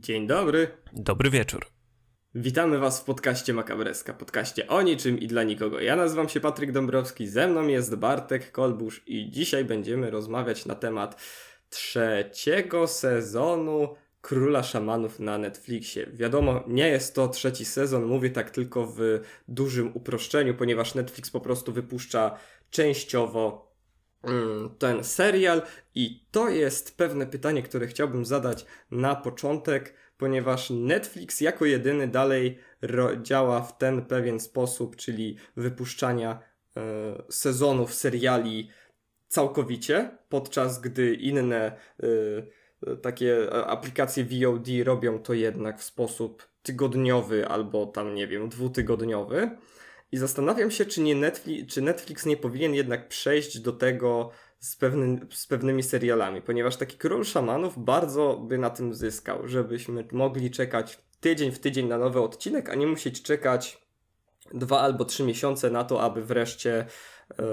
Dzień 0.00 0.26
dobry. 0.26 0.68
Dobry 0.92 1.30
wieczór. 1.30 1.66
Witamy 2.34 2.78
Was 2.78 3.00
w 3.00 3.04
podcaście 3.04 3.52
Makabreska, 3.52 4.14
podcaście 4.14 4.68
o 4.68 4.82
niczym 4.82 5.18
i 5.18 5.26
dla 5.26 5.42
nikogo. 5.42 5.80
Ja 5.80 5.96
nazywam 5.96 6.28
się 6.28 6.40
Patryk 6.40 6.72
Dąbrowski, 6.72 7.26
ze 7.26 7.48
mną 7.48 7.68
jest 7.68 7.94
Bartek 7.94 8.52
Kolbusz 8.52 9.02
i 9.06 9.30
dzisiaj 9.30 9.64
będziemy 9.64 10.10
rozmawiać 10.10 10.66
na 10.66 10.74
temat 10.74 11.22
trzeciego 11.68 12.86
sezonu 12.86 13.94
Króla 14.20 14.62
Szamanów 14.62 15.20
na 15.20 15.38
Netflixie. 15.38 16.06
Wiadomo, 16.12 16.64
nie 16.66 16.88
jest 16.88 17.14
to 17.14 17.28
trzeci 17.28 17.64
sezon, 17.64 18.04
mówię 18.04 18.30
tak 18.30 18.50
tylko 18.50 18.86
w 18.86 19.00
dużym 19.48 19.90
uproszczeniu, 19.96 20.54
ponieważ 20.54 20.94
Netflix 20.94 21.30
po 21.30 21.40
prostu 21.40 21.72
wypuszcza 21.72 22.38
częściowo 22.70 23.73
ten 24.78 25.04
serial 25.04 25.62
i 25.94 26.24
to 26.30 26.48
jest 26.48 26.96
pewne 26.96 27.26
pytanie, 27.26 27.62
które 27.62 27.86
chciałbym 27.86 28.24
zadać 28.24 28.66
na 28.90 29.14
początek, 29.14 29.94
ponieważ 30.18 30.70
Netflix 30.70 31.40
jako 31.40 31.64
jedyny 31.64 32.08
dalej 32.08 32.58
działa 33.22 33.62
w 33.62 33.78
ten 33.78 34.02
pewien 34.02 34.40
sposób, 34.40 34.96
czyli 34.96 35.36
wypuszczania 35.56 36.38
e, 36.76 37.22
sezonów 37.28 37.94
seriali 37.94 38.70
całkowicie, 39.28 40.18
podczas 40.28 40.80
gdy 40.80 41.14
inne 41.14 41.76
e, 42.86 42.96
takie 42.96 43.52
aplikacje 43.52 44.24
VOD 44.24 44.66
robią 44.84 45.18
to 45.18 45.34
jednak 45.34 45.78
w 45.78 45.84
sposób 45.84 46.48
tygodniowy 46.62 47.48
albo 47.48 47.86
tam 47.86 48.14
nie 48.14 48.26
wiem, 48.26 48.48
dwutygodniowy. 48.48 49.50
I 50.14 50.16
zastanawiam 50.16 50.70
się, 50.70 50.86
czy, 50.86 51.00
nie 51.00 51.14
Netflix, 51.14 51.74
czy 51.74 51.82
Netflix 51.82 52.26
nie 52.26 52.36
powinien 52.36 52.74
jednak 52.74 53.08
przejść 53.08 53.58
do 53.58 53.72
tego 53.72 54.30
z, 54.58 54.76
pewny, 54.76 55.20
z 55.30 55.46
pewnymi 55.46 55.82
serialami, 55.82 56.42
ponieważ 56.42 56.76
taki 56.76 56.96
król 56.96 57.24
szamanów 57.24 57.84
bardzo 57.84 58.36
by 58.36 58.58
na 58.58 58.70
tym 58.70 58.94
zyskał, 58.94 59.48
żebyśmy 59.48 60.04
mogli 60.12 60.50
czekać 60.50 60.98
tydzień 61.20 61.52
w 61.52 61.58
tydzień 61.58 61.86
na 61.86 61.98
nowy 61.98 62.20
odcinek, 62.20 62.70
a 62.70 62.74
nie 62.74 62.86
musieć 62.86 63.22
czekać 63.22 63.86
dwa 64.52 64.80
albo 64.80 65.04
trzy 65.04 65.22
miesiące 65.22 65.70
na 65.70 65.84
to, 65.84 66.02
aby 66.02 66.24
wreszcie 66.24 66.86
yy, 67.38 67.44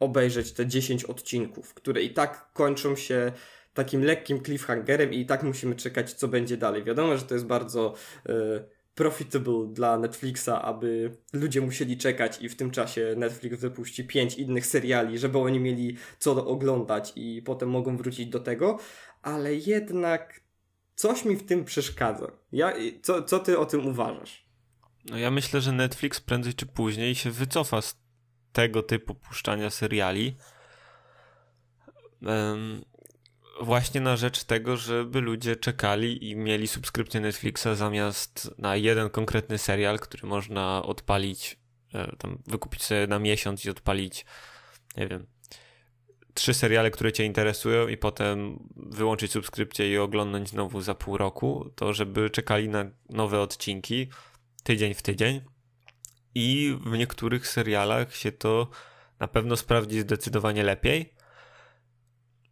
obejrzeć 0.00 0.52
te 0.52 0.66
10 0.66 1.04
odcinków, 1.04 1.74
które 1.74 2.02
i 2.02 2.14
tak 2.14 2.52
kończą 2.52 2.96
się 2.96 3.32
takim 3.74 4.04
lekkim 4.04 4.42
cliffhangerem 4.44 5.12
i 5.12 5.20
i 5.20 5.26
tak 5.26 5.42
musimy 5.42 5.76
czekać, 5.76 6.12
co 6.12 6.28
będzie 6.28 6.56
dalej. 6.56 6.84
Wiadomo, 6.84 7.16
że 7.16 7.22
to 7.22 7.34
jest 7.34 7.46
bardzo 7.46 7.94
yy, 8.28 8.77
profitable 8.98 9.66
dla 9.72 9.98
Netflixa, 9.98 10.48
aby 10.48 11.16
ludzie 11.32 11.60
musieli 11.60 11.98
czekać 11.98 12.42
i 12.42 12.48
w 12.48 12.56
tym 12.56 12.70
czasie 12.70 13.14
Netflix 13.16 13.58
wypuści 13.58 14.04
pięć 14.04 14.34
innych 14.34 14.66
seriali, 14.66 15.18
żeby 15.18 15.38
oni 15.38 15.60
mieli 15.60 15.96
co 16.18 16.46
oglądać 16.46 17.12
i 17.16 17.42
potem 17.42 17.70
mogą 17.70 17.96
wrócić 17.96 18.26
do 18.26 18.40
tego, 18.40 18.78
ale 19.22 19.54
jednak 19.54 20.40
coś 20.94 21.24
mi 21.24 21.36
w 21.36 21.46
tym 21.46 21.64
przeszkadza. 21.64 22.32
Ja, 22.52 22.72
co, 23.02 23.22
co 23.22 23.38
ty 23.38 23.58
o 23.58 23.66
tym 23.66 23.86
uważasz? 23.86 24.48
No 25.04 25.18
ja 25.18 25.30
myślę, 25.30 25.60
że 25.60 25.72
Netflix 25.72 26.20
prędzej 26.20 26.54
czy 26.54 26.66
później 26.66 27.14
się 27.14 27.30
wycofa 27.30 27.82
z 27.82 27.96
tego 28.52 28.82
typu 28.82 29.14
puszczania 29.14 29.70
seriali. 29.70 30.36
Właśnie 33.60 34.00
na 34.00 34.16
rzecz 34.16 34.44
tego, 34.44 34.76
żeby 34.76 35.20
ludzie 35.20 35.56
czekali 35.56 36.30
i 36.30 36.36
mieli 36.36 36.68
subskrypcję 36.68 37.20
Netflixa 37.20 37.68
zamiast 37.74 38.54
na 38.58 38.76
jeden 38.76 39.10
konkretny 39.10 39.58
serial, 39.58 39.98
który 39.98 40.28
można 40.28 40.82
odpalić, 40.82 41.56
e, 41.94 42.16
tam 42.16 42.42
wykupić 42.46 42.82
sobie 42.82 43.06
na 43.06 43.18
miesiąc 43.18 43.64
i 43.64 43.70
odpalić, 43.70 44.26
nie 44.96 45.08
wiem, 45.08 45.26
trzy 46.34 46.54
seriale, 46.54 46.90
które 46.90 47.12
cię 47.12 47.24
interesują 47.24 47.88
i 47.88 47.96
potem 47.96 48.58
wyłączyć 48.76 49.32
subskrypcję 49.32 49.92
i 49.92 49.98
oglądać 49.98 50.48
znowu 50.48 50.80
za 50.80 50.94
pół 50.94 51.16
roku, 51.16 51.70
to 51.74 51.92
żeby 51.92 52.30
czekali 52.30 52.68
na 52.68 52.84
nowe 53.10 53.40
odcinki 53.40 54.08
tydzień 54.62 54.94
w 54.94 55.02
tydzień. 55.02 55.40
I 56.34 56.76
w 56.86 56.98
niektórych 56.98 57.48
serialach 57.48 58.16
się 58.16 58.32
to 58.32 58.70
na 59.20 59.28
pewno 59.28 59.56
sprawdzi 59.56 60.00
zdecydowanie 60.00 60.62
lepiej 60.62 61.17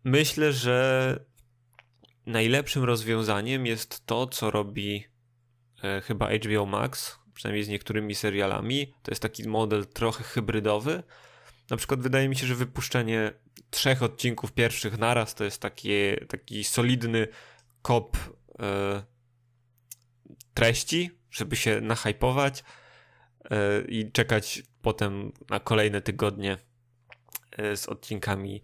Myślę, 0.06 0.52
że 0.52 1.20
najlepszym 2.26 2.84
rozwiązaniem 2.84 3.66
jest 3.66 4.06
to, 4.06 4.26
co 4.26 4.50
robi 4.50 5.04
e, 5.84 6.00
chyba 6.00 6.28
HBO 6.30 6.66
Max, 6.66 7.18
przynajmniej 7.34 7.64
z 7.64 7.68
niektórymi 7.68 8.14
serialami. 8.14 8.94
To 9.02 9.10
jest 9.10 9.22
taki 9.22 9.48
model 9.48 9.86
trochę 9.86 10.24
hybrydowy. 10.24 11.02
Na 11.70 11.76
przykład 11.76 12.00
wydaje 12.00 12.28
mi 12.28 12.36
się, 12.36 12.46
że 12.46 12.54
wypuszczenie 12.54 13.32
trzech 13.70 14.02
odcinków 14.02 14.52
pierwszych 14.52 14.98
naraz 14.98 15.34
to 15.34 15.44
jest 15.44 15.62
taki, 15.62 15.90
taki 16.28 16.64
solidny 16.64 17.28
kop 17.82 18.16
e, 18.58 19.02
treści, 20.54 21.10
żeby 21.30 21.56
się 21.56 21.80
nahypować 21.80 22.64
e, 23.50 23.80
i 23.88 24.12
czekać 24.12 24.62
potem 24.82 25.32
na 25.50 25.60
kolejne 25.60 26.00
tygodnie 26.00 26.58
e, 27.52 27.76
z 27.76 27.88
odcinkami 27.88 28.62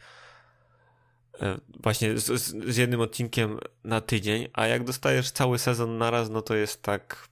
właśnie 1.81 2.19
z, 2.19 2.27
z, 2.43 2.77
jednym 2.77 3.01
odcinkiem 3.01 3.59
na 3.85 4.01
tydzień, 4.01 4.49
a 4.53 4.67
jak 4.67 4.85
dostajesz 4.85 5.31
cały 5.31 5.59
sezon 5.59 5.99
naraz, 5.99 6.31
no 6.31 6.43
to 6.43 6.55
jest 6.55 6.83
tak 6.83 7.29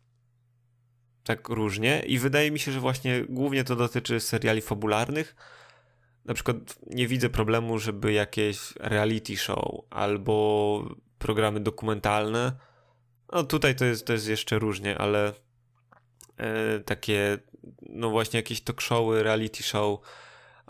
tak 1.24 1.48
różnie 1.48 2.02
i 2.06 2.18
wydaje 2.18 2.50
mi 2.50 2.58
się, 2.58 2.72
że 2.72 2.80
właśnie 2.80 3.24
głównie 3.28 3.64
to 3.64 3.76
dotyczy 3.76 4.20
seriali 4.20 4.60
fabularnych. 4.60 5.36
Na 6.24 6.34
przykład 6.34 6.56
nie 6.86 7.08
widzę 7.08 7.28
problemu, 7.28 7.78
żeby 7.78 8.12
jakieś 8.12 8.72
reality 8.76 9.36
show 9.36 9.80
albo 9.90 10.84
programy 11.18 11.60
dokumentalne. 11.60 12.52
No 13.32 13.44
tutaj 13.44 13.74
to 13.74 13.84
jest, 13.84 14.06
to 14.06 14.12
jest 14.12 14.28
jeszcze 14.28 14.58
różnie, 14.58 14.98
ale 14.98 15.32
e, 16.36 16.80
takie 16.80 17.38
no 17.82 18.10
właśnie 18.10 18.38
jakieś 18.38 18.60
talk 18.60 18.80
showy, 18.80 19.22
reality 19.22 19.62
show 19.62 20.00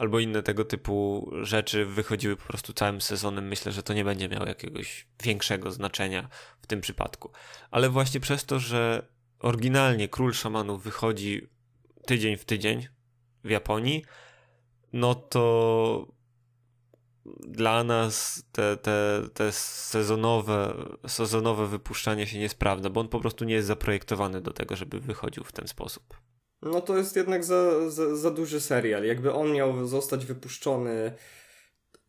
albo 0.00 0.20
inne 0.20 0.42
tego 0.42 0.64
typu 0.64 1.30
rzeczy 1.42 1.84
wychodziły 1.84 2.36
po 2.36 2.46
prostu 2.46 2.72
całym 2.72 3.00
sezonem, 3.00 3.48
myślę, 3.48 3.72
że 3.72 3.82
to 3.82 3.94
nie 3.94 4.04
będzie 4.04 4.28
miało 4.28 4.46
jakiegoś 4.46 5.06
większego 5.22 5.70
znaczenia 5.70 6.28
w 6.62 6.66
tym 6.66 6.80
przypadku. 6.80 7.30
Ale 7.70 7.90
właśnie 7.90 8.20
przez 8.20 8.44
to, 8.44 8.58
że 8.58 9.06
oryginalnie 9.38 10.08
Król 10.08 10.34
Szamanów 10.34 10.82
wychodzi 10.82 11.48
tydzień 12.06 12.36
w 12.36 12.44
tydzień 12.44 12.88
w 13.44 13.50
Japonii, 13.50 14.04
no 14.92 15.14
to 15.14 16.06
dla 17.40 17.84
nas 17.84 18.44
te, 18.52 18.76
te, 18.76 19.22
te 19.34 19.52
sezonowe, 19.52 20.74
sezonowe 21.06 21.66
wypuszczanie 21.66 22.26
się 22.26 22.38
nie 22.38 22.48
sprawdza, 22.48 22.90
bo 22.90 23.00
on 23.00 23.08
po 23.08 23.20
prostu 23.20 23.44
nie 23.44 23.54
jest 23.54 23.68
zaprojektowany 23.68 24.40
do 24.40 24.52
tego, 24.52 24.76
żeby 24.76 25.00
wychodził 25.00 25.44
w 25.44 25.52
ten 25.52 25.68
sposób. 25.68 26.29
No 26.62 26.80
to 26.80 26.96
jest 26.96 27.16
jednak 27.16 27.44
za, 27.44 27.90
za, 27.90 28.16
za 28.16 28.30
duży 28.30 28.60
serial. 28.60 29.04
Jakby 29.04 29.32
on 29.32 29.52
miał 29.52 29.86
zostać 29.86 30.26
wypuszczony 30.26 31.12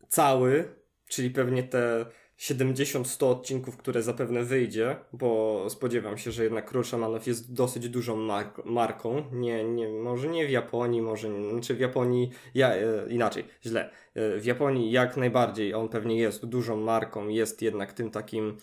cały, 0.08 0.74
czyli 1.08 1.30
pewnie 1.30 1.62
te 1.62 2.06
70-100 2.38 3.30
odcinków, 3.30 3.76
które 3.76 4.02
zapewne 4.02 4.44
wyjdzie, 4.44 4.96
bo 5.12 5.64
spodziewam 5.70 6.18
się, 6.18 6.32
że 6.32 6.44
jednak 6.44 6.66
Król 6.66 6.84
Szamanów 6.84 7.26
jest 7.26 7.54
dosyć 7.54 7.88
dużą 7.88 8.16
mark 8.16 8.64
marką. 8.64 9.24
Nie, 9.32 9.64
nie, 9.64 9.88
może 9.88 10.28
nie 10.28 10.46
w 10.46 10.50
Japonii, 10.50 11.02
może 11.02 11.28
nie, 11.28 11.50
znaczy 11.50 11.74
w 11.74 11.80
Japonii, 11.80 12.30
ja, 12.54 12.74
e, 12.74 13.06
inaczej, 13.08 13.44
źle. 13.64 13.90
E, 14.14 14.38
w 14.38 14.44
Japonii 14.44 14.90
jak 14.90 15.16
najbardziej 15.16 15.74
on 15.74 15.88
pewnie 15.88 16.16
jest 16.16 16.46
dużą 16.46 16.76
marką, 16.76 17.28
jest 17.28 17.62
jednak 17.62 17.92
tym 17.92 18.10
takim 18.10 18.56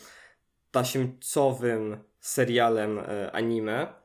tasiemcowym 0.71 1.97
serialem 2.19 3.00
e, 3.00 3.31
anime 3.31 3.99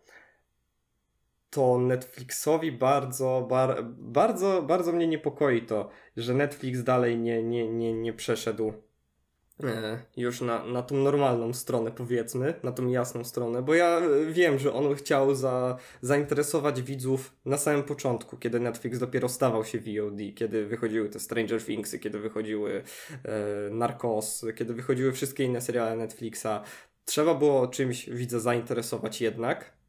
to 1.54 1.78
Netflixowi 1.78 2.72
bardzo, 2.72 3.46
bar, 3.50 3.84
bardzo, 3.98 4.62
bardzo 4.62 4.92
mnie 4.92 5.06
niepokoi 5.06 5.62
to, 5.62 5.88
że 6.16 6.34
Netflix 6.34 6.82
dalej 6.82 7.18
nie, 7.18 7.42
nie, 7.42 7.68
nie, 7.68 7.94
nie 7.94 8.12
przeszedł 8.12 8.72
e, 9.62 10.02
już 10.16 10.40
na, 10.40 10.64
na 10.64 10.82
tą 10.82 10.96
normalną 10.96 11.52
stronę, 11.52 11.90
powiedzmy, 11.90 12.54
na 12.62 12.72
tą 12.72 12.88
jasną 12.88 13.24
stronę, 13.24 13.62
bo 13.62 13.74
ja 13.74 14.00
wiem, 14.30 14.58
że 14.58 14.72
on 14.72 14.94
chciał 14.94 15.34
za, 15.34 15.78
zainteresować 16.00 16.82
widzów 16.82 17.36
na 17.44 17.56
samym 17.56 17.82
początku, 17.82 18.36
kiedy 18.36 18.60
Netflix 18.60 18.98
dopiero 18.98 19.28
stawał 19.28 19.64
się 19.64 19.78
VOD, 19.78 20.18
kiedy 20.34 20.66
wychodziły 20.66 21.08
te 21.08 21.20
Stranger 21.20 21.64
Thingsy, 21.64 21.98
kiedy 21.98 22.18
wychodziły 22.18 22.82
e, 23.24 23.70
Narcos, 23.70 24.44
kiedy 24.56 24.74
wychodziły 24.74 25.12
wszystkie 25.12 25.44
inne 25.44 25.60
seriale 25.60 25.96
Netflixa. 25.96 26.62
Trzeba 27.04 27.34
było 27.34 27.66
czymś 27.66 28.10
widza 28.10 28.40
zainteresować 28.40 29.20
jednak, 29.20 29.83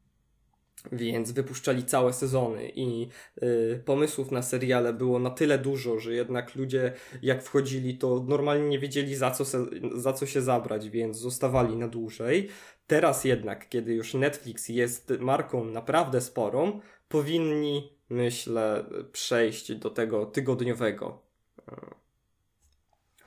więc 0.92 1.32
wypuszczali 1.32 1.84
całe 1.84 2.12
sezony 2.12 2.70
i 2.74 3.08
y, 3.42 3.82
pomysłów 3.84 4.30
na 4.30 4.42
seriale 4.42 4.92
było 4.92 5.18
na 5.18 5.30
tyle 5.30 5.58
dużo, 5.58 5.98
że 5.98 6.14
jednak 6.14 6.54
ludzie 6.54 6.92
jak 7.22 7.42
wchodzili 7.42 7.98
to 7.98 8.24
normalnie 8.28 8.68
nie 8.68 8.78
wiedzieli 8.78 9.14
za 9.14 9.30
co, 9.30 9.44
se, 9.44 9.66
za 9.94 10.12
co 10.12 10.26
się 10.26 10.42
zabrać, 10.42 10.90
więc 10.90 11.16
zostawali 11.16 11.76
na 11.76 11.88
dłużej. 11.88 12.48
Teraz 12.86 13.24
jednak, 13.24 13.68
kiedy 13.68 13.94
już 13.94 14.14
Netflix 14.14 14.68
jest 14.68 15.12
marką 15.20 15.64
naprawdę 15.64 16.20
sporą, 16.20 16.80
powinni, 17.08 17.92
myślę, 18.08 18.84
przejść 19.12 19.74
do 19.74 19.90
tego 19.90 20.26
tygodniowego 20.26 21.22
y, 21.58 21.72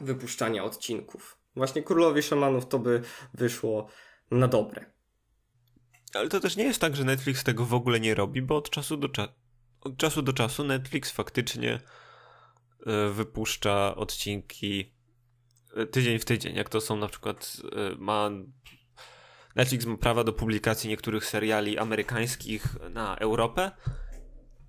wypuszczania 0.01 0.63
odcinków. 0.63 1.37
Właśnie 1.55 1.83
Królowi 1.83 2.21
Szamanów 2.21 2.67
to 2.67 2.79
by 2.79 3.01
wyszło 3.33 3.87
na 4.31 4.47
dobre. 4.47 4.98
Ale 6.13 6.29
to 6.29 6.39
też 6.39 6.55
nie 6.55 6.63
jest 6.63 6.81
tak, 6.81 6.95
że 6.95 7.03
Netflix 7.03 7.43
tego 7.43 7.65
w 7.65 7.73
ogóle 7.73 7.99
nie 7.99 8.15
robi, 8.15 8.41
bo 8.41 8.57
od 8.57 8.69
czasu 8.69 8.97
do, 8.97 9.09
cza 9.09 9.27
od 9.81 9.97
czasu, 9.97 10.21
do 10.21 10.33
czasu 10.33 10.63
Netflix 10.63 11.11
faktycznie 11.11 11.79
y, 11.79 13.13
wypuszcza 13.13 13.95
odcinki 13.95 14.93
y, 15.77 15.85
tydzień 15.85 16.19
w 16.19 16.25
tydzień, 16.25 16.55
jak 16.55 16.69
to 16.69 16.81
są 16.81 16.97
na 16.97 17.07
przykład 17.07 17.57
y, 17.93 17.95
ma 17.97 18.29
Netflix 19.55 19.85
ma 19.85 19.97
prawa 19.97 20.23
do 20.23 20.33
publikacji 20.33 20.89
niektórych 20.89 21.25
seriali 21.25 21.77
amerykańskich 21.77 22.65
na 22.89 23.15
Europę 23.15 23.71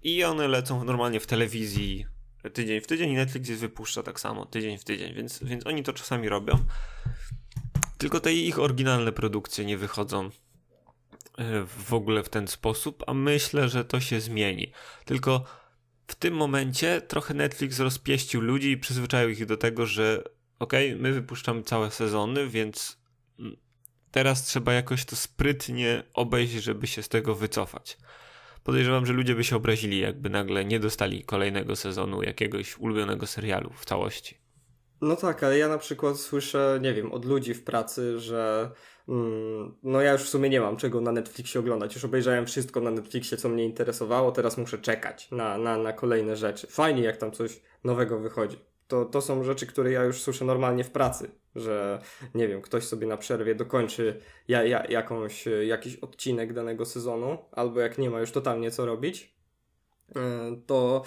i 0.02 0.24
one 0.24 0.48
lecą 0.48 0.84
normalnie 0.84 1.20
w 1.20 1.26
telewizji 1.26 2.06
tydzień 2.52 2.80
w 2.80 2.86
tydzień 2.86 3.10
i 3.10 3.14
Netflix 3.14 3.48
je 3.48 3.56
wypuszcza 3.56 4.02
tak 4.02 4.20
samo 4.20 4.46
tydzień 4.46 4.78
w 4.78 4.84
tydzień, 4.84 5.14
więc, 5.14 5.44
więc 5.44 5.66
oni 5.66 5.82
to 5.82 5.92
czasami 5.92 6.28
robią. 6.28 6.64
Tylko 7.98 8.20
te 8.20 8.32
ich 8.32 8.58
oryginalne 8.58 9.12
produkcje 9.12 9.64
nie 9.64 9.78
wychodzą 9.78 10.26
e, 10.26 10.30
w 11.66 11.94
ogóle 11.94 12.22
w 12.22 12.28
ten 12.28 12.48
sposób, 12.48 13.04
a 13.06 13.14
myślę, 13.14 13.68
że 13.68 13.84
to 13.84 14.00
się 14.00 14.20
zmieni. 14.20 14.72
Tylko 15.04 15.44
w 16.06 16.14
tym 16.14 16.34
momencie 16.34 17.00
trochę 17.00 17.34
Netflix 17.34 17.78
rozpieścił 17.78 18.40
ludzi 18.40 18.70
i 18.70 18.78
przyzwyczaił 18.78 19.30
ich 19.30 19.46
do 19.46 19.56
tego, 19.56 19.86
że 19.86 20.24
okej, 20.58 20.90
okay, 20.90 21.02
my 21.02 21.12
wypuszczamy 21.12 21.62
całe 21.62 21.90
sezony, 21.90 22.48
więc 22.48 22.98
teraz 24.10 24.44
trzeba 24.44 24.72
jakoś 24.72 25.04
to 25.04 25.16
sprytnie 25.16 26.02
obejść, 26.14 26.52
żeby 26.52 26.86
się 26.86 27.02
z 27.02 27.08
tego 27.08 27.34
wycofać. 27.34 27.98
Podejrzewam, 28.64 29.06
że 29.06 29.12
ludzie 29.12 29.34
by 29.34 29.44
się 29.44 29.56
obrazili, 29.56 29.98
jakby 29.98 30.30
nagle 30.30 30.64
nie 30.64 30.80
dostali 30.80 31.24
kolejnego 31.24 31.76
sezonu 31.76 32.22
jakiegoś 32.22 32.78
ulubionego 32.78 33.26
serialu 33.26 33.70
w 33.76 33.84
całości. 33.84 34.38
No 35.00 35.16
tak, 35.16 35.42
ale 35.42 35.58
ja 35.58 35.68
na 35.68 35.78
przykład 35.78 36.20
słyszę, 36.20 36.78
nie 36.82 36.94
wiem, 36.94 37.12
od 37.12 37.24
ludzi 37.24 37.54
w 37.54 37.64
pracy, 37.64 38.20
że 38.20 38.62
mm, 38.62 38.74
no 39.82 40.00
ja 40.00 40.12
już 40.12 40.22
w 40.22 40.28
sumie 40.28 40.48
nie 40.48 40.60
mam 40.60 40.76
czego 40.76 41.00
na 41.00 41.12
Netflixie 41.12 41.60
oglądać. 41.60 41.94
Już 41.94 42.04
obejrzałem 42.04 42.46
wszystko 42.46 42.80
na 42.80 42.90
Netflixie, 42.90 43.38
co 43.38 43.48
mnie 43.48 43.64
interesowało, 43.64 44.32
teraz 44.32 44.58
muszę 44.58 44.78
czekać 44.78 45.30
na, 45.30 45.58
na, 45.58 45.78
na 45.78 45.92
kolejne 45.92 46.36
rzeczy. 46.36 46.66
Fajnie, 46.66 47.02
jak 47.02 47.16
tam 47.16 47.32
coś 47.32 47.60
nowego 47.84 48.18
wychodzi. 48.18 48.58
To, 48.88 49.04
to 49.04 49.20
są 49.20 49.44
rzeczy, 49.44 49.66
które 49.66 49.92
ja 49.92 50.04
już 50.04 50.22
słyszę 50.22 50.44
normalnie 50.44 50.84
w 50.84 50.90
pracy, 50.90 51.30
że 51.56 52.00
nie 52.34 52.48
wiem, 52.48 52.62
ktoś 52.62 52.84
sobie 52.84 53.06
na 53.06 53.16
przerwie 53.16 53.54
dokończy 53.54 54.20
ja, 54.48 54.64
ja, 54.64 54.84
jakąś, 54.84 55.44
jakiś 55.66 55.96
odcinek 55.96 56.52
danego 56.52 56.84
sezonu, 56.84 57.38
albo 57.52 57.80
jak 57.80 57.98
nie 57.98 58.10
ma 58.10 58.20
już 58.20 58.30
totalnie 58.30 58.70
co 58.70 58.86
robić, 58.86 59.36
e, 60.16 60.20
to 60.66 61.02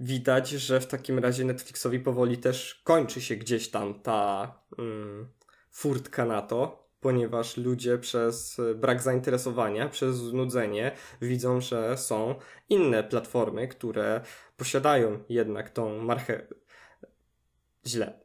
widać, 0.00 0.48
że 0.48 0.80
w 0.80 0.86
takim 0.86 1.18
razie 1.18 1.44
Netflixowi 1.44 2.00
powoli 2.00 2.38
też 2.38 2.80
kończy 2.84 3.20
się 3.20 3.36
gdzieś 3.36 3.70
tam 3.70 4.00
ta 4.00 4.54
mm, 4.78 5.28
furtka 5.70 6.24
na 6.24 6.42
to, 6.42 6.87
ponieważ 7.00 7.56
ludzie 7.56 7.98
przez 7.98 8.60
brak 8.74 9.02
zainteresowania, 9.02 9.88
przez 9.88 10.16
znudzenie 10.16 10.92
widzą, 11.22 11.60
że 11.60 11.96
są 11.96 12.34
inne 12.68 13.04
platformy, 13.04 13.68
które 13.68 14.20
posiadają 14.56 15.24
jednak 15.28 15.70
tą 15.70 15.98
marchę. 15.98 16.46
Źle. 17.86 18.20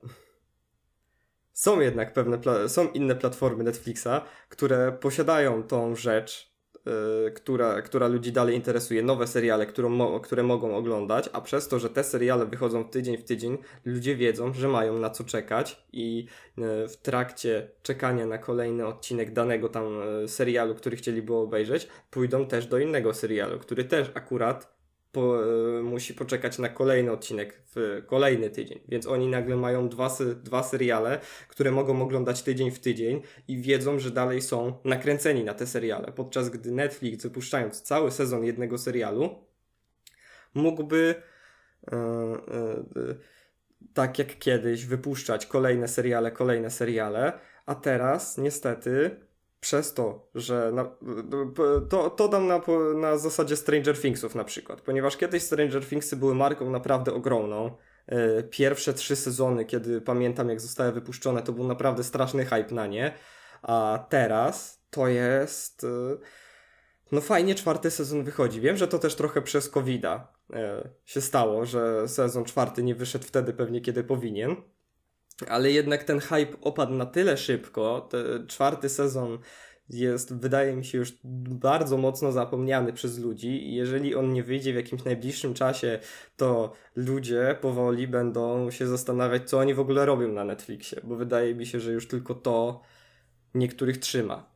Są 1.54 1.80
jednak 1.80 2.14
pewne, 2.14 2.40
są 2.70 2.92
inne 2.92 3.16
platformy 3.16 3.64
Netflixa, 3.64 4.22
które 4.50 4.92
posiadają 4.92 5.64
tą 5.64 5.96
rzecz, 5.96 6.53
która, 7.36 7.82
która 7.82 8.08
ludzi 8.08 8.32
dalej 8.32 8.56
interesuje, 8.56 9.04
nowe 9.04 9.28
seriale, 9.28 9.66
którą, 9.66 10.20
które 10.20 10.44
mogą 10.44 10.76
oglądać, 10.76 11.30
a 11.34 11.42
przez 11.42 11.68
to, 11.68 11.80
że 11.80 11.90
te 11.90 12.04
seriale 12.04 12.46
wychodzą 12.46 12.84
tydzień 12.90 13.18
w 13.18 13.24
tydzień, 13.24 13.58
ludzie 13.86 14.16
wiedzą, 14.16 14.54
że 14.54 14.68
mają 14.68 15.00
na 15.00 15.10
co 15.10 15.24
czekać 15.24 15.84
i 15.94 16.26
y, 16.58 16.88
w 16.88 16.98
trakcie 16.98 17.70
czekania 17.84 18.26
na 18.26 18.38
kolejny 18.38 18.88
odcinek 18.88 19.34
danego 19.34 19.70
tam 19.70 20.02
y, 20.24 20.28
serialu, 20.28 20.76
który 20.76 20.98
chcieliby 20.98 21.34
obejrzeć, 21.34 21.88
pójdą 22.12 22.46
też 22.46 22.68
do 22.68 22.80
innego 22.80 23.14
serialu, 23.14 23.60
który 23.60 23.84
też 23.84 24.12
akurat 24.14 24.73
po, 25.14 25.44
e, 25.44 25.84
musi 25.84 26.14
poczekać 26.14 26.60
na 26.60 26.70
kolejny 26.70 27.12
odcinek 27.12 27.62
w 27.76 28.04
kolejny 28.06 28.50
tydzień. 28.50 28.80
Więc 28.88 29.08
oni 29.08 29.28
nagle 29.28 29.56
mają 29.56 29.90
dwa, 29.90 30.18
dwa 30.44 30.64
seriale, 30.64 31.20
które 31.48 31.72
mogą 31.72 32.02
oglądać 32.02 32.44
tydzień 32.44 32.72
w 32.72 32.80
tydzień 32.80 33.22
i 33.48 33.58
wiedzą, 33.62 34.00
że 34.00 34.12
dalej 34.12 34.42
są 34.42 34.74
nakręceni 34.86 35.44
na 35.44 35.54
te 35.54 35.68
seriale. 35.68 36.12
Podczas 36.12 36.50
gdy 36.50 36.72
Netflix, 36.72 37.24
wypuszczając 37.24 37.82
cały 37.82 38.12
sezon 38.12 38.44
jednego 38.44 38.78
serialu, 38.78 39.46
mógłby 40.54 41.16
e, 41.92 41.96
e, 41.96 42.84
tak 43.94 44.20
jak 44.20 44.40
kiedyś 44.40 44.86
wypuszczać 44.86 45.46
kolejne 45.46 45.88
seriale, 45.88 46.32
kolejne 46.32 46.70
seriale, 46.70 47.34
a 47.66 47.76
teraz 47.76 48.38
niestety 48.38 49.16
przez 49.64 49.94
to, 49.94 50.28
że 50.36 50.72
na, 50.74 50.86
to, 51.90 52.10
to 52.10 52.28
dam 52.28 52.48
na, 52.48 52.62
na 52.96 53.18
zasadzie 53.18 53.56
Stranger 53.56 54.02
Thingsów 54.02 54.36
na 54.36 54.44
przykład, 54.44 54.82
ponieważ 54.82 55.18
kiedyś 55.18 55.44
Stranger 55.44 55.86
Thingsy 55.86 56.16
były 56.16 56.36
marką 56.36 56.70
naprawdę 56.70 57.14
ogromną. 57.14 57.72
E, 58.08 58.44
pierwsze 58.44 58.94
trzy 58.94 59.16
sezony, 59.16 59.66
kiedy 59.66 60.02
pamiętam 60.02 60.50
jak 60.50 60.62
zostały 60.62 60.92
wypuszczone, 60.92 61.42
to 61.42 61.54
był 61.54 61.68
naprawdę 61.68 62.04
straszny 62.04 62.46
hype 62.46 62.76
na 62.76 62.88
nie, 62.88 63.14
a 63.62 64.06
teraz 64.10 64.82
to 64.90 65.08
jest... 65.08 65.84
E, 65.84 66.18
no 67.12 67.22
fajnie 67.22 67.56
czwarty 67.56 67.92
sezon 67.92 68.24
wychodzi. 68.24 68.62
Wiem, 68.62 68.78
że 68.78 68.88
to 68.88 69.00
też 69.00 69.16
trochę 69.16 69.42
przez 69.42 69.70
covid 69.70 70.06
e, 70.06 70.24
się 71.06 71.22
stało, 71.22 71.66
że 71.66 72.08
sezon 72.08 72.46
czwarty 72.46 72.84
nie 72.84 72.96
wyszedł 72.96 73.26
wtedy 73.26 73.54
pewnie, 73.54 73.82
kiedy 73.82 74.04
powinien 74.04 74.56
ale 75.48 75.72
jednak 75.72 76.04
ten 76.04 76.20
hype 76.20 76.62
opadł 76.62 76.94
na 76.94 77.06
tyle 77.06 77.38
szybko. 77.38 78.08
Ten 78.12 78.48
czwarty 78.48 78.90
sezon 78.90 79.40
jest, 79.90 80.34
wydaje 80.34 80.76
mi 80.76 80.86
się, 80.86 80.98
już 80.98 81.14
bardzo 81.24 81.98
mocno 81.98 82.32
zapomniany 82.32 82.94
przez 82.94 83.20
ludzi 83.20 83.68
i 83.68 83.76
jeżeli 83.76 84.16
on 84.16 84.34
nie 84.34 84.44
wyjdzie 84.44 84.74
w 84.74 84.76
jakimś 84.76 85.04
najbliższym 85.04 85.54
czasie, 85.54 86.00
to 86.38 86.74
ludzie 86.96 87.58
powoli 87.62 88.08
będą 88.08 88.72
się 88.72 88.88
zastanawiać, 88.88 89.50
co 89.50 89.60
oni 89.60 89.74
w 89.74 89.80
ogóle 89.80 90.06
robią 90.06 90.28
na 90.28 90.44
Netflixie, 90.44 91.02
bo 91.04 91.16
wydaje 91.16 91.56
mi 91.56 91.66
się, 91.66 91.80
że 91.80 91.92
już 91.92 92.08
tylko 92.08 92.36
to 92.36 92.82
niektórych 93.54 93.98
trzyma. 93.98 94.54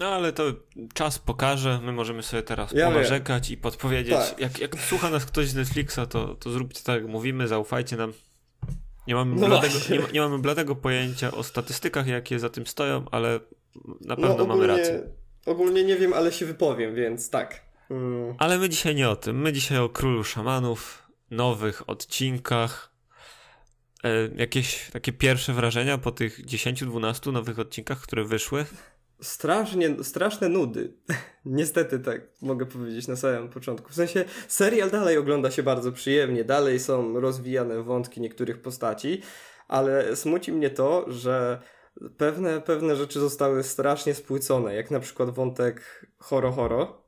No 0.00 0.06
ale 0.06 0.32
to 0.32 0.44
czas 0.94 1.18
pokaże, 1.18 1.80
my 1.82 1.92
możemy 1.92 2.22
sobie 2.22 2.42
teraz 2.42 2.72
ja 2.72 2.86
ponarzekać 2.86 3.48
wiem. 3.48 3.58
i 3.58 3.62
podpowiedzieć. 3.62 4.14
Tak. 4.14 4.38
Jak, 4.38 4.58
jak 4.58 4.76
słucha 4.76 5.10
nas 5.10 5.24
ktoś 5.24 5.48
z 5.48 5.54
Netflixa, 5.54 6.00
to, 6.10 6.34
to 6.34 6.50
zróbcie 6.50 6.82
tak 6.84 7.02
jak 7.02 7.10
mówimy, 7.10 7.48
zaufajcie 7.48 7.96
nam. 7.96 8.12
Nie 9.06 9.14
mamy, 9.14 9.40
no 9.40 9.46
bladego, 9.46 9.74
nie, 9.90 10.12
nie, 10.12 10.20
mamy 10.20 10.38
bladego 10.38 10.76
pojęcia 10.76 11.30
o 11.30 11.42
statystykach, 11.42 12.06
jakie 12.06 12.38
za 12.38 12.48
tym 12.48 12.66
stoją, 12.66 13.04
ale 13.10 13.40
na 14.00 14.16
pewno 14.16 14.28
no, 14.28 14.34
ogólnie, 14.34 14.48
mamy 14.48 14.66
rację. 14.66 15.02
Ogólnie 15.46 15.84
nie 15.84 15.96
wiem, 15.96 16.12
ale 16.12 16.32
się 16.32 16.46
wypowiem, 16.46 16.94
więc 16.94 17.30
tak. 17.30 17.62
Mm. 17.90 18.34
Ale 18.38 18.58
my 18.58 18.68
dzisiaj 18.68 18.94
nie 18.94 19.08
o 19.08 19.16
tym. 19.16 19.40
My 19.40 19.52
dzisiaj 19.52 19.78
o 19.78 19.88
królu 19.88 20.24
szamanów, 20.24 21.08
nowych 21.30 21.88
odcinkach. 21.90 22.92
E, 24.04 24.28
jakieś 24.36 24.90
takie 24.90 25.12
pierwsze 25.12 25.52
wrażenia 25.52 25.98
po 25.98 26.12
tych 26.12 26.46
10-12 26.46 27.32
nowych 27.32 27.58
odcinkach, 27.58 28.00
które 28.00 28.24
wyszły? 28.24 28.66
Strasznie, 29.22 30.04
straszne 30.04 30.48
nudy. 30.48 30.92
Niestety 31.44 31.98
tak 31.98 32.20
mogę 32.42 32.66
powiedzieć 32.66 33.08
na 33.08 33.16
samym 33.16 33.48
początku. 33.48 33.90
W 33.90 33.94
sensie 33.94 34.24
serial 34.48 34.90
dalej 34.90 35.18
ogląda 35.18 35.50
się 35.50 35.62
bardzo 35.62 35.92
przyjemnie, 35.92 36.44
dalej 36.44 36.80
są 36.80 37.20
rozwijane 37.20 37.82
wątki 37.82 38.20
niektórych 38.20 38.62
postaci, 38.62 39.22
ale 39.68 40.16
smuci 40.16 40.52
mnie 40.52 40.70
to, 40.70 41.04
że 41.08 41.62
pewne, 42.16 42.60
pewne 42.60 42.96
rzeczy 42.96 43.20
zostały 43.20 43.62
strasznie 43.62 44.14
spłycone, 44.14 44.74
jak 44.74 44.90
na 44.90 45.00
przykład 45.00 45.30
wątek 45.30 46.06
Horo 46.18 46.52
Horo, 46.52 47.02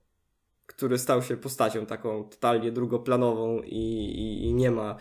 który 0.66 0.98
stał 0.98 1.22
się 1.22 1.36
postacią 1.36 1.86
taką 1.86 2.28
totalnie 2.28 2.72
drugoplanową 2.72 3.62
i, 3.62 4.04
i, 4.18 4.44
i 4.44 4.54
nie 4.54 4.70
ma 4.70 4.96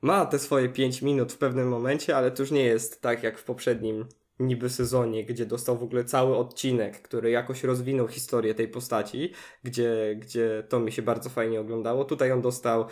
ma 0.00 0.26
te 0.26 0.38
swoje 0.38 0.68
5 0.68 1.02
minut 1.02 1.32
w 1.32 1.38
pewnym 1.38 1.68
momencie, 1.68 2.16
ale 2.16 2.30
to 2.30 2.42
już 2.42 2.50
nie 2.50 2.64
jest 2.64 3.02
tak 3.02 3.22
jak 3.22 3.38
w 3.38 3.44
poprzednim 3.44 4.08
niby 4.40 4.70
sezonie, 4.70 5.24
gdzie 5.24 5.46
dostał 5.46 5.78
w 5.78 5.82
ogóle 5.82 6.04
cały 6.04 6.36
odcinek, 6.36 7.02
który 7.02 7.30
jakoś 7.30 7.64
rozwinął 7.64 8.08
historię 8.08 8.54
tej 8.54 8.68
postaci, 8.68 9.32
gdzie, 9.64 10.16
gdzie 10.18 10.64
to 10.68 10.80
mi 10.80 10.92
się 10.92 11.02
bardzo 11.02 11.30
fajnie 11.30 11.60
oglądało. 11.60 12.04
Tutaj 12.04 12.32
on 12.32 12.42
dostał 12.42 12.86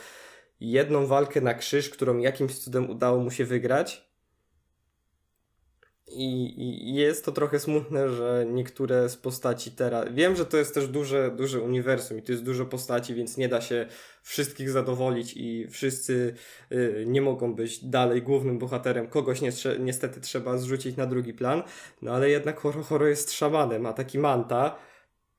jedną 0.60 1.06
walkę 1.06 1.40
na 1.40 1.54
krzyż, 1.54 1.90
którą 1.90 2.18
jakimś 2.18 2.58
cudem 2.58 2.90
udało 2.90 3.18
mu 3.18 3.30
się 3.30 3.44
wygrać. 3.44 4.13
I, 6.08 6.54
I, 6.90 6.94
jest 6.94 7.24
to 7.24 7.32
trochę 7.32 7.60
smutne, 7.60 8.08
że 8.08 8.46
niektóre 8.48 9.08
z 9.08 9.16
postaci 9.16 9.70
teraz. 9.70 10.14
Wiem, 10.14 10.36
że 10.36 10.46
to 10.46 10.56
jest 10.56 10.74
też 10.74 10.88
duże, 10.88 11.30
duże 11.36 11.60
uniwersum 11.60 12.18
i 12.18 12.22
to 12.22 12.32
jest 12.32 12.44
dużo 12.44 12.66
postaci, 12.66 13.14
więc 13.14 13.36
nie 13.36 13.48
da 13.48 13.60
się 13.60 13.86
wszystkich 14.22 14.70
zadowolić 14.70 15.36
i 15.36 15.68
wszyscy 15.70 16.34
y, 16.72 17.04
nie 17.06 17.22
mogą 17.22 17.54
być 17.54 17.84
dalej 17.84 18.22
głównym 18.22 18.58
bohaterem. 18.58 19.06
Kogoś 19.06 19.40
nie, 19.40 19.50
niestety 19.78 20.20
trzeba 20.20 20.58
zrzucić 20.58 20.96
na 20.96 21.06
drugi 21.06 21.34
plan. 21.34 21.62
No 22.02 22.12
ale 22.12 22.30
jednak 22.30 22.60
Horo 22.60 22.82
Horo 22.82 23.06
jest 23.06 23.32
szamanem, 23.32 23.86
a 23.86 23.92
taki 23.92 24.18
Manta 24.18 24.78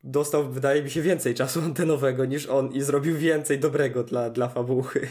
dostał, 0.04 0.52
wydaje 0.52 0.84
mi 0.84 0.90
się, 0.90 1.02
więcej 1.02 1.36
czasu 1.36 1.62
antenowego 1.70 2.26
niż 2.26 2.48
on 2.48 2.74
i 2.74 2.82
zrobił 2.82 3.18
więcej 3.18 3.60
dobrego 3.60 4.04
dla, 4.04 4.30
dla 4.30 4.50
fabuły. 4.50 5.08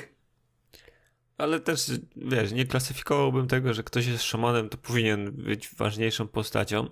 Ale 1.44 1.60
też, 1.60 1.90
wiesz, 2.16 2.52
nie 2.52 2.66
klasyfikowałbym 2.66 3.48
tego, 3.48 3.74
że 3.74 3.82
ktoś 3.82 4.06
jest 4.06 4.24
szamanem, 4.24 4.68
to 4.68 4.78
powinien 4.78 5.32
być 5.32 5.70
ważniejszą 5.76 6.28
postacią. 6.28 6.88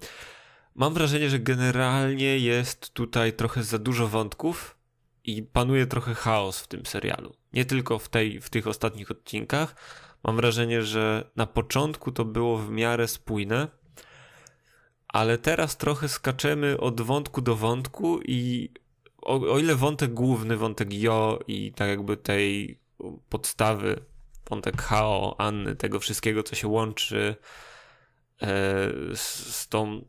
Mam 0.75 0.95
wrażenie, 0.95 1.31
że 1.31 1.39
generalnie 1.39 2.39
jest 2.39 2.91
tutaj 2.91 3.33
trochę 3.33 3.63
za 3.63 3.79
dużo 3.79 4.09
wątków 4.09 4.77
i 5.25 5.43
panuje 5.43 5.87
trochę 5.87 6.15
chaos 6.15 6.61
w 6.61 6.67
tym 6.67 6.87
serialu. 6.87 7.33
Nie 7.53 7.65
tylko 7.65 7.99
w, 7.99 8.09
tej, 8.09 8.41
w 8.41 8.51
tych 8.51 8.67
ostatnich 8.67 9.11
odcinkach. 9.11 9.75
Mam 10.25 10.37
wrażenie, 10.37 10.83
że 10.83 11.31
na 11.37 11.47
początku 11.47 12.13
to 12.13 12.25
było 12.25 12.59
w 12.59 12.71
miarę 12.71 13.09
spójne, 13.09 13.69
ale 15.09 15.39
teraz 15.39 15.77
trochę 15.77 16.09
skaczemy 16.09 16.81
od 16.81 17.01
wątku 17.01 17.43
do 17.43 17.57
wątku 17.57 18.21
i 18.25 18.71
o, 19.23 19.53
o 19.53 19.59
ile 19.59 19.75
wątek 19.75 20.15
główny, 20.15 20.57
wątek 20.57 20.93
Jo 20.93 21.39
i 21.47 21.73
tak 21.73 21.89
jakby 21.89 22.17
tej 22.17 22.79
podstawy, 23.29 24.01
wątek 24.51 24.83
Hao, 24.83 25.35
Anny, 25.39 25.77
tego 25.77 26.01
wszystkiego, 26.01 26.43
co 26.43 26.55
się 26.55 26.69
łączy 26.69 27.37
e, 28.43 28.47
z, 29.15 29.69
tą 29.69 30.05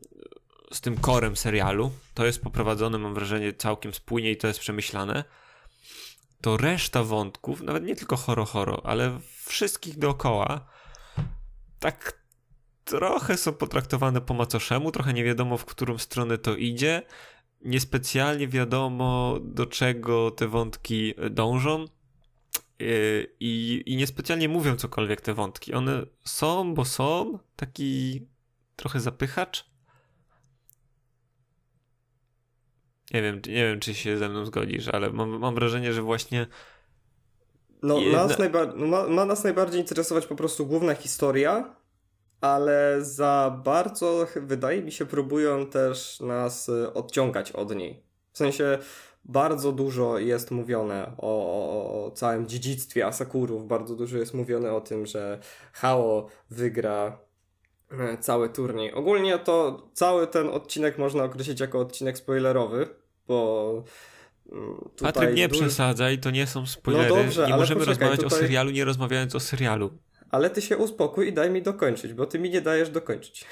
z 0.72 0.80
tym 0.80 0.96
korem 0.96 1.36
serialu, 1.36 1.92
to 2.14 2.26
jest 2.26 2.42
poprowadzone, 2.42 2.98
mam 2.98 3.14
wrażenie, 3.14 3.52
całkiem 3.52 3.94
spójnie 3.94 4.30
i 4.30 4.36
to 4.36 4.46
jest 4.46 4.60
przemyślane, 4.60 5.24
to 6.40 6.56
reszta 6.56 7.04
wątków, 7.04 7.62
nawet 7.62 7.84
nie 7.84 7.96
tylko 7.96 8.16
horo 8.16 8.44
horo, 8.44 8.86
ale 8.86 9.20
wszystkich 9.46 9.98
dookoła, 9.98 10.66
tak 11.78 12.24
trochę 12.84 13.36
są 13.36 13.52
potraktowane 13.52 14.20
po 14.20 14.34
macoszemu, 14.34 14.92
trochę 14.92 15.12
nie 15.12 15.24
wiadomo 15.24 15.58
w 15.58 15.64
którą 15.64 15.98
stronę 15.98 16.38
to 16.38 16.56
idzie, 16.56 17.02
niespecjalnie 17.64 18.48
wiadomo 18.48 19.38
do 19.40 19.66
czego 19.66 20.30
te 20.30 20.48
wątki 20.48 21.14
dążą 21.30 21.84
i, 23.40 23.82
i 23.86 23.96
niespecjalnie 23.96 24.48
mówią 24.48 24.76
cokolwiek 24.76 25.20
te 25.20 25.34
wątki. 25.34 25.74
One 25.74 26.06
są, 26.24 26.74
bo 26.74 26.84
są, 26.84 27.38
taki 27.56 28.26
trochę 28.76 29.00
zapychacz. 29.00 29.64
Nie 33.12 33.22
wiem, 33.22 33.40
nie 33.46 33.64
wiem, 33.64 33.80
czy 33.80 33.94
się 33.94 34.18
ze 34.18 34.28
mną 34.28 34.46
zgodzisz, 34.46 34.88
ale 34.88 35.10
mam, 35.10 35.38
mam 35.38 35.54
wrażenie, 35.54 35.92
że 35.92 36.02
właśnie. 36.02 36.46
No, 37.82 37.98
jedna... 37.98 38.26
nas 38.26 38.38
najba- 38.38 38.76
ma, 38.76 39.08
ma 39.08 39.24
nas 39.24 39.44
najbardziej 39.44 39.80
interesować 39.80 40.26
po 40.26 40.36
prostu 40.36 40.66
główna 40.66 40.94
historia, 40.94 41.76
ale 42.40 42.98
za 43.04 43.60
bardzo, 43.64 44.26
wydaje 44.36 44.82
mi 44.82 44.92
się, 44.92 45.06
próbują 45.06 45.66
też 45.66 46.20
nas 46.20 46.68
y, 46.68 46.92
odciągać 46.92 47.52
od 47.52 47.76
niej. 47.76 48.02
W 48.32 48.38
sensie 48.38 48.78
bardzo 49.24 49.72
dużo 49.72 50.18
jest 50.18 50.50
mówione 50.50 51.12
o, 51.18 51.46
o, 51.46 52.06
o 52.06 52.10
całym 52.10 52.48
dziedzictwie 52.48 53.06
Asakurów, 53.06 53.66
bardzo 53.66 53.96
dużo 53.96 54.18
jest 54.18 54.34
mówione 54.34 54.72
o 54.72 54.80
tym, 54.80 55.06
że 55.06 55.38
Hao 55.72 56.28
wygra 56.50 57.18
e, 57.90 58.18
cały 58.18 58.48
turniej. 58.48 58.92
Ogólnie 58.92 59.38
to 59.38 59.88
cały 59.92 60.26
ten 60.26 60.48
odcinek 60.48 60.98
można 60.98 61.24
określić 61.24 61.60
jako 61.60 61.80
odcinek 61.80 62.18
spoilerowy, 62.18 62.88
bo 63.28 63.84
mm, 64.52 64.90
Tutaj 64.96 65.12
Patryk, 65.12 65.36
nie 65.36 65.48
przesadzaj, 65.48 66.18
to 66.18 66.30
nie 66.30 66.46
są 66.46 66.66
spoilery. 66.66 67.08
No 67.08 67.16
dobrze, 67.16 67.46
nie 67.46 67.56
możemy 67.56 67.80
poczekaj, 67.80 68.08
rozmawiać 68.08 68.20
tutaj... 68.20 68.38
o 68.38 68.42
serialu, 68.42 68.70
nie 68.70 68.84
rozmawiając 68.84 69.34
o 69.34 69.40
serialu 69.40 69.90
ale 70.34 70.50
ty 70.50 70.62
się 70.62 70.76
uspokój 70.76 71.28
i 71.28 71.32
daj 71.32 71.50
mi 71.50 71.62
dokończyć, 71.62 72.12
bo 72.12 72.26
ty 72.26 72.38
mi 72.38 72.50
nie 72.50 72.60
dajesz 72.60 72.90
dokończyć. 72.90 73.44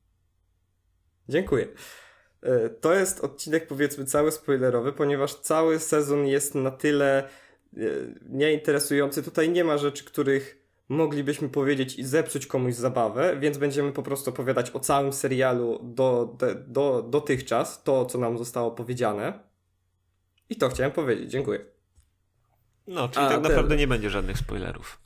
Dziękuję. 1.28 1.68
E, 2.42 2.68
to 2.68 2.94
jest 2.94 3.20
odcinek 3.20 3.66
powiedzmy 3.66 4.04
cały 4.04 4.32
spoilerowy, 4.32 4.92
ponieważ 4.92 5.34
cały 5.34 5.78
sezon 5.78 6.26
jest 6.26 6.54
na 6.54 6.70
tyle 6.70 7.18
e, 7.76 7.80
nieinteresujący. 8.28 9.22
Tutaj 9.22 9.50
nie 9.50 9.64
ma 9.64 9.78
rzeczy, 9.78 10.04
których 10.04 10.60
moglibyśmy 10.88 11.48
powiedzieć 11.48 11.98
i 11.98 12.04
zepsuć 12.04 12.46
komuś 12.46 12.74
zabawę, 12.74 13.36
więc 13.40 13.58
będziemy 13.58 13.92
po 13.92 14.02
prostu 14.02 14.30
opowiadać 14.30 14.70
o 14.70 14.80
całym 14.80 15.12
serialu 15.12 15.80
do, 15.82 16.36
do, 16.38 16.46
do, 16.54 17.02
dotychczas, 17.02 17.82
to 17.82 18.06
co 18.06 18.18
nam 18.18 18.38
zostało 18.38 18.70
powiedziane. 18.70 19.32
I 20.48 20.56
to 20.56 20.68
chciałem 20.68 20.92
powiedzieć. 20.92 21.30
Dziękuję. 21.30 21.64
No, 22.86 23.08
czyli 23.08 23.26
A, 23.26 23.28
tak 23.28 23.42
naprawdę 23.42 23.76
nie 23.76 23.86
będzie 23.86 24.10
żadnych 24.10 24.38
spoilerów. 24.38 25.00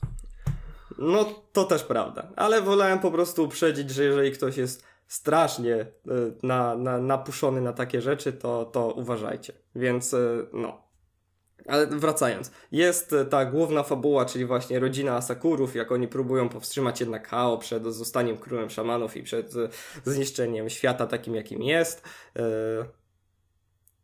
No, 0.97 1.43
to 1.53 1.63
też 1.63 1.83
prawda. 1.83 2.27
Ale 2.35 2.61
wolałem 2.61 2.99
po 2.99 3.11
prostu 3.11 3.43
uprzedzić, 3.43 3.89
że 3.89 4.03
jeżeli 4.03 4.31
ktoś 4.31 4.57
jest 4.57 4.83
strasznie 5.07 5.75
e, 5.75 5.87
na, 6.43 6.75
na, 6.75 6.97
napuszony 6.97 7.61
na 7.61 7.73
takie 7.73 8.01
rzeczy, 8.01 8.33
to, 8.33 8.65
to 8.65 8.91
uważajcie. 8.91 9.53
Więc 9.75 10.13
e, 10.13 10.17
no. 10.53 10.85
Ale 11.67 11.87
wracając, 11.87 12.51
jest 12.71 13.13
e, 13.13 13.25
ta 13.25 13.45
główna 13.45 13.83
fabuła, 13.83 14.25
czyli 14.25 14.45
właśnie 14.45 14.79
rodzina 14.79 15.15
Asakurów, 15.15 15.75
jak 15.75 15.91
oni 15.91 16.07
próbują 16.07 16.49
powstrzymać 16.49 16.99
jednak 16.99 17.27
Hao 17.27 17.57
przed 17.57 17.83
zostaniem 17.83 18.37
królem 18.37 18.69
szamanów 18.69 19.17
i 19.17 19.23
przed 19.23 19.53
zniszczeniem 20.03 20.69
świata 20.69 21.07
takim, 21.07 21.35
jakim 21.35 21.61
jest. 21.61 22.03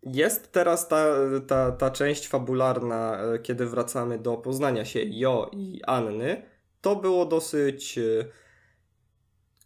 Jest 0.04 0.52
teraz 0.52 0.88
ta, 0.88 1.06
ta, 1.48 1.72
ta 1.72 1.92
część 1.92 2.28
fabularna, 2.28 3.18
kiedy 3.44 3.66
wracamy 3.66 4.18
do 4.20 4.38
poznania 4.38 4.86
się 4.86 5.00
Jo 5.04 5.50
i 5.54 5.82
Anny, 5.84 6.42
to 6.82 6.96
było 6.96 7.26
dosyć 7.26 8.00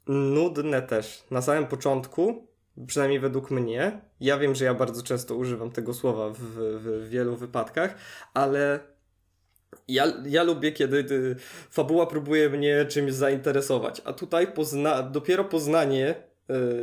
nudne 0.08 0.82
też. 0.82 1.24
Na 1.32 1.42
samym 1.42 1.68
początku, 1.68 2.48
przynajmniej 2.88 3.20
według 3.20 3.52
mnie, 3.52 4.02
ja 4.20 4.38
wiem, 4.38 4.56
że 4.56 4.66
ja 4.66 4.74
bardzo 4.74 5.04
często 5.04 5.36
używam 5.36 5.72
tego 5.72 5.94
słowa 5.94 6.30
w, 6.30 6.40
w 6.40 7.10
wielu 7.10 7.36
wypadkach, 7.36 7.96
ale 8.34 8.80
ja, 9.88 10.14
ja 10.26 10.44
lubię, 10.44 10.72
kiedy 10.72 11.36
fabuła 11.70 12.08
próbuje 12.08 12.50
mnie 12.50 12.86
czymś 12.86 13.14
zainteresować, 13.14 14.02
a 14.06 14.14
tutaj 14.14 14.48
pozna, 14.48 15.04
dopiero 15.04 15.46
poznanie 15.46 16.16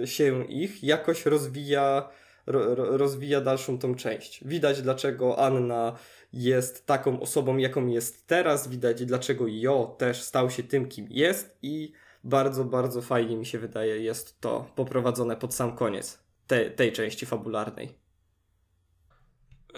y, 0.02 0.06
się 0.06 0.44
ich 0.44 0.84
jakoś 0.84 1.26
rozwija, 1.26 2.08
ro, 2.46 2.74
rozwija 2.74 3.40
dalszą 3.40 3.78
tą 3.78 3.94
część. 3.94 4.44
Widać, 4.44 4.82
dlaczego 4.82 5.38
Anna 5.38 5.96
jest 6.32 6.86
taką 6.86 7.20
osobą, 7.20 7.56
jaką 7.56 7.86
jest 7.86 8.26
teraz. 8.26 8.68
Widać, 8.68 9.04
dlaczego 9.04 9.44
Jo 9.48 9.96
też 9.98 10.22
stał 10.22 10.50
się 10.50 10.62
tym, 10.62 10.88
kim 10.88 11.06
jest 11.10 11.58
i 11.62 11.92
bardzo, 12.24 12.64
bardzo 12.64 13.02
fajnie 13.02 13.36
mi 13.36 13.46
się 13.46 13.58
wydaje 13.58 14.02
jest 14.02 14.40
to 14.40 14.70
poprowadzone 14.74 15.36
pod 15.36 15.54
sam 15.54 15.76
koniec 15.76 16.18
te, 16.46 16.70
tej 16.70 16.92
części 16.92 17.26
fabularnej. 17.26 18.02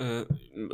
E, 0.01 0.27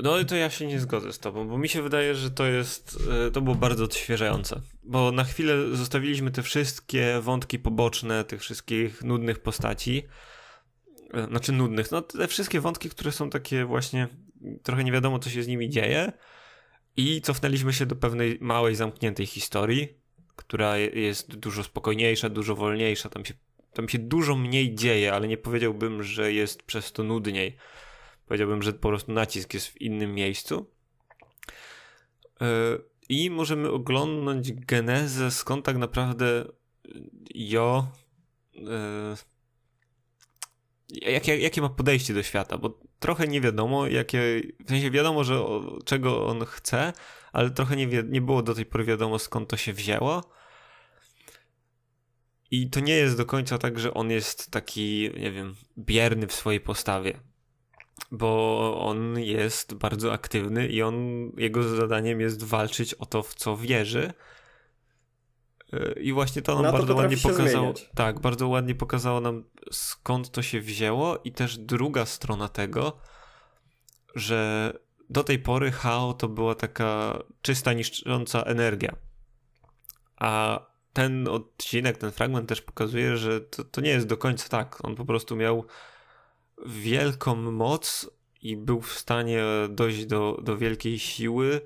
no 0.03 0.25
to 0.25 0.37
ja 0.37 0.51
się 0.51 0.67
nie 0.67 0.81
zgodzę 0.81 1.13
z 1.13 1.19
tobą, 1.19 1.49
bo 1.49 1.59
mi 1.59 1.69
się 1.69 1.83
wydaje, 1.83 2.15
że 2.15 2.31
to 2.31 2.47
jest, 2.47 2.99
e, 3.27 3.31
to 3.31 3.41
było 3.41 3.57
bardzo 3.57 3.85
odświeżające, 3.85 4.61
bo 4.83 5.13
na 5.13 5.25
chwilę 5.25 5.77
zostawiliśmy 5.77 6.31
te 6.31 6.43
wszystkie 6.43 7.21
wątki 7.21 7.59
poboczne, 7.59 8.25
tych 8.25 8.41
wszystkich 8.41 9.03
nudnych 9.03 9.39
postaci, 9.39 10.03
e, 11.15 11.27
znaczy 11.27 11.53
nudnych, 11.53 11.91
no 11.91 12.03
te 12.03 12.29
wszystkie 12.29 12.61
wątki, 12.61 12.91
które 12.91 13.13
są 13.13 13.31
takie 13.31 13.65
właśnie 13.65 14.09
trochę 14.63 14.85
nie 14.85 14.93
wiadomo, 14.93 15.19
co 15.19 15.31
się 15.31 15.43
z 15.43 15.49
nimi 15.49 15.69
dzieje. 15.69 16.13
I 16.97 17.21
cofnęliśmy 17.21 17.73
się 17.73 17.87
do 17.87 17.97
pewnej 17.97 18.39
małej, 18.41 18.75
zamkniętej 18.75 19.27
historii, 19.27 20.00
która 20.41 20.79
jest 20.79 21.37
dużo 21.37 21.65
spokojniejsza, 21.65 22.29
dużo 22.29 22.55
wolniejsza. 22.57 23.09
Tam 23.09 23.25
się, 23.25 23.35
tam 23.73 23.89
się 23.89 23.99
dużo 23.99 24.37
mniej 24.37 24.75
dzieje, 24.75 25.13
ale 25.13 25.29
nie 25.29 25.37
powiedziałbym, 25.37 26.03
że 26.03 26.33
jest 26.33 26.63
przez 26.63 26.93
to 26.93 27.03
nudniej. 27.03 27.57
Powiedziałbym, 28.27 28.63
że 28.63 28.73
po 28.73 28.89
prostu 28.89 29.13
nacisk 29.13 29.55
jest 29.55 29.69
w 29.69 29.81
innym 29.81 30.15
miejscu. 30.15 30.67
E, 32.41 32.47
I 33.09 33.31
możemy 33.31 33.71
oglądnąć 33.71 34.53
genezę, 34.53 35.31
skąd 35.31 35.65
tak 35.65 35.77
naprawdę 35.77 36.45
Jo. 37.35 37.87
E, 38.57 39.17
jakie, 40.91 41.39
jakie 41.39 41.61
ma 41.61 41.69
podejście 41.69 42.15
do 42.15 42.23
świata, 42.23 42.59
bo 42.59 42.79
trochę 42.99 43.27
nie 43.27 43.41
wiadomo, 43.41 43.87
jakie, 43.87 44.41
w 44.67 44.69
sensie 44.69 44.91
wiadomo, 44.91 45.25
że 45.25 45.41
o, 45.41 45.79
czego 45.85 46.27
on 46.27 46.45
chce, 46.45 46.93
ale 47.33 47.51
trochę 47.51 47.77
nie, 47.77 47.87
nie 47.87 48.21
było 48.21 48.43
do 48.43 48.55
tej 48.55 48.67
pory 48.67 48.85
wiadomo, 48.85 49.19
skąd 49.19 49.49
to 49.49 49.57
się 49.57 49.73
wzięło. 49.73 50.23
I 52.51 52.71
to 52.71 52.81
nie 52.81 52.95
jest 52.95 53.17
do 53.17 53.27
końca 53.27 53.59
tak, 53.59 53.79
że 53.79 53.95
on 53.95 54.11
jest 54.11 54.51
taki, 54.51 55.11
nie 55.19 55.33
wiem, 55.33 55.55
bierny 55.79 56.27
w 56.27 56.33
swojej 56.33 56.61
postawie. 56.61 57.21
Bo 58.11 58.81
on 58.81 59.19
jest 59.19 59.75
bardzo 59.75 60.13
aktywny 60.13 60.69
i 60.69 60.83
on, 60.83 60.95
jego 61.37 61.63
zadaniem 61.63 62.21
jest 62.21 62.43
walczyć 62.43 62.95
o 62.95 63.07
to, 63.07 63.23
w 63.23 63.35
co 63.35 63.57
wierzy 63.57 64.13
E, 65.73 65.93
I 66.01 66.13
właśnie 66.13 66.43
to 66.43 66.63
nam 66.63 66.73
bardzo 66.73 66.95
ładnie 66.95 67.17
pokazało. 67.17 67.75
Tak, 67.95 68.21
bardzo 68.21 68.49
ładnie 68.49 68.75
pokazało 68.75 69.21
nam 69.21 69.45
skąd 69.73 70.31
to 70.31 70.43
się 70.43 70.61
wzięło 70.61 71.19
i 71.25 71.33
też 71.33 71.59
druga 71.59 72.07
strona 72.07 72.49
tego, 72.49 72.97
że 74.15 74.73
do 75.11 75.25
tej 75.25 75.39
pory 75.39 75.71
Hao 75.71 76.15
to 76.15 76.29
była 76.29 76.55
taka 76.55 77.19
czysta, 77.43 77.73
niszcząca 77.73 78.43
energia. 78.43 78.97
A 80.17 80.61
ten 80.93 81.29
odcinek, 81.29 81.99
ten 81.99 82.11
fragment 82.11 82.49
też 82.49 82.63
pokazuje, 82.63 83.17
że 83.17 83.41
to, 83.41 83.65
to 83.65 83.81
nie 83.81 83.91
jest 83.91 84.07
do 84.07 84.17
końca 84.17 84.49
tak. 84.49 84.85
On 84.85 84.97
po 84.97 85.05
prostu 85.05 85.37
miał 85.37 85.65
wielką 86.67 87.37
moc 87.37 88.11
i 88.43 88.57
był 88.57 88.81
w 88.81 88.93
stanie 88.93 89.43
dojść 89.69 90.07
do, 90.07 90.41
do 90.43 90.57
wielkiej 90.57 90.99
siły 90.99 91.61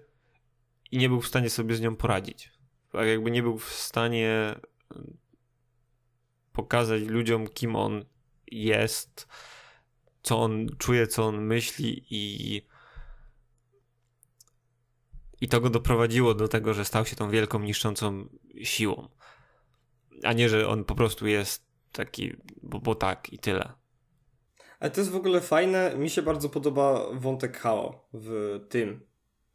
i 0.91 0.99
nie 0.99 1.09
był 1.09 1.21
w 1.21 1.27
stanie 1.27 1.51
sobie 1.51 1.75
z 1.75 1.81
nią 1.81 1.97
poradzić. 1.97 2.53
Tak 2.93 3.07
jakby 3.07 3.31
nie 3.31 3.43
był 3.43 3.59
w 3.59 3.73
stanie 3.73 4.55
pokazać 6.53 7.03
ludziom, 7.03 7.49
kim 7.49 7.77
on 7.77 8.05
jest, 8.47 9.29
co 10.23 10.39
on 10.43 10.67
czuje, 10.79 11.07
co 11.07 11.25
on 11.25 11.45
myśli 11.45 12.07
i 12.11 12.63
i 15.45 15.49
to 15.49 15.61
go 15.61 15.71
doprowadziło 15.71 16.35
do 16.35 16.49
tego, 16.49 16.75
że 16.75 16.85
stał 16.85 17.07
się 17.07 17.17
tą 17.17 17.31
wielką, 17.31 17.59
niszczącą 17.59 18.29
siłą. 18.63 19.09
A 20.23 20.33
nie, 20.33 20.49
że 20.49 20.69
on 20.69 20.85
po 20.85 20.95
prostu 20.95 21.27
jest 21.27 21.63
taki, 21.93 22.37
bo, 22.63 22.81
bo 22.81 22.95
tak 22.95 23.33
i 23.33 23.39
tyle. 23.39 23.73
Ale 24.81 24.91
to 24.91 25.01
jest 25.01 25.11
w 25.11 25.17
ogóle 25.17 25.41
fajne. 25.41 25.95
Mi 25.97 26.11
się 26.11 26.23
bardzo 26.23 26.49
podoba 26.49 27.07
wątek 27.13 27.59
Hao 27.59 28.09
w 28.13 28.61
tym, 28.69 29.01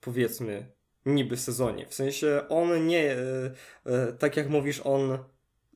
powiedzmy, 0.01 0.71
niby 1.05 1.37
sezonie. 1.37 1.87
W 1.87 1.93
sensie 1.93 2.41
on 2.49 2.87
nie, 2.87 3.11
e, 3.11 3.51
e, 3.85 4.13
tak 4.13 4.37
jak 4.37 4.49
mówisz, 4.49 4.81
on 4.83 5.17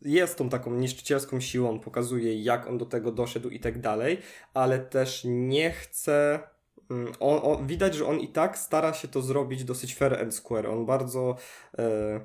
jest 0.02 0.38
tą 0.38 0.50
taką 0.50 0.74
niszczycielską 0.76 1.40
siłą, 1.40 1.80
pokazuje 1.80 2.44
jak 2.44 2.68
on 2.68 2.78
do 2.78 2.86
tego 2.86 3.12
doszedł 3.12 3.50
i 3.50 3.60
tak 3.60 3.82
dalej, 3.82 4.18
ale 4.54 4.80
też 4.80 5.22
nie 5.26 5.72
chce. 5.72 6.40
Mm, 6.94 7.14
on, 7.20 7.40
on, 7.44 7.68
widać, 7.68 7.96
że 7.96 8.06
on 8.06 8.20
i 8.20 8.28
tak 8.28 8.58
stara 8.58 8.94
się 8.94 9.08
to 9.08 9.22
zrobić 9.22 9.64
dosyć 9.64 9.96
fair 9.96 10.22
and 10.22 10.36
square. 10.36 10.68
On 10.68 10.86
bardzo 10.86 11.36
e, 11.78 12.20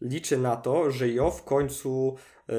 liczy 0.00 0.38
na 0.38 0.56
to, 0.56 0.90
że 0.90 1.08
Jo 1.08 1.30
w 1.30 1.44
końcu 1.44 2.16
e, 2.48 2.54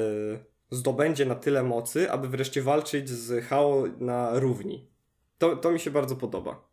zdobędzie 0.70 1.26
na 1.26 1.34
tyle 1.34 1.62
mocy, 1.62 2.10
aby 2.10 2.28
wreszcie 2.28 2.62
walczyć 2.62 3.08
z 3.08 3.44
Hao 3.44 3.84
na 3.98 4.38
równi. 4.38 4.90
To, 5.38 5.56
to 5.56 5.70
mi 5.70 5.80
się 5.80 5.90
bardzo 5.90 6.16
podoba. 6.16 6.68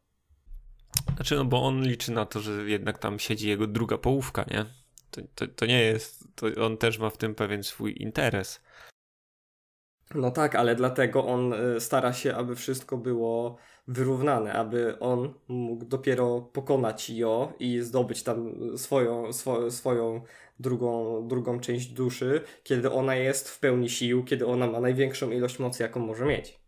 Znaczy, 1.16 1.36
no 1.36 1.46
bo 1.46 1.64
on 1.64 1.84
liczy 1.84 2.12
na 2.12 2.26
to, 2.26 2.40
że 2.40 2.52
jednak 2.70 2.98
tam 2.98 3.20
siedzi 3.20 3.50
jego 3.50 3.68
druga 3.68 3.98
połówka, 3.98 4.46
nie? 4.52 4.66
To, 5.12 5.22
to, 5.36 5.48
to 5.48 5.66
nie 5.66 5.82
jest, 5.82 6.28
to 6.36 6.48
on 6.66 6.78
też 6.78 7.00
ma 7.00 7.10
w 7.10 7.18
tym 7.18 7.36
pewien 7.36 7.64
swój 7.64 8.02
interes. 8.02 8.62
No 10.16 10.32
tak, 10.32 10.56
ale 10.56 10.76
dlatego 10.76 11.26
on 11.26 11.54
y, 11.54 11.80
stara 11.80 12.14
się, 12.14 12.36
aby 12.36 12.56
wszystko 12.56 12.98
było 12.98 13.58
wyrównane, 13.88 14.54
aby 14.54 15.00
on 15.00 15.34
mógł 15.48 15.86
dopiero 15.86 16.42
pokonać 16.42 17.10
Jo 17.10 17.54
i 17.60 17.82
zdobyć 17.82 18.24
tam 18.24 18.54
swoją, 18.78 19.34
swo, 19.34 19.72
swoją 19.72 20.22
drugą, 20.60 21.22
drugą 21.28 21.60
część 21.60 21.88
duszy, 21.88 22.42
kiedy 22.64 22.92
ona 22.92 23.16
jest 23.16 23.50
w 23.50 23.60
pełni 23.60 23.90
sił, 23.90 24.24
kiedy 24.24 24.48
ona 24.48 24.68
ma 24.68 24.80
największą 24.80 25.32
ilość 25.32 25.60
mocy, 25.60 25.84
jaką 25.84 26.00
może 26.00 26.26
mieć. 26.26 26.60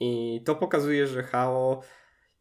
I 0.00 0.42
to 0.44 0.54
pokazuje, 0.54 1.06
że 1.06 1.22
Hao 1.22 1.82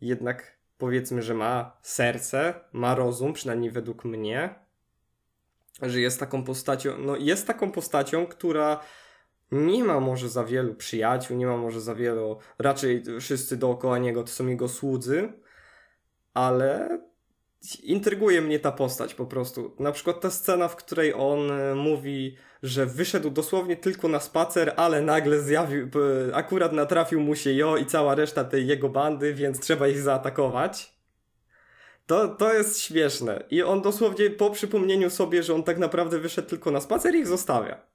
jednak 0.01 0.60
powiedzmy, 0.78 1.22
że 1.22 1.34
ma 1.34 1.78
serce, 1.82 2.54
ma 2.74 2.96
rozum, 2.96 3.34
przynajmniej 3.34 3.72
według 3.72 4.06
mnie, 4.06 4.56
że 5.82 6.00
jest 6.00 6.20
taką 6.20 6.44
postacią, 6.44 6.98
no 6.98 7.18
jest 7.18 7.48
taką 7.48 7.72
postacią, 7.72 8.28
która 8.28 8.80
nie 9.51 9.84
ma 9.84 10.00
może 10.00 10.29
za 10.29 10.44
wielu 10.44 10.75
przyjaciół, 10.75 11.38
nie 11.38 11.48
ma 11.48 11.58
może 11.58 11.82
za 11.82 11.96
wielu, 11.96 12.38
raczej 12.60 13.03
wszyscy 13.20 13.58
dookoła 13.58 13.98
niego 13.98 14.24
to 14.24 14.29
są 14.29 14.48
jego 14.48 14.68
słudzy, 14.68 15.34
ale 16.34 17.00
intryguje 17.84 18.41
mnie 18.41 18.60
ta 18.60 18.72
postać 18.72 19.13
po 19.13 19.25
prostu. 19.25 19.75
Na 19.79 19.91
przykład 19.91 20.22
ta 20.22 20.32
scena, 20.32 20.68
w 20.68 20.75
której 20.75 21.13
on 21.13 21.51
e, 21.51 21.75
mówi, 21.75 22.38
że 22.63 22.86
wyszedł 22.86 23.29
dosłownie 23.29 23.77
tylko 23.77 24.08
na 24.08 24.20
spacer, 24.20 24.74
ale 24.77 25.01
nagle 25.01 25.41
zjawił, 25.41 25.89
akurat 26.34 26.74
natrafił 26.74 27.22
mu 27.22 27.36
się 27.36 27.53
Jo 27.53 27.77
i 27.77 27.86
cała 27.86 28.15
reszta 28.15 28.44
tej 28.44 28.68
jego 28.68 28.89
bandy, 28.89 29.34
więc 29.34 29.60
trzeba 29.60 29.88
ich 29.88 30.00
zaatakować. 30.00 31.00
To, 32.06 32.27
to 32.27 32.53
jest 32.53 32.79
śmieszne. 32.79 33.44
I 33.50 33.63
on 33.63 33.82
dosłownie 33.82 34.29
po 34.29 34.50
przypomnieniu 34.50 35.10
sobie, 35.10 35.44
że 35.44 35.53
on 35.53 35.63
tak 35.63 35.77
naprawdę 35.77 36.20
wyszedł 36.20 36.50
tylko 36.50 36.72
na 36.72 36.82
spacer, 36.82 37.15
ich 37.15 37.27
zostawia. 37.27 37.88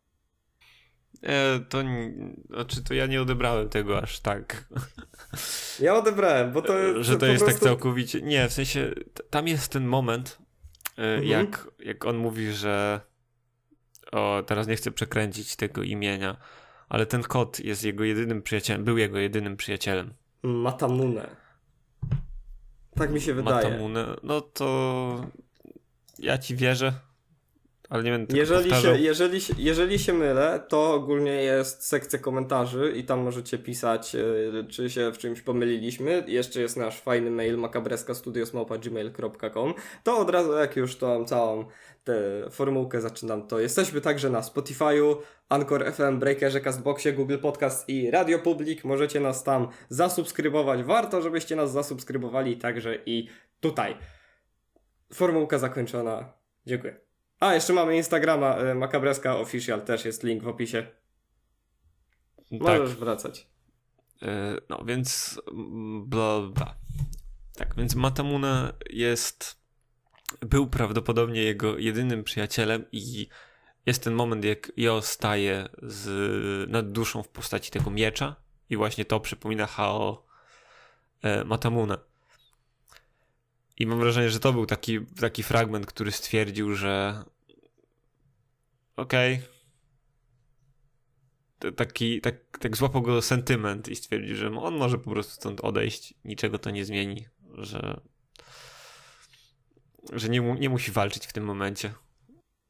E, 1.25 1.61
to, 1.69 1.79
znaczy, 2.51 2.85
to 2.85 2.95
ja 2.95 3.07
nie 3.07 3.23
odebrałem 3.23 3.69
tego 3.69 4.03
aż 4.03 4.21
tak. 4.21 4.65
Ja 5.81 5.95
odebrałem, 5.95 6.53
bo 6.53 6.63
to 6.63 6.79
jest. 6.79 7.09
Że 7.09 7.17
to 7.17 7.27
jest 7.27 7.45
tak 7.45 7.49
prostu... 7.49 7.65
tak 7.65 7.71
całkowicie. 7.71 8.23
Nie, 8.23 8.49
w 8.49 8.53
sensie 8.53 8.91
tam 9.31 9.49
jest 9.49 9.73
ten 9.73 9.87
moment, 9.87 10.39
e, 10.99 11.03
mhm. 11.03 11.29
jak, 11.29 11.69
jak 11.79 12.05
on 12.05 12.17
mówi, 12.17 12.53
że 12.53 13.01
o, 14.13 14.43
teraz 14.47 14.67
nie 14.67 14.77
chcę 14.77 14.91
przekręcić 14.91 15.57
tego 15.57 15.83
imienia, 15.83 16.37
ale 16.89 17.07
ten 17.07 17.23
kot 17.23 17.61
jest 17.61 17.85
jego 17.85 18.05
jedynym 18.05 18.43
przyjacielem, 18.43 18.85
był 18.85 18.99
jego 18.99 19.19
jedynym 19.19 19.57
przyjacielem. 19.57 20.15
Matamune. 20.43 21.37
Tak 22.95 23.11
mi 23.11 23.21
się 23.21 23.35
wydaje. 23.35 23.65
Matamune, 23.71 24.07
no 24.23 24.41
to 24.41 25.27
ja 26.19 26.39
ci 26.39 26.57
wierzę, 26.57 26.93
ale 27.95 28.03
nie 28.03 28.11
będę 28.11 28.39
jeżeli 28.39 28.71
się, 28.71 28.99
jeżeli, 28.99 29.41
jeżeli 29.59 29.99
się 29.99 30.13
mylę, 30.13 30.65
to 30.69 30.95
ogólnie 30.95 31.33
jest 31.33 31.87
sekcja 31.87 32.19
komentarzy 32.19 32.93
i 32.97 33.05
tam 33.05 33.21
możecie 33.21 33.59
pisać, 33.59 34.15
e, 34.15 34.21
czy 34.69 34.91
się 34.91 35.13
w 35.13 35.19
czymś 35.19 35.41
pomyliliśmy. 35.41 36.25
Jeszcze 36.27 36.61
jest 36.61 36.77
nasz 36.77 37.01
fajny 37.01 37.31
mail 37.31 37.59
makabreskastudiosmałpa.gmail.com 37.59 39.75
To 40.05 40.19
od 40.19 40.31
razu, 40.31 40.53
jak 40.53 40.77
już 40.77 40.97
tą 40.97 41.25
całą 41.25 41.65
tę 42.05 42.15
formułkę 42.51 43.01
zaczynam, 43.01 43.47
to 43.47 43.61
jesteśmy 43.61 44.01
także 44.01 44.31
na 44.31 44.41
Spotify'u, 44.41 45.17
Anchor 45.49 45.93
FM, 45.93 46.19
Breakerze, 46.19 46.61
Castboxie, 46.61 47.13
Google 47.13 47.39
Podcast 47.39 47.89
i 47.89 48.11
Radio 48.11 48.39
Public. 48.39 48.85
Możecie 48.85 49.21
nas 49.21 49.45
tam 49.45 49.69
zasubskrybować. 49.89 50.83
Warto, 50.83 51.23
żebyście 51.23 51.57
nas 51.57 51.73
zasubskrybowali 51.73 52.57
także 52.57 52.99
i 53.07 53.29
tutaj. 53.61 53.97
Formułka 55.13 55.59
zakończona. 55.59 56.33
Dziękuję. 56.67 57.04
A, 57.45 57.55
jeszcze 57.55 57.73
mamy 57.73 57.97
Instagrama 57.97 58.59
y, 58.59 58.75
Makabreska 58.75 59.37
Official, 59.37 59.83
też 59.83 60.05
jest 60.05 60.23
link 60.23 60.43
w 60.43 60.49
opisie. 60.49 60.87
Możesz 62.51 62.91
tak. 62.91 62.99
wracać. 62.99 63.47
Yy, 64.23 64.29
no, 64.69 64.85
więc 64.85 65.41
mm, 65.53 66.09
bla, 66.09 66.41
bla. 66.41 66.75
Tak, 67.57 67.75
więc 67.77 67.95
Matamune 67.95 68.73
jest 68.91 69.61
był 70.41 70.67
prawdopodobnie 70.67 71.43
jego 71.43 71.79
jedynym 71.79 72.25
przyjacielem 72.25 72.85
i 72.93 73.29
jest 73.87 74.05
ten 74.05 74.15
moment, 74.15 74.45
jak 74.45 74.73
Jo 74.77 75.03
staje 75.03 75.69
z, 75.83 76.71
nad 76.71 76.93
duszą 76.93 77.23
w 77.23 77.29
postaci 77.29 77.71
tego 77.71 77.91
miecza 77.91 78.37
i 78.71 78.77
właśnie 78.77 79.05
to 79.05 79.21
przypomina 79.21 79.67
Hao 79.67 80.27
e, 81.23 81.45
Matamune. 81.45 81.99
I 83.79 83.87
mam 83.87 83.99
wrażenie, 83.99 84.31
że 84.31 84.41
to 84.41 84.53
był 84.53 84.67
taki, 84.67 85.07
taki 85.07 85.43
fragment, 85.43 85.87
który 85.87 86.13
stwierdził, 86.13 86.75
że 86.75 87.25
okej. 88.97 89.35
Okay. 89.35 89.55
Taki, 91.73 92.21
tak, 92.21 92.35
tak 92.61 92.77
złapał 92.77 93.03
go 93.03 93.23
sentyment 93.23 93.89
i 93.89 93.97
stwierdził, 93.97 94.37
że 94.37 94.59
on 94.59 94.77
może 94.77 94.99
po 94.99 95.11
prostu 95.11 95.33
stąd 95.33 95.61
odejść, 95.61 96.15
niczego 96.25 96.59
to 96.59 96.71
nie 96.71 96.85
zmieni, 96.85 97.27
że, 97.59 98.01
że 100.13 100.29
nie, 100.29 100.41
nie 100.41 100.69
musi 100.69 100.93
walczyć 100.93 101.27
w 101.27 101.33
tym 101.33 101.45
momencie. 101.45 101.95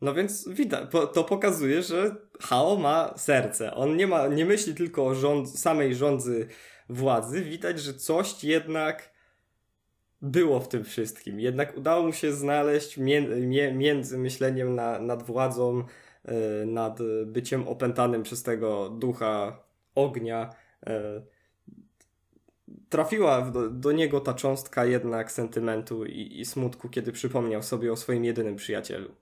No 0.01 0.15
więc 0.15 0.49
widać, 0.49 0.91
to 1.15 1.25
pokazuje, 1.25 1.83
że 1.83 2.17
Hao 2.41 2.77
ma 2.77 3.15
serce. 3.17 3.75
On 3.75 3.97
nie, 3.97 4.07
ma, 4.07 4.29
nie 4.29 4.47
myśli 4.47 4.75
tylko 4.75 5.07
o 5.07 5.15
rząd, 5.15 5.59
samej 5.59 5.95
rządzy 5.95 6.49
władzy. 6.89 7.43
Widać, 7.43 7.81
że 7.81 7.95
coś 7.95 8.45
jednak 8.45 9.15
było 10.23 10.61
w 10.61 10.69
tym 10.69 10.85
wszystkim. 10.85 11.41
Jednak 11.41 11.77
udało 11.77 12.07
mu 12.07 12.13
się 12.13 12.33
znaleźć 12.33 12.99
między 13.73 14.19
myśleniem 14.19 14.75
na, 14.75 14.99
nad 14.99 15.23
władzą, 15.23 15.85
nad 16.67 16.99
byciem 17.27 17.69
opętanym 17.69 18.23
przez 18.23 18.43
tego 18.43 18.91
ducha 18.91 19.65
ognia. 19.95 20.51
E, 20.87 21.23
trafiła 22.89 23.51
do, 23.51 23.71
do 23.71 23.93
niego 23.93 24.21
ta 24.21 24.35
cząstka 24.35 24.85
jednak 24.85 25.33
sentymentu 25.33 26.05
i, 26.05 26.41
i 26.41 26.45
smutku, 26.45 26.89
kiedy 26.89 27.13
przypomniał 27.13 27.63
sobie 27.63 27.93
o 27.93 27.97
swoim 27.97 28.25
jedynym 28.25 28.57
przyjacielu. 28.57 29.15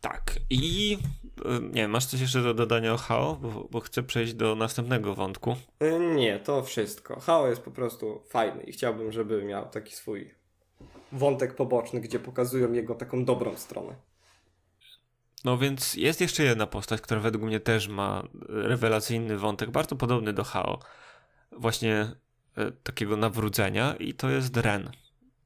Tak. 0.00 0.34
I 0.50 0.98
e, 1.44 1.60
nie 1.60 1.82
wiem, 1.82 1.90
masz 1.90 2.06
coś 2.06 2.20
jeszcze 2.20 2.42
do 2.42 2.54
dodania 2.54 2.94
o 2.94 2.96
Hao? 2.96 3.36
Bo, 3.36 3.68
bo 3.70 3.80
chcę 3.80 4.02
przejść 4.02 4.34
do 4.34 4.54
następnego 4.54 5.14
wątku. 5.14 5.56
E, 5.80 6.00
nie, 6.00 6.38
to 6.38 6.62
wszystko. 6.62 7.20
Hao 7.20 7.48
jest 7.48 7.62
po 7.62 7.70
prostu 7.70 8.22
fajny 8.28 8.62
i 8.62 8.72
chciałbym, 8.72 9.12
żeby 9.12 9.44
miał 9.44 9.68
taki 9.68 9.94
swój 9.94 10.34
wątek 11.12 11.54
poboczny, 11.54 12.00
gdzie 12.00 12.18
pokazują 12.18 12.72
jego 12.72 12.94
taką 12.94 13.24
dobrą 13.24 13.56
stronę. 13.56 13.94
No 15.46 15.58
więc 15.58 15.94
jest 15.94 16.20
jeszcze 16.20 16.42
jedna 16.42 16.66
postać, 16.66 17.00
która 17.00 17.20
według 17.20 17.44
mnie 17.44 17.60
też 17.60 17.88
ma 17.88 18.22
rewelacyjny 18.48 19.38
wątek, 19.38 19.70
bardzo 19.70 19.96
podobny 19.96 20.32
do 20.32 20.44
Hao. 20.44 20.78
Właśnie 21.52 22.10
e, 22.56 22.72
takiego 22.72 23.16
nawrócenia 23.16 23.96
i 23.96 24.14
to 24.14 24.30
jest 24.30 24.56
Ren, 24.56 24.90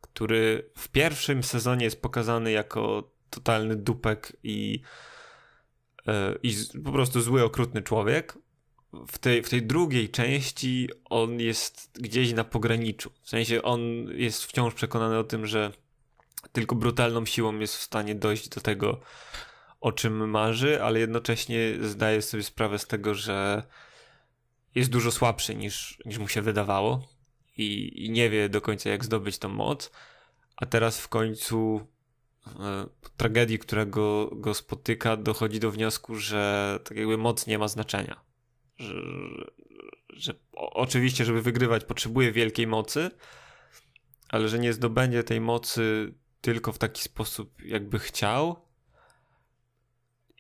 który 0.00 0.70
w 0.76 0.88
pierwszym 0.88 1.42
sezonie 1.42 1.84
jest 1.84 2.02
pokazany 2.02 2.50
jako 2.50 3.10
totalny 3.30 3.76
dupek 3.76 4.36
i, 4.42 4.82
e, 6.06 6.34
i 6.42 6.54
po 6.84 6.92
prostu 6.92 7.20
zły, 7.20 7.44
okrutny 7.44 7.82
człowiek. 7.82 8.38
W 9.08 9.18
tej, 9.18 9.42
w 9.42 9.50
tej 9.50 9.62
drugiej 9.62 10.08
części 10.08 10.88
on 11.10 11.40
jest 11.40 11.90
gdzieś 11.94 12.32
na 12.32 12.44
pograniczu. 12.44 13.10
W 13.22 13.28
sensie 13.28 13.62
on 13.62 13.80
jest 14.14 14.44
wciąż 14.44 14.74
przekonany 14.74 15.18
o 15.18 15.24
tym, 15.24 15.46
że 15.46 15.72
tylko 16.52 16.74
brutalną 16.74 17.26
siłą 17.26 17.58
jest 17.58 17.76
w 17.76 17.82
stanie 17.82 18.14
dojść 18.14 18.48
do 18.48 18.60
tego, 18.60 19.00
o 19.80 19.92
czym 19.92 20.30
marzy, 20.30 20.82
ale 20.82 21.00
jednocześnie 21.00 21.58
zdaje 21.80 22.22
sobie 22.22 22.42
sprawę 22.42 22.78
z 22.78 22.86
tego, 22.86 23.14
że 23.14 23.62
jest 24.74 24.90
dużo 24.90 25.10
słabszy 25.10 25.54
niż, 25.54 25.98
niż 26.04 26.18
mu 26.18 26.28
się 26.28 26.42
wydawało 26.42 27.08
i, 27.56 27.92
i 28.04 28.10
nie 28.10 28.30
wie 28.30 28.48
do 28.48 28.60
końca, 28.60 28.90
jak 28.90 29.04
zdobyć 29.04 29.38
tą 29.38 29.48
moc. 29.48 29.90
A 30.56 30.66
teraz 30.66 31.00
w 31.00 31.08
końcu 31.08 31.86
e, 32.46 32.86
tragedii, 33.16 33.58
która 33.58 33.84
go, 33.86 34.30
go 34.32 34.54
spotyka, 34.54 35.16
dochodzi 35.16 35.60
do 35.60 35.70
wniosku, 35.70 36.16
że 36.16 36.78
tak 36.84 36.96
jakby 36.96 37.18
moc 37.18 37.46
nie 37.46 37.58
ma 37.58 37.68
znaczenia. 37.68 38.20
Że, 38.76 38.94
że 40.08 40.34
o, 40.52 40.72
oczywiście, 40.72 41.24
żeby 41.24 41.42
wygrywać, 41.42 41.84
potrzebuje 41.84 42.32
wielkiej 42.32 42.66
mocy, 42.66 43.10
ale 44.28 44.48
że 44.48 44.58
nie 44.58 44.72
zdobędzie 44.72 45.24
tej 45.24 45.40
mocy 45.40 46.14
tylko 46.40 46.72
w 46.72 46.78
taki 46.78 47.02
sposób, 47.02 47.62
jakby 47.62 47.98
chciał. 47.98 48.69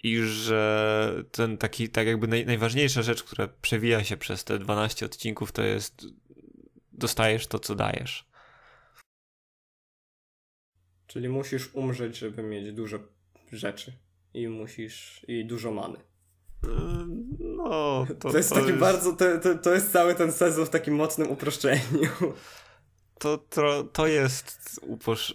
I 0.02 0.16
że 0.18 1.24
ten 1.32 1.58
taki, 1.58 1.88
tak 1.88 2.06
jakby 2.06 2.28
naj, 2.28 2.46
najważniejsza 2.46 3.02
rzecz, 3.02 3.22
która 3.22 3.48
przewija 3.48 4.04
się 4.04 4.16
przez 4.16 4.44
te 4.44 4.58
12 4.58 5.06
odcinków, 5.06 5.52
to 5.52 5.62
jest 5.62 6.06
dostajesz 6.92 7.46
to, 7.46 7.58
co 7.58 7.74
dajesz. 7.74 8.30
Czyli 11.06 11.28
musisz 11.28 11.74
umrzeć, 11.74 12.18
żeby 12.18 12.42
mieć 12.42 12.72
dużo 12.72 12.98
rzeczy. 13.52 13.92
I 14.34 14.48
musisz. 14.48 15.24
i 15.28 15.44
dużo 15.44 15.70
many. 15.72 15.98
No, 17.38 18.06
to, 18.08 18.30
to 18.30 18.36
jest 18.36 18.48
to 18.48 18.54
taki 18.54 18.66
jest... 18.66 18.80
bardzo. 18.80 19.12
To, 19.12 19.38
to, 19.38 19.54
to 19.54 19.74
jest 19.74 19.92
cały 19.92 20.14
ten 20.14 20.32
sezon 20.32 20.66
w 20.66 20.70
takim 20.70 20.94
mocnym 20.94 21.30
uproszczeniu. 21.30 22.10
To, 23.18 23.38
to, 23.38 23.84
to 23.84 24.06
jest 24.06 24.80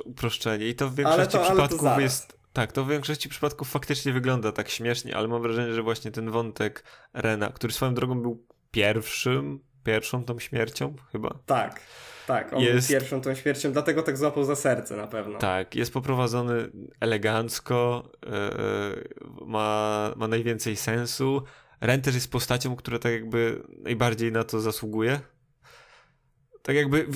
uproszczenie 0.06 0.68
i 0.68 0.76
to 0.76 0.90
w 0.90 0.96
większości 0.96 1.32
to, 1.32 1.44
przypadków 1.44 1.90
jest. 2.00 2.35
Tak, 2.56 2.72
to 2.72 2.86
w 2.86 2.90
większości 2.90 3.30
przypadków 3.30 3.70
faktycznie 3.70 4.14
wygląda 4.14 4.52
tak 4.52 4.70
śmiesznie, 4.70 5.18
ale 5.18 5.28
mam 5.28 5.42
wrażenie, 5.42 5.74
że 5.74 5.84
właśnie 5.84 6.12
ten 6.12 6.32
wątek 6.32 6.84
Rena, 7.14 7.50
który 7.50 7.74
swoją 7.74 7.94
drogą 7.94 8.22
był 8.22 8.46
pierwszym, 8.72 9.60
pierwszą 9.84 10.24
tą 10.24 10.40
śmiercią 10.40 10.96
chyba. 11.12 11.40
Tak. 11.46 11.82
Tak, 12.28 12.54
on 12.54 12.60
jest... 12.62 12.88
był 12.88 13.00
pierwszą 13.00 13.22
tą 13.22 13.36
śmiercią, 13.36 13.72
dlatego 13.72 14.04
tak 14.04 14.18
złapał 14.18 14.44
za 14.44 14.56
serce 14.56 14.96
na 14.96 15.08
pewno. 15.08 15.40
Tak, 15.40 15.76
jest 15.76 15.94
poprowadzony 15.94 16.72
elegancko, 17.00 18.12
yy, 18.26 19.46
ma, 19.46 20.12
ma 20.16 20.28
najwięcej 20.28 20.76
sensu. 20.76 21.44
Ren 21.82 22.02
też 22.02 22.16
jest 22.16 22.32
postacią, 22.32 22.76
która 22.76 23.00
tak 23.00 23.12
jakby 23.12 23.64
najbardziej 23.70 24.32
na 24.32 24.44
to 24.44 24.60
zasługuje. 24.60 25.20
Tak 26.62 26.76
jakby 26.76 27.08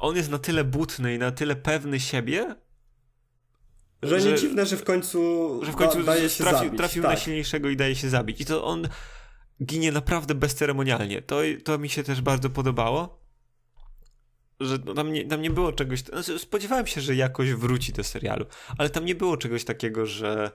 on 0.00 0.16
jest 0.16 0.30
na 0.30 0.38
tyle 0.38 0.64
butny 0.64 1.14
i 1.14 1.18
na 1.18 1.30
tyle 1.30 1.56
pewny 1.56 2.00
siebie, 2.00 2.54
że, 4.04 4.20
że 4.20 4.30
nie 4.30 4.38
dziwne, 4.38 4.66
że 4.66 4.76
w 4.76 4.84
końcu, 4.84 5.60
że 5.64 5.72
w 5.72 5.76
końcu 5.76 6.02
daje 6.02 6.28
się 6.28 6.44
trafił, 6.44 6.64
zabić. 6.64 6.78
trafił 6.78 7.02
tak. 7.02 7.12
na 7.12 7.16
silniejszego 7.16 7.68
i 7.68 7.76
daje 7.76 7.94
się 7.94 8.08
zabić. 8.08 8.40
I 8.40 8.44
to 8.44 8.64
on 8.64 8.88
ginie 9.64 9.92
naprawdę 9.92 10.34
bezceremonialnie. 10.34 11.22
To, 11.22 11.40
to 11.64 11.78
mi 11.78 11.88
się 11.88 12.02
też 12.02 12.20
bardzo 12.20 12.50
podobało 12.50 13.24
że 14.60 14.78
tam 14.78 15.12
nie, 15.12 15.24
tam 15.24 15.42
nie 15.42 15.50
było 15.50 15.72
czegoś. 15.72 16.00
Znaczy 16.00 16.38
spodziewałem 16.38 16.86
się, 16.86 17.00
że 17.00 17.14
jakoś 17.14 17.52
wróci 17.52 17.92
do 17.92 18.04
serialu, 18.04 18.46
ale 18.78 18.90
tam 18.90 19.04
nie 19.04 19.14
było 19.14 19.36
czegoś 19.36 19.64
takiego, 19.64 20.06
że 20.06 20.50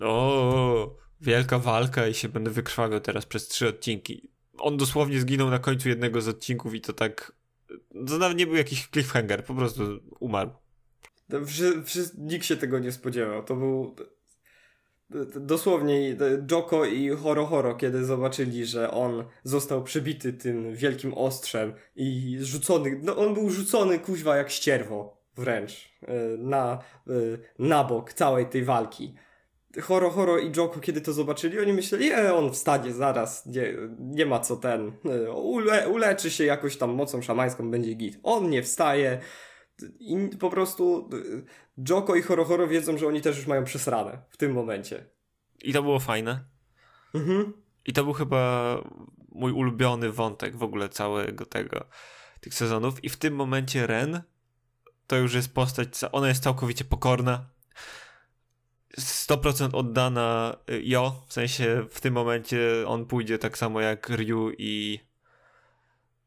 o, 0.00 0.96
wielka 1.20 1.58
walka 1.58 2.06
i 2.06 2.14
się 2.14 2.28
będę 2.28 2.50
wykrwawiał 2.50 3.00
teraz 3.00 3.26
przez 3.26 3.48
trzy 3.48 3.68
odcinki. 3.68 4.30
On 4.58 4.76
dosłownie 4.76 5.20
zginął 5.20 5.50
na 5.50 5.58
końcu 5.58 5.88
jednego 5.88 6.20
z 6.20 6.28
odcinków 6.28 6.74
i 6.74 6.80
to 6.80 6.92
tak. 6.92 7.32
To 8.06 8.18
nawet 8.18 8.38
nie 8.38 8.46
był 8.46 8.56
jakiś 8.56 8.88
cliffhanger, 8.88 9.44
po 9.44 9.54
prostu 9.54 9.82
umarł. 10.20 10.50
Nikt 12.18 12.44
się 12.46 12.56
tego 12.56 12.78
nie 12.78 12.92
spodziewał. 12.92 13.44
To 13.44 13.56
był 13.56 13.94
dosłownie 15.40 16.16
Joko 16.50 16.84
i 16.84 17.10
Horo 17.10 17.46
Horo, 17.46 17.74
kiedy 17.74 18.04
zobaczyli, 18.04 18.66
że 18.66 18.90
on 18.90 19.24
został 19.44 19.84
przebity 19.84 20.32
tym 20.32 20.74
wielkim 20.74 21.14
ostrzem 21.14 21.72
i 21.96 22.38
rzucony, 22.40 23.00
no 23.02 23.16
on 23.16 23.34
był 23.34 23.50
rzucony 23.50 23.98
kuźwa 23.98 24.36
jak 24.36 24.50
ścierwo 24.50 25.16
wręcz 25.36 25.90
e, 26.02 26.14
na, 26.38 26.78
e, 27.06 27.12
na 27.58 27.84
bok 27.84 28.12
całej 28.12 28.46
tej 28.46 28.64
walki. 28.64 29.14
Horo 29.82 30.10
Horo 30.10 30.38
i 30.38 30.52
Joko, 30.56 30.80
kiedy 30.80 31.00
to 31.00 31.12
zobaczyli, 31.12 31.60
oni 31.60 31.72
myśleli, 31.72 32.12
e, 32.12 32.34
on 32.34 32.52
wstanie 32.52 32.92
zaraz, 32.92 33.46
nie, 33.46 33.74
nie 33.98 34.26
ma 34.26 34.40
co 34.40 34.56
ten, 34.56 34.92
e, 35.04 35.32
ule, 35.32 35.88
uleczy 35.88 36.30
się 36.30 36.44
jakoś 36.44 36.76
tam 36.76 36.90
mocą 36.90 37.22
szamańską, 37.22 37.70
będzie 37.70 37.94
git. 37.94 38.18
On 38.22 38.50
nie 38.50 38.62
wstaje, 38.62 39.20
i 39.98 40.30
po 40.40 40.50
prostu 40.50 41.10
y, 41.14 41.44
Joko 41.88 42.16
i 42.16 42.22
Horohoro 42.22 42.68
wiedzą, 42.68 42.98
że 42.98 43.06
oni 43.06 43.20
też 43.20 43.36
już 43.36 43.46
mają 43.46 43.64
przesrane 43.64 44.22
w 44.28 44.36
tym 44.36 44.52
momencie. 44.52 45.06
I 45.62 45.72
to 45.72 45.82
było 45.82 46.00
fajne. 46.00 46.44
Mhm. 47.14 47.52
I 47.86 47.92
to 47.92 48.04
był 48.04 48.12
chyba 48.12 48.76
mój 49.28 49.52
ulubiony 49.52 50.12
wątek 50.12 50.56
w 50.56 50.62
ogóle 50.62 50.88
całego 50.88 51.46
tego, 51.46 51.84
tych 52.40 52.54
sezonów. 52.54 53.04
I 53.04 53.08
w 53.08 53.16
tym 53.16 53.34
momencie 53.34 53.86
Ren 53.86 54.22
to 55.06 55.16
już 55.16 55.34
jest 55.34 55.54
postać, 55.54 55.88
ona 56.12 56.28
jest 56.28 56.42
całkowicie 56.42 56.84
pokorna. 56.84 57.46
100% 58.98 59.70
oddana 59.72 60.56
Jo, 60.82 61.24
w 61.28 61.32
sensie 61.32 61.86
w 61.90 62.00
tym 62.00 62.14
momencie 62.14 62.60
on 62.86 63.06
pójdzie 63.06 63.38
tak 63.38 63.58
samo 63.58 63.80
jak 63.80 64.08
Ryu 64.08 64.50
i 64.58 65.00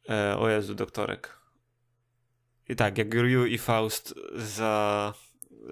e, 0.09 0.37
o 0.37 0.49
Jezu, 0.49 0.75
doktorek. 0.75 1.38
I 2.69 2.75
tak, 2.75 2.97
jak 2.97 3.13
Ryu 3.13 3.45
i 3.45 3.57
Faust 3.57 4.13
za 4.35 5.13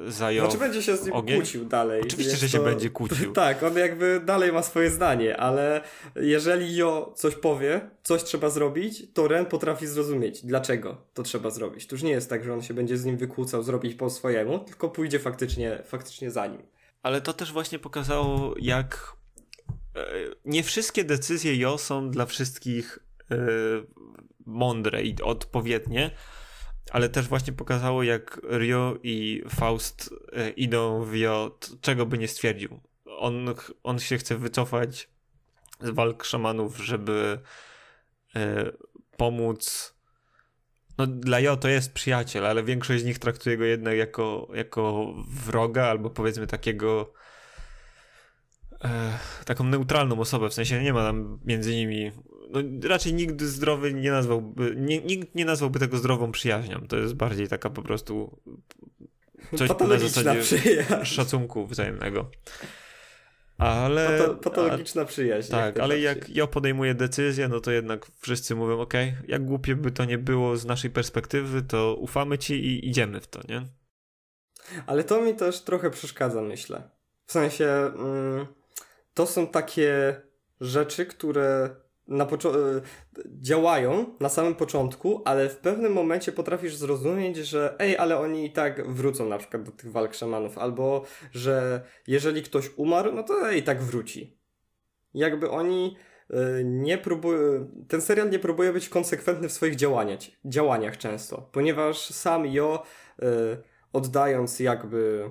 zajął. 0.07 0.45
Znaczy 0.45 0.60
będzie 0.60 0.81
się 0.81 0.97
z 0.97 1.05
nim 1.05 1.13
ogień? 1.13 1.38
kłócił 1.38 1.65
dalej. 1.65 2.01
Oczywiście, 2.01 2.38
że 2.38 2.49
się 2.49 2.60
będzie 2.60 2.89
kłócił. 2.89 3.33
Tak, 3.38 3.63
on 3.63 3.77
jakby 3.77 4.21
dalej 4.25 4.51
ma 4.53 4.63
swoje 4.63 4.89
zdanie, 4.89 5.38
ale 5.38 5.81
jeżeli 6.15 6.75
Jo 6.75 7.13
coś 7.15 7.36
powie, 7.36 7.89
coś 8.03 8.23
trzeba 8.23 8.49
zrobić, 8.49 9.03
to 9.13 9.27
Ren 9.27 9.45
potrafi 9.45 9.88
zrozumieć, 9.88 10.45
dlaczego 10.45 11.01
to 11.13 11.23
trzeba 11.23 11.49
zrobić. 11.49 11.88
To 11.88 11.95
już 11.95 12.03
nie 12.03 12.12
jest 12.12 12.29
tak, 12.29 12.43
że 12.43 12.53
on 12.53 12.62
się 12.62 12.73
będzie 12.73 12.97
z 12.97 13.05
nim 13.05 13.17
wykłócał, 13.17 13.63
zrobić 13.63 13.95
po 13.95 14.10
swojemu, 14.10 14.60
tylko 14.60 14.89
pójdzie 14.89 15.19
faktycznie, 15.19 15.83
faktycznie 15.86 16.31
za 16.31 16.47
nim. 16.47 16.62
Ale 17.03 17.21
to 17.21 17.33
też 17.33 17.53
właśnie 17.53 17.79
pokazało, 17.79 18.55
jak 18.60 19.13
e, 19.95 20.05
nie 20.45 20.63
wszystkie 20.63 21.03
decyzje 21.03 21.55
Jo 21.55 21.77
są 21.77 22.12
dla 22.12 22.25
wszystkich 22.25 22.99
yy, 23.29 23.38
mądre 24.45 25.03
i 25.03 25.21
odpowiednie 25.21 26.12
ale 26.91 27.10
też 27.10 27.28
właśnie 27.28 27.54
pokazało, 27.54 28.04
jak 28.04 28.41
Rio 28.50 28.97
i 29.04 29.43
Faust 29.50 30.13
e, 30.34 30.50
idą 30.50 31.04
w 31.04 31.15
Jo, 31.15 31.58
czego 31.82 32.06
by 32.06 32.17
nie 32.17 32.28
stwierdził. 32.28 32.80
On, 33.06 33.54
on 33.84 34.00
się 34.00 34.17
chce 34.17 34.38
wycofać 34.38 35.10
z 35.82 35.89
walk 35.89 36.23
szamanów, 36.23 36.78
żeby 36.78 37.39
e, 38.36 38.71
pomóc. 39.17 39.93
No, 40.97 41.08
dla 41.08 41.39
Jo 41.39 41.58
to 41.58 41.67
jest 41.67 41.93
przyjaciel, 41.93 42.45
ale 42.45 42.63
większość 42.63 43.02
z 43.04 43.06
nich 43.06 43.19
traktuje 43.19 43.58
go 43.58 43.63
jednak 43.63 43.97
jako, 43.97 44.47
jako 44.54 45.13
wroga, 45.28 45.86
albo 45.86 46.10
powiedzmy 46.10 46.47
takiego. 46.47 47.13
E, 48.84 49.19
taką 49.45 49.63
neutralną 49.63 50.19
osobę, 50.19 50.50
w 50.50 50.54
sensie 50.54 50.84
nie 50.84 50.93
ma 50.93 51.04
tam 51.04 51.39
między 51.45 51.76
nimi 51.76 52.12
no, 52.49 52.60
raczej 52.89 53.13
nikt 53.13 53.41
zdrowy 53.41 53.93
nie 53.93 54.12
nazwałby, 54.12 54.73
nie, 54.75 55.01
nikt 55.01 55.36
nie 55.36 55.45
nazwałby 55.45 55.79
tego 55.79 55.97
zdrową 55.97 56.31
przyjaźnią. 56.31 56.88
To 56.88 56.97
jest 56.97 57.13
bardziej 57.13 57.47
taka 57.47 57.69
po 57.69 57.81
prostu 57.81 58.41
coś 59.55 59.69
na 59.69 59.99
zasadzie 59.99 60.41
przyjaźń. 60.41 61.15
szacunku 61.15 61.67
wzajemnego. 61.67 62.31
Ale... 63.57 64.19
Pato, 64.19 64.36
patologiczna 64.36 65.05
przyjaźń. 65.05 65.51
Tak, 65.51 65.79
ale 65.79 65.99
jak 65.99 66.29
ja 66.29 66.47
podejmuję 66.47 66.95
decyzję, 66.95 67.47
no 67.47 67.60
to 67.60 67.71
jednak 67.71 68.05
wszyscy 68.19 68.55
mówią, 68.55 68.79
ok, 68.79 68.93
jak 69.27 69.45
głupie 69.45 69.75
by 69.75 69.91
to 69.91 70.05
nie 70.05 70.17
było 70.17 70.57
z 70.57 70.65
naszej 70.65 70.91
perspektywy, 70.91 71.62
to 71.62 71.95
ufamy 71.95 72.38
ci 72.38 72.53
i 72.53 72.89
idziemy 72.89 73.21
w 73.21 73.27
to, 73.27 73.41
nie? 73.49 73.67
Ale 74.88 75.03
to 75.03 75.21
mi 75.21 75.36
też 75.36 75.62
trochę 75.62 75.91
przeszkadza, 75.91 76.41
myślę. 76.41 76.89
W 77.25 77.31
sensie, 77.31 77.65
mm, 77.65 78.45
to 79.13 79.27
są 79.27 79.47
takie 79.47 80.21
rzeczy, 80.62 81.05
które 81.05 81.75
na 82.08 82.24
e, 82.24 82.28
działają 83.41 84.06
na 84.20 84.30
samym 84.30 84.56
początku, 84.56 85.22
ale 85.26 85.50
w 85.50 85.58
pewnym 85.58 85.93
momencie 85.93 86.32
potrafisz 86.32 86.76
zrozumieć, 86.76 87.38
że 87.38 87.76
ej, 87.80 87.98
ale 87.98 88.20
oni 88.20 88.46
i 88.46 88.52
tak 88.52 88.88
wrócą 88.88 89.30
na 89.30 89.38
przykład 89.38 89.63
do 89.63 89.72
tych 89.72 89.91
walk 89.91 90.13
szamanów, 90.13 90.58
albo 90.58 91.06
że 91.32 91.82
jeżeli 92.08 92.43
ktoś 92.43 92.70
umarł, 92.78 93.12
no 93.13 93.24
to 93.24 93.52
i 93.52 93.63
tak 93.63 93.84
wróci. 93.84 94.38
Jakby 95.13 95.50
oni 95.50 95.98
e, 96.30 96.63
nie 96.63 96.98
próbują, 96.98 97.72
ten 97.88 98.02
serial 98.02 98.30
nie 98.30 98.39
próbuje 98.39 98.74
być 98.74 98.89
konsekwentny 98.89 99.50
w 99.50 99.54
swoich 99.54 99.76
działaniach, 99.76 100.20
działaniach 100.46 100.98
często, 100.98 101.50
ponieważ 101.52 101.98
sam 102.10 102.46
Jo 102.46 102.84
e, 103.22 103.28
oddając 103.93 104.60
jakby 104.60 105.30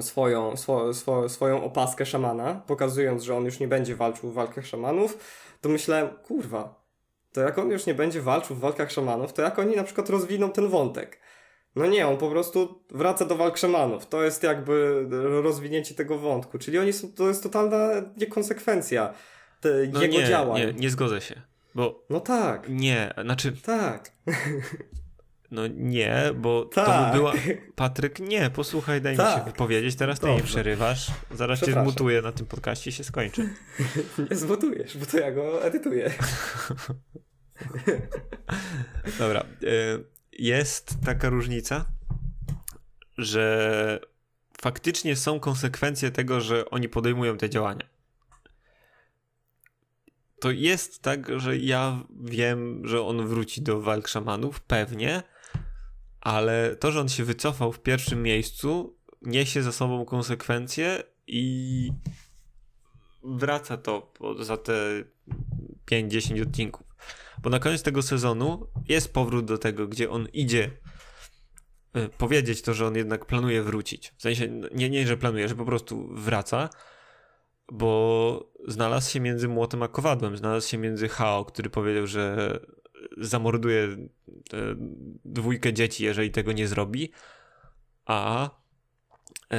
swoją, 0.00 0.56
swo, 0.56 0.94
swo, 0.94 1.28
swoją 1.28 1.64
opaskę 1.64 2.06
szamana, 2.06 2.62
pokazując, 2.66 3.22
że 3.22 3.36
on 3.36 3.44
już 3.44 3.60
nie 3.60 3.68
będzie 3.68 3.96
walczył 3.96 4.30
w 4.30 4.34
walkach 4.34 4.66
szamanów, 4.66 5.18
to 5.60 5.68
myślałem, 5.68 6.08
kurwa, 6.08 6.86
to 7.32 7.40
jak 7.40 7.58
on 7.58 7.70
już 7.70 7.86
nie 7.86 7.94
będzie 7.94 8.22
walczył 8.22 8.56
w 8.56 8.60
walkach 8.60 8.92
szamanów, 8.92 9.32
to 9.32 9.42
jak 9.42 9.58
oni 9.58 9.76
na 9.76 9.84
przykład 9.84 10.10
rozwiną 10.10 10.50
ten 10.50 10.68
wątek? 10.68 11.18
No 11.76 11.86
nie, 11.86 12.06
on 12.06 12.16
po 12.16 12.30
prostu 12.30 12.82
wraca 12.90 13.24
do 13.24 13.36
walk 13.36 13.58
szamanów. 13.58 14.06
To 14.06 14.24
jest 14.24 14.42
jakby 14.42 15.06
rozwinięcie 15.42 15.94
tego 15.94 16.18
wątku. 16.18 16.58
Czyli 16.58 16.78
oni 16.78 16.92
są, 16.92 17.12
to 17.12 17.28
jest 17.28 17.42
totalna 17.42 17.88
niekonsekwencja 18.16 19.14
te, 19.60 19.68
no 19.92 20.02
jego 20.02 20.18
nie, 20.18 20.24
działań. 20.24 20.60
Nie, 20.60 20.72
nie 20.72 20.90
zgodzę 20.90 21.20
się. 21.20 21.42
Bo 21.74 22.04
no 22.10 22.20
tak. 22.20 22.68
Nie, 22.68 23.14
znaczy. 23.22 23.52
Tak. 23.62 24.12
No 25.50 25.66
nie, 25.66 26.30
bo 26.36 26.64
tak. 26.64 26.86
to 26.86 27.06
by 27.06 27.18
była. 27.18 27.32
Patryk, 27.74 28.20
nie, 28.20 28.50
posłuchaj, 28.50 29.00
daj 29.00 29.16
tak. 29.16 29.38
mi 29.38 29.44
się 29.44 29.50
wypowiedzieć. 29.50 29.96
Teraz 29.96 30.20
ty 30.20 30.26
nie 30.26 30.42
przerywasz. 30.42 31.10
Zaraz 31.30 31.60
cię 31.60 31.72
zmutuję 31.72 32.22
na 32.22 32.32
tym 32.32 32.46
podcaście 32.46 32.90
i 32.90 32.92
się 32.92 33.04
skończy. 33.04 33.48
nie 34.30 34.36
zmutujesz, 34.36 34.98
bo 34.98 35.06
to 35.06 35.18
ja 35.18 35.32
go 35.32 35.64
edytuję. 35.64 36.10
Dobra. 39.18 39.44
Y, 39.62 40.04
jest 40.32 40.94
taka 41.04 41.28
różnica, 41.28 41.84
że 43.18 44.00
faktycznie 44.60 45.16
są 45.16 45.40
konsekwencje 45.40 46.10
tego, 46.10 46.40
że 46.40 46.70
oni 46.70 46.88
podejmują 46.88 47.38
te 47.38 47.50
działania. 47.50 47.86
To 50.40 50.50
jest 50.50 51.02
tak, 51.02 51.40
że 51.40 51.56
ja 51.56 52.04
wiem, 52.24 52.82
że 52.84 53.02
on 53.02 53.26
wróci 53.26 53.62
do 53.62 53.80
walk 53.80 54.08
szamanów, 54.08 54.60
pewnie, 54.60 55.22
ale 56.26 56.76
to, 56.76 56.92
że 56.92 57.00
on 57.00 57.08
się 57.08 57.24
wycofał 57.24 57.72
w 57.72 57.80
pierwszym 57.80 58.22
miejscu, 58.22 58.96
niesie 59.22 59.62
za 59.62 59.72
sobą 59.72 60.04
konsekwencje 60.04 61.02
i 61.26 61.90
wraca 63.24 63.76
to 63.76 64.12
za 64.40 64.56
te 64.56 64.72
5-10 65.90 66.42
odcinków. 66.42 66.86
Bo 67.42 67.50
na 67.50 67.58
koniec 67.58 67.82
tego 67.82 68.02
sezonu 68.02 68.66
jest 68.88 69.12
powrót 69.12 69.44
do 69.44 69.58
tego, 69.58 69.88
gdzie 69.88 70.10
on 70.10 70.28
idzie 70.32 70.70
y, 71.96 72.08
powiedzieć 72.08 72.62
to, 72.62 72.74
że 72.74 72.86
on 72.86 72.96
jednak 72.96 73.26
planuje 73.26 73.62
wrócić. 73.62 74.12
W 74.16 74.22
sensie, 74.22 74.60
nie, 74.74 74.90
nie, 74.90 75.06
że 75.06 75.16
planuje, 75.16 75.48
że 75.48 75.54
po 75.54 75.64
prostu 75.64 76.08
wraca, 76.14 76.68
bo 77.72 78.52
znalazł 78.68 79.10
się 79.10 79.20
między 79.20 79.48
młotem 79.48 79.82
a 79.82 79.88
kowadłem. 79.88 80.36
Znalazł 80.36 80.68
się 80.68 80.78
między 80.78 81.08
Hao, 81.08 81.44
który 81.44 81.70
powiedział, 81.70 82.06
że 82.06 82.60
zamorduje 83.18 83.82
e, 83.82 83.96
dwójkę 85.24 85.72
dzieci, 85.72 86.04
jeżeli 86.04 86.30
tego 86.30 86.52
nie 86.52 86.68
zrobi, 86.68 87.12
a 88.04 88.50
e, 89.52 89.58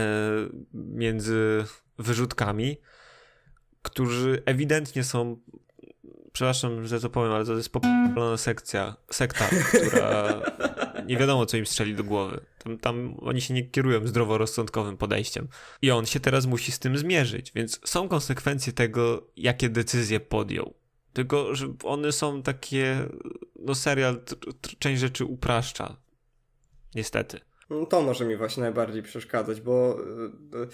między 0.73 1.65
wyrzutkami, 2.00 2.78
którzy 3.82 4.43
ewidentnie 4.45 5.04
są 5.04 5.38
przepraszam, 6.38 6.88
że 6.88 7.00
to 7.00 7.10
powiem, 7.10 7.32
ale 7.32 7.45
to 7.45 7.54
jest 7.54 7.69
popolona 7.69 8.38
sekcja, 8.38 8.95
sekta, 9.12 9.50
która 9.73 10.41
nie 11.08 11.17
wiadomo, 11.17 11.45
co 11.45 11.58
im 11.58 11.65
strzeli 11.65 11.95
do 11.95 12.04
głowy. 12.04 12.41
Tam, 12.63 12.78
tam 12.78 13.15
oni 13.21 13.41
się 13.41 13.54
nie 13.54 13.63
kierują 13.63 14.08
zdroworozsądkowym 14.08 14.97
podejściem. 14.97 15.47
I 15.82 15.91
on 15.91 16.06
się 16.06 16.19
teraz 16.19 16.45
musi 16.45 16.71
z 16.71 16.80
tym 16.80 16.97
zmierzyć, 16.97 17.52
więc 17.56 17.80
są 17.86 18.10
konsekwencje 18.10 18.73
tego, 18.73 19.28
jakie 19.36 19.69
decyzje 19.69 20.19
podjął. 20.19 20.73
Tylko, 21.18 21.56
że 21.56 21.68
one 21.84 22.12
są 22.12 22.44
takie, 22.44 23.08
no 23.60 23.76
serial 23.76 24.22
część 24.80 25.02
rzeczy 25.02 25.26
upraszcza. 25.26 25.98
Niestety. 26.96 27.40
No 27.70 27.86
to 27.86 28.02
może 28.02 28.26
mi 28.26 28.36
właśnie 28.36 28.64
najbardziej 28.64 29.04
przeszkadzać, 29.04 29.62
bo 29.62 29.98
e, 30.64 30.68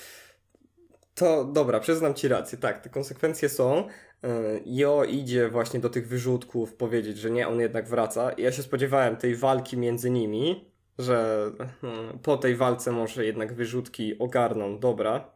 to 1.15 1.45
dobra, 1.45 1.79
przyznam 1.79 2.13
ci 2.13 2.27
rację, 2.27 2.57
tak, 2.57 2.83
te 2.83 2.89
konsekwencje 2.89 3.49
są, 3.49 3.87
E, 4.23 4.59
Jo 4.65 5.03
idzie 5.03 5.49
właśnie 5.49 5.79
do 5.79 5.89
tych 5.89 6.07
wyrzutków 6.07 6.73
powiedzieć, 6.73 7.17
że 7.17 7.31
nie, 7.31 7.47
on 7.47 7.59
jednak 7.59 7.87
wraca. 7.87 8.31
Ja 8.37 8.51
się 8.51 8.63
spodziewałem 8.63 9.17
tej 9.17 9.35
walki 9.35 9.77
między 9.77 10.09
nimi, 10.09 10.71
że 10.99 11.51
hmm, 11.81 12.19
po 12.19 12.37
tej 12.37 12.55
walce 12.55 12.91
może 12.91 13.25
jednak 13.25 13.53
wyrzutki 13.53 14.19
ogarną, 14.19 14.79
dobra, 14.79 15.31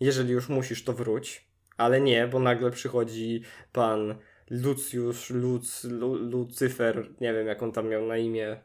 jeżeli 0.00 0.32
już 0.32 0.48
musisz, 0.48 0.84
to 0.84 0.92
wróć. 0.92 1.47
Ale 1.78 2.00
nie, 2.00 2.26
bo 2.26 2.38
nagle 2.38 2.70
przychodzi 2.70 3.42
pan 3.72 4.14
Lucius, 4.50 5.30
Luc, 5.30 5.84
Lu, 5.84 6.14
Lucyfer, 6.14 7.10
nie 7.20 7.32
wiem 7.32 7.46
jak 7.46 7.62
on 7.62 7.72
tam 7.72 7.88
miał 7.88 8.06
na 8.06 8.16
imię, 8.16 8.60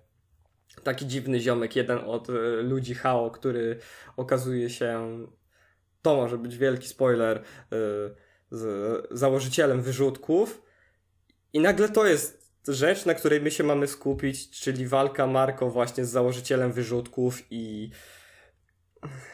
taki 0.84 1.08
dziwny 1.08 1.40
ziomek, 1.40 1.76
jeden 1.76 1.98
od 1.98 2.30
e, 2.30 2.34
ludzi 2.62 2.96
Hao, 2.96 3.32
który 3.32 3.80
okazuje 4.18 4.70
się, 4.70 5.18
to 6.02 6.16
może 6.16 6.38
być 6.38 6.58
wielki 6.58 6.88
spoiler, 6.88 7.38
y, 7.38 7.44
z 8.52 9.08
założycielem 9.12 9.82
wyrzutków. 9.82 10.62
I 11.54 11.60
nagle 11.60 11.90
to 11.90 12.06
jest 12.06 12.54
rzecz, 12.68 13.06
na 13.06 13.14
której 13.14 13.42
my 13.42 13.52
się 13.52 13.64
mamy 13.64 13.88
skupić, 13.88 14.50
czyli 14.50 14.88
walka 14.88 15.28
Marko 15.28 15.70
właśnie 15.70 16.06
z 16.06 16.10
założycielem 16.10 16.72
wyrzutków 16.72 17.42
i 17.50 17.90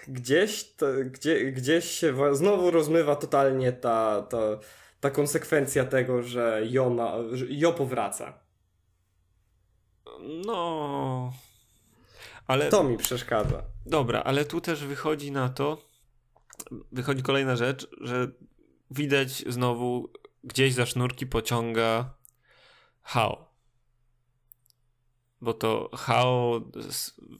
gdzieś, 0.08 0.73
to, 0.73 0.86
gdzie, 1.05 1.51
gdzieś 1.51 1.86
się 1.86 2.36
znowu 2.36 2.71
rozmywa 2.71 3.15
totalnie 3.15 3.71
ta, 3.71 4.21
ta, 4.21 4.38
ta 4.99 5.10
konsekwencja 5.10 5.86
tego, 5.86 6.23
że 6.23 6.62
Jo, 6.69 6.89
ma, 6.89 7.13
że 7.32 7.45
jo 7.49 7.73
powraca. 7.73 8.39
No. 10.45 11.34
Ale... 12.47 12.69
To 12.69 12.84
mi 12.84 12.97
przeszkadza. 12.97 13.63
Dobra, 13.86 14.21
ale 14.21 14.45
tu 14.45 14.62
też 14.62 14.86
wychodzi 14.86 15.32
na 15.32 15.49
to, 15.49 15.77
wychodzi 16.91 17.23
kolejna 17.23 17.55
rzecz, 17.55 17.88
że 18.01 18.27
widać 18.91 19.43
znowu 19.47 20.10
gdzieś 20.43 20.73
za 20.73 20.86
sznurki 20.86 21.27
pociąga 21.27 22.13
Hao. 23.01 23.48
Bo 25.41 25.54
to 25.54 25.89
Hao 25.93 26.62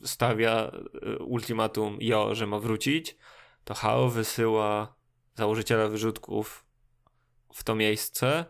stawia 0.04 0.72
e, 1.02 1.18
ultimatum 1.18 1.98
Jo, 2.02 2.36
że 2.36 2.48
ma 2.48 2.60
wrócić, 2.60 3.18
to 3.64 3.74
Hao 3.74 4.10
wysyła 4.10 4.96
założyciela 5.36 5.88
wyrzutków 5.88 6.66
w 7.54 7.64
to 7.64 7.76
miejsce 7.76 8.46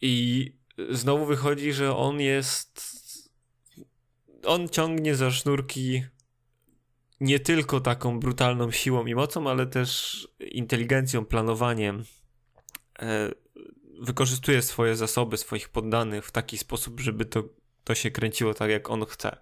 i 0.00 0.52
znowu 0.90 1.26
wychodzi, 1.26 1.72
że 1.72 1.96
on 1.96 2.20
jest 2.20 2.96
on 4.44 4.68
ciągnie 4.68 5.14
za 5.14 5.30
sznurki 5.30 6.04
nie 7.20 7.40
tylko 7.40 7.80
taką 7.80 8.20
brutalną 8.20 8.70
siłą 8.70 9.06
i 9.06 9.14
mocą, 9.14 9.50
ale 9.50 9.66
też 9.66 10.28
inteligencją, 10.40 11.24
planowaniem. 11.24 12.04
Wykorzystuje 14.00 14.62
swoje 14.62 14.96
zasoby, 14.96 15.36
swoich 15.36 15.68
poddanych 15.68 16.26
w 16.26 16.30
taki 16.30 16.58
sposób, 16.58 17.00
żeby 17.00 17.24
to, 17.24 17.42
to 17.84 17.94
się 17.94 18.10
kręciło 18.10 18.54
tak, 18.54 18.70
jak 18.70 18.90
on 18.90 19.04
chce. 19.04 19.36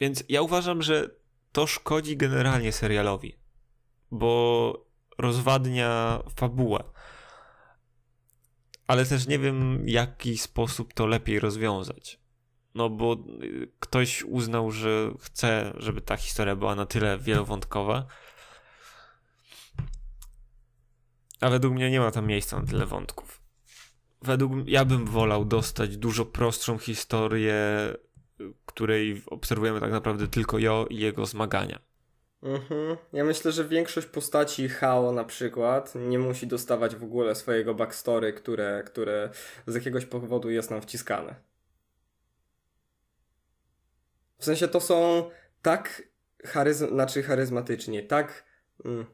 Więc 0.00 0.24
ja 0.28 0.42
uważam, 0.42 0.82
że 0.82 1.10
to 1.52 1.66
szkodzi 1.66 2.16
generalnie 2.16 2.72
serialowi, 2.72 3.38
bo 4.10 4.86
rozwadnia 5.18 6.22
fabułę. 6.36 6.84
Ale 8.86 9.06
też 9.06 9.26
nie 9.26 9.38
wiem, 9.38 9.88
jaki 9.88 10.38
sposób 10.38 10.94
to 10.94 11.06
lepiej 11.06 11.40
rozwiązać. 11.40 12.18
No 12.74 12.90
bo 12.90 13.16
y, 13.42 13.72
ktoś 13.80 14.22
uznał, 14.22 14.70
że 14.70 15.10
chce, 15.20 15.72
żeby 15.76 16.00
ta 16.00 16.16
historia 16.16 16.56
była 16.56 16.74
na 16.74 16.86
tyle 16.86 17.18
wielowątkowa. 17.18 18.06
A 21.40 21.50
według 21.50 21.74
mnie 21.74 21.90
nie 21.90 22.00
ma 22.00 22.10
tam 22.10 22.26
miejsca 22.26 22.60
na 22.60 22.66
tyle 22.66 22.86
wątków. 22.86 23.43
Według 24.24 24.52
ja 24.66 24.84
bym 24.84 25.06
wolał 25.06 25.44
dostać 25.44 25.96
dużo 25.96 26.24
prostszą 26.24 26.78
historię, 26.78 27.54
której 28.66 29.22
obserwujemy 29.26 29.80
tak 29.80 29.90
naprawdę 29.90 30.28
tylko 30.28 30.58
Jo 30.58 30.86
i 30.90 30.96
jego 30.96 31.26
zmagania. 31.26 31.78
Mhm. 32.42 32.96
Ja 33.12 33.24
myślę, 33.24 33.52
że 33.52 33.64
większość 33.64 34.06
postaci 34.06 34.68
Hao 34.68 35.12
na 35.12 35.24
przykład 35.24 35.92
nie 35.94 36.18
musi 36.18 36.46
dostawać 36.46 36.96
w 36.96 37.04
ogóle 37.04 37.34
swojego 37.34 37.74
backstory, 37.74 38.32
które, 38.32 38.82
które 38.86 39.30
z 39.66 39.74
jakiegoś 39.74 40.06
powodu 40.06 40.50
jest 40.50 40.70
nam 40.70 40.82
wciskane. 40.82 41.34
W 44.38 44.44
sensie 44.44 44.68
to 44.68 44.80
są 44.80 45.30
tak 45.62 46.02
charyzm, 46.44 46.88
znaczy 46.88 47.22
charyzmatycznie, 47.22 48.02
tak 48.02 48.44
mm, 48.84 49.06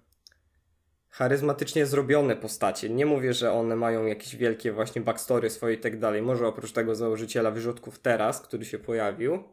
charyzmatycznie 1.11 1.87
zrobione 1.87 2.37
postacie. 2.37 2.90
Nie 2.90 3.07
mówię, 3.07 3.33
że 3.33 3.53
one 3.53 3.77
mają 3.77 4.07
jakieś 4.07 4.37
wielkie 4.37 4.73
właśnie 4.73 5.03
backstory 5.03 5.51
swoje 5.51 5.75
i 5.75 5.79
tak 5.79 5.99
dalej. 5.99 6.23
Może 6.23 6.46
oprócz 6.46 6.73
tego 6.73 6.94
założyciela 6.94 7.51
wyrzutków 7.51 7.99
teraz, 7.99 8.40
który 8.40 8.64
się 8.64 8.79
pojawił, 8.79 9.44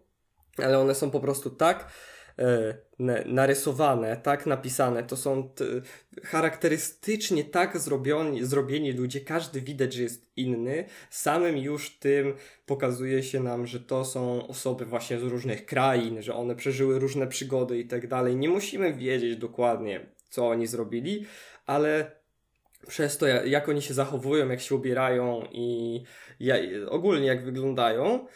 ale 0.57 0.79
one 0.79 0.95
są 0.95 1.11
po 1.11 1.19
prostu 1.19 1.49
tak 1.49 1.91
E, 2.39 2.77
narysowane, 3.25 4.17
tak 4.17 4.45
napisane, 4.45 5.03
to 5.03 5.17
są 5.17 5.49
charakterystycznie 6.23 7.43
tak 7.43 7.79
zrobioni, 7.79 8.45
zrobieni 8.45 8.91
ludzie, 8.91 9.21
każdy 9.21 9.61
widać, 9.61 9.93
że 9.93 10.03
jest 10.03 10.31
inny, 10.35 10.85
samym 11.09 11.57
już 11.57 11.99
tym 11.99 12.33
pokazuje 12.65 13.23
się 13.23 13.39
nam, 13.39 13.67
że 13.67 13.79
to 13.79 14.05
są 14.05 14.47
osoby 14.47 14.85
właśnie 14.85 15.19
z 15.19 15.23
różnych 15.23 15.65
krain, 15.65 16.21
że 16.21 16.35
one 16.35 16.55
przeżyły 16.55 16.99
różne 16.99 17.27
przygody 17.27 17.79
i 17.79 17.87
tak 17.87 18.07
dalej. 18.07 18.35
Nie 18.35 18.49
musimy 18.49 18.93
wiedzieć 18.93 19.37
dokładnie, 19.37 20.05
co 20.29 20.47
oni 20.47 20.67
zrobili, 20.67 21.25
ale 21.65 22.11
przez 22.87 23.17
to, 23.17 23.27
jak 23.27 23.69
oni 23.69 23.81
się 23.81 23.93
zachowują, 23.93 24.49
jak 24.49 24.61
się 24.61 24.75
ubierają 24.75 25.43
i 25.51 26.03
ogólnie 26.89 27.27
jak 27.27 27.45
wyglądają, 27.45 28.27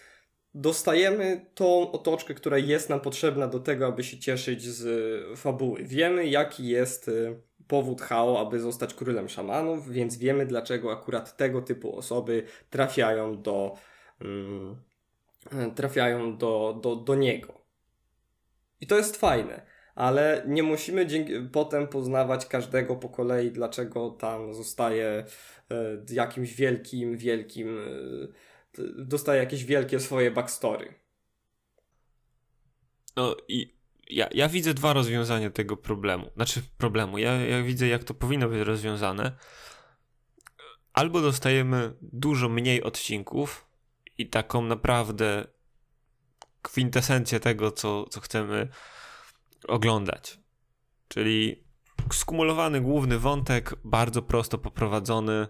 dostajemy 0.54 1.46
tą 1.56 1.92
otoczkę, 1.92 2.34
która 2.34 2.58
jest 2.58 2.90
nam 2.90 3.00
potrzebna 3.00 3.48
do 3.48 3.60
tego, 3.60 3.88
aby 3.88 4.04
się 4.04 4.20
cieszyć 4.20 4.64
z 4.64 5.40
fabuły. 5.40 5.84
Wiemy, 5.84 6.28
jaki 6.28 6.68
jest 6.68 7.08
y, 7.08 7.42
powód 7.68 8.02
Hao, 8.02 8.40
aby 8.40 8.60
zostać 8.60 8.94
królem 8.94 9.30
szamanów, 9.30 9.90
więc 9.92 10.18
wiemy, 10.18 10.46
dlaczego 10.46 10.92
akurat 10.92 11.38
tego 11.38 11.62
typu 11.62 11.98
osoby 11.98 12.44
trafiają 12.70 13.42
do, 13.42 13.76
um, 14.22 14.76
trafiają 15.76 16.38
do, 16.38 16.80
do, 16.82 16.96
do 16.96 17.16
niego. 17.16 17.62
I 18.82 18.88
to 18.88 18.98
jest 18.98 19.18
fajne, 19.18 19.66
ale 19.96 20.44
nie 20.48 20.64
musimy 20.64 21.08
dzięki, 21.08 21.34
potem 21.52 21.88
poznawać 21.88 22.46
każdego 22.46 22.96
po 22.96 23.10
kolei, 23.10 23.52
dlaczego 23.52 24.10
tam 24.10 24.54
zostaje 24.54 25.26
e, 25.72 25.98
jakimś 26.10 26.54
wielkim, 26.54 27.18
wielkim, 27.18 27.80
e, 28.78 28.84
dostaje 29.06 29.40
jakieś 29.40 29.66
wielkie 29.66 30.00
swoje 30.00 30.32
backstory. 30.32 30.94
No 33.16 33.36
i 33.48 33.82
ja, 34.10 34.30
ja 34.32 34.50
widzę 34.50 34.74
dwa 34.74 34.94
rozwiązania 34.94 35.50
tego 35.50 35.78
problemu. 35.78 36.32
Znaczy 36.36 36.62
problemu. 36.78 37.18
Ja, 37.18 37.46
ja 37.46 37.64
widzę, 37.64 37.88
jak 37.88 38.04
to 38.04 38.14
powinno 38.14 38.50
być 38.50 38.60
rozwiązane. 38.60 39.32
Albo 40.94 41.22
dostajemy 41.22 41.94
dużo 42.02 42.50
mniej 42.50 42.84
odcinków 42.84 43.66
i 44.18 44.30
taką 44.30 44.62
naprawdę 44.62 45.48
kwintesencję 46.62 47.40
tego, 47.40 47.72
co, 47.72 48.06
co 48.10 48.20
chcemy 48.20 48.68
oglądać. 49.68 50.40
Czyli 51.08 51.64
skumulowany 52.14 52.82
główny 52.82 53.20
wątek, 53.20 53.76
bardzo 53.84 54.22
prosto 54.22 54.58
poprowadzony. 54.58 55.48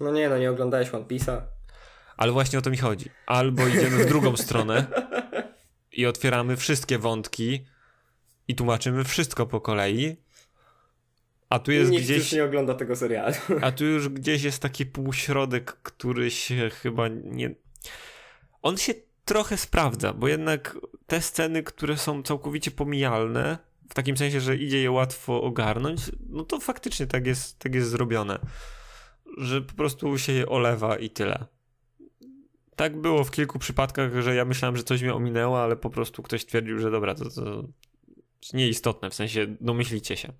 No 0.00 0.12
nie, 0.12 0.28
no 0.28 0.38
nie 0.38 0.50
oglądałeś 0.50 0.94
One 0.94 1.04
Piece'a. 1.04 1.40
Ale 2.16 2.32
właśnie 2.32 2.58
o 2.58 2.62
to 2.62 2.70
mi 2.70 2.76
chodzi. 2.76 3.10
Albo 3.26 3.66
idziemy 3.66 4.04
w 4.04 4.08
drugą 4.08 4.36
stronę 4.36 4.86
i 5.92 6.06
otwieramy 6.06 6.56
wszystkie 6.56 6.98
wątki 6.98 7.66
i 8.48 8.54
tłumaczymy 8.54 9.04
wszystko 9.04 9.46
po 9.46 9.60
kolei. 9.60 10.16
A 11.48 11.58
tu 11.58 11.72
jest 11.72 11.90
Nikt 11.90 12.04
gdzieś. 12.04 12.18
już 12.18 12.32
nie 12.32 12.44
ogląda 12.44 12.74
tego 12.74 12.96
serialu. 12.96 13.34
A 13.62 13.72
tu 13.72 13.84
już 13.84 14.08
gdzieś 14.08 14.42
jest 14.42 14.62
taki 14.62 14.86
półśrodek, 14.86 15.72
który 15.72 16.30
się 16.30 16.70
chyba 16.70 17.08
nie. 17.08 17.54
On 18.62 18.76
się 18.76 18.94
trochę 19.30 19.56
sprawdza, 19.56 20.12
bo 20.12 20.28
jednak 20.28 20.78
te 21.06 21.22
sceny, 21.22 21.62
które 21.62 21.96
są 21.96 22.22
całkowicie 22.22 22.70
pomijalne, 22.70 23.58
w 23.90 23.94
takim 23.94 24.16
sensie, 24.16 24.40
że 24.40 24.56
idzie 24.56 24.82
je 24.82 24.90
łatwo 24.90 25.42
ogarnąć, 25.42 26.00
no 26.28 26.44
to 26.44 26.60
faktycznie 26.60 27.06
tak 27.06 27.26
jest, 27.26 27.58
tak 27.58 27.74
jest 27.74 27.90
zrobione. 27.90 28.38
Że 29.38 29.62
po 29.62 29.74
prostu 29.74 30.18
się 30.18 30.32
je 30.32 30.48
olewa 30.48 30.96
i 30.96 31.10
tyle 31.10 31.46
tak 32.80 33.00
było 33.00 33.24
w 33.24 33.30
kilku 33.30 33.58
przypadkach, 33.58 34.22
że 34.22 34.34
ja 34.34 34.44
myślałem, 34.44 34.76
że 34.76 34.82
coś 34.82 35.02
mnie 35.02 35.14
ominęło, 35.14 35.62
ale 35.62 35.76
po 35.76 35.90
prostu 35.90 36.22
ktoś 36.22 36.46
twierdził, 36.46 36.78
że 36.78 36.90
dobra, 36.90 37.14
to, 37.14 37.30
to 37.30 37.64
nieistotne, 38.52 39.10
w 39.10 39.14
sensie 39.14 39.56
domyślicie 39.60 40.16
się. 40.16 40.32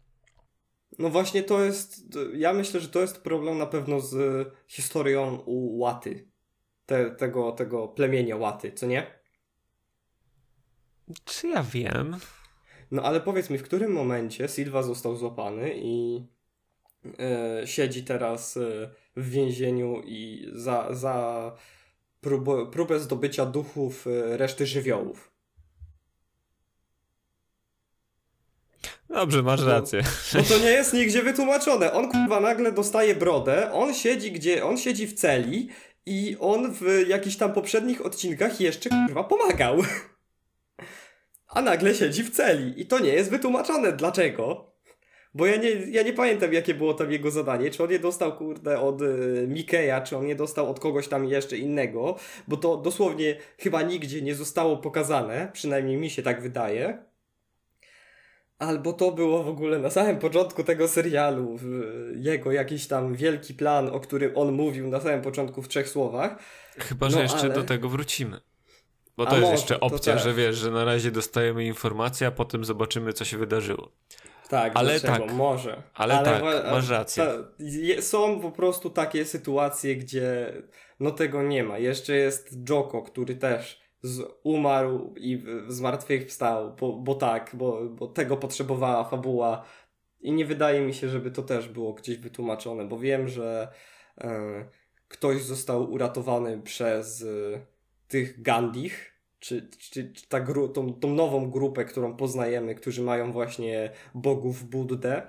No 0.98 1.10
właśnie 1.10 1.42
to 1.42 1.64
jest, 1.64 2.18
ja 2.34 2.52
myślę, 2.52 2.80
że 2.80 2.88
to 2.88 3.00
jest 3.00 3.22
problem 3.22 3.58
na 3.58 3.66
pewno 3.66 4.00
z 4.00 4.46
historią 4.66 5.36
u 5.46 5.78
Łaty. 5.78 6.29
Te, 6.90 7.10
tego, 7.10 7.52
tego 7.52 7.88
plemienia 7.88 8.36
Łaty, 8.36 8.72
co 8.72 8.86
nie? 8.86 9.06
Czy 11.24 11.48
ja 11.48 11.62
wiem? 11.62 12.16
No 12.90 13.02
ale 13.02 13.20
powiedz 13.20 13.50
mi, 13.50 13.58
w 13.58 13.62
którym 13.62 13.92
momencie 13.92 14.48
Silva 14.48 14.82
został 14.82 15.16
złapany 15.16 15.72
i 15.74 16.24
e, 17.18 17.66
siedzi 17.66 18.04
teraz 18.04 18.56
e, 18.56 18.90
w 19.16 19.30
więzieniu 19.30 20.02
i 20.04 20.50
za, 20.52 20.94
za 20.94 21.52
próbę, 22.20 22.70
próbę 22.70 23.00
zdobycia 23.00 23.46
duchów 23.46 24.06
e, 24.06 24.36
reszty 24.36 24.66
żywiołów. 24.66 25.30
Dobrze, 29.08 29.42
masz 29.42 29.62
rację. 29.62 30.02
Bo, 30.32 30.38
bo 30.38 30.48
to 30.48 30.58
nie 30.58 30.70
jest 30.70 30.92
nigdzie 30.92 31.22
wytłumaczone. 31.22 31.92
On 31.92 32.10
kurwa 32.10 32.40
nagle 32.40 32.72
dostaje 32.72 33.14
brodę, 33.14 33.72
on 33.72 33.94
siedzi 33.94 34.32
gdzie, 34.32 34.64
on 34.64 34.78
siedzi 34.78 35.06
w 35.06 35.12
celi 35.12 35.68
i 36.06 36.36
on 36.40 36.74
w 36.74 37.08
jakichś 37.08 37.36
tam 37.36 37.52
poprzednich 37.52 38.06
odcinkach 38.06 38.60
jeszcze 38.60 38.90
kurwa 38.90 39.24
pomagał. 39.24 39.82
A 41.46 41.62
nagle 41.62 41.94
siedzi 41.94 42.22
w 42.22 42.30
celi 42.30 42.80
i 42.80 42.86
to 42.86 42.98
nie 42.98 43.12
jest 43.12 43.30
wytłumaczone. 43.30 43.92
Dlaczego? 43.92 44.70
Bo 45.34 45.46
ja 45.46 45.56
nie, 45.56 45.70
ja 45.70 46.02
nie 46.02 46.12
pamiętam, 46.12 46.52
jakie 46.52 46.74
było 46.74 46.94
tam 46.94 47.12
jego 47.12 47.30
zadanie. 47.30 47.70
Czy 47.70 47.84
on 47.84 47.90
je 47.90 47.98
dostał, 47.98 48.36
kurde, 48.36 48.80
od 48.80 49.02
y, 49.02 49.48
czy 50.04 50.16
on 50.16 50.26
je 50.26 50.34
dostał 50.34 50.70
od 50.70 50.80
kogoś 50.80 51.08
tam 51.08 51.28
jeszcze 51.28 51.58
innego, 51.58 52.16
bo 52.48 52.56
to 52.56 52.76
dosłownie 52.76 53.36
chyba 53.58 53.82
nigdzie 53.82 54.22
nie 54.22 54.34
zostało 54.34 54.76
pokazane, 54.76 55.50
przynajmniej 55.52 55.96
mi 55.96 56.10
się 56.10 56.22
tak 56.22 56.42
wydaje. 56.42 57.09
Albo 58.60 58.92
to 58.92 59.12
było 59.12 59.42
w 59.42 59.48
ogóle 59.48 59.78
na 59.78 59.90
samym 59.90 60.18
początku 60.18 60.64
tego 60.64 60.88
serialu, 60.88 61.58
jego 62.14 62.52
jakiś 62.52 62.86
tam 62.86 63.14
wielki 63.14 63.54
plan, 63.54 63.88
o 63.88 64.00
którym 64.00 64.32
on 64.34 64.52
mówił 64.52 64.88
na 64.88 65.00
samym 65.00 65.22
początku 65.22 65.62
w 65.62 65.68
trzech 65.68 65.88
słowach. 65.88 66.38
Chyba, 66.78 67.10
że 67.10 67.16
no, 67.16 67.22
jeszcze 67.22 67.38
ale... 67.38 67.54
do 67.54 67.62
tego 67.62 67.88
wrócimy. 67.88 68.40
Bo 69.16 69.26
to 69.26 69.30
a 69.30 69.34
jest 69.34 69.42
może, 69.42 69.52
jeszcze 69.52 69.80
opcja, 69.80 70.18
że 70.18 70.34
wiesz, 70.34 70.56
że 70.56 70.70
na 70.70 70.84
razie 70.84 71.10
dostajemy 71.10 71.64
informację, 71.64 72.26
a 72.26 72.30
potem 72.30 72.64
zobaczymy, 72.64 73.12
co 73.12 73.24
się 73.24 73.38
wydarzyło. 73.38 73.92
Tak, 74.48 74.72
ale 74.74 75.00
dlaczego? 75.00 75.26
tak, 75.26 75.34
może. 75.36 75.82
Ale, 75.94 76.18
ale 76.18 76.24
tak, 76.24 76.42
masz 76.70 76.88
rację. 76.88 77.24
Ta, 77.24 78.02
są 78.02 78.40
po 78.40 78.50
prostu 78.50 78.90
takie 78.90 79.24
sytuacje, 79.24 79.96
gdzie 79.96 80.52
no 81.00 81.10
tego 81.10 81.42
nie 81.42 81.64
ma. 81.64 81.78
Jeszcze 81.78 82.16
jest 82.16 82.68
Joko, 82.68 83.02
który 83.02 83.36
też 83.36 83.80
z, 84.02 84.22
umarł 84.42 85.14
i 85.16 85.44
zmartwychwstał, 85.68 86.76
bo, 86.80 86.92
bo 86.92 87.14
tak, 87.14 87.50
bo, 87.54 87.88
bo 87.88 88.06
tego 88.06 88.36
potrzebowała 88.36 89.04
fabuła. 89.04 89.64
I 90.20 90.32
nie 90.32 90.44
wydaje 90.44 90.80
mi 90.80 90.94
się, 90.94 91.08
żeby 91.08 91.30
to 91.30 91.42
też 91.42 91.68
było 91.68 91.92
gdzieś 91.92 92.18
wytłumaczone, 92.18 92.84
bo 92.84 92.98
wiem, 92.98 93.28
że 93.28 93.68
e, 94.18 94.64
ktoś 95.08 95.42
został 95.42 95.92
uratowany 95.92 96.62
przez 96.62 97.22
e, 97.22 97.26
tych 98.08 98.42
Gandich, 98.42 99.12
czy, 99.38 99.68
czy, 99.78 100.12
czy 100.12 100.28
ta 100.28 100.40
gru, 100.40 100.68
tą, 100.68 100.94
tą 100.94 101.14
nową 101.14 101.50
grupę, 101.50 101.84
którą 101.84 102.16
poznajemy, 102.16 102.74
którzy 102.74 103.02
mają 103.02 103.32
właśnie 103.32 103.90
bogów 104.14 104.64
Buddę. 104.64 105.22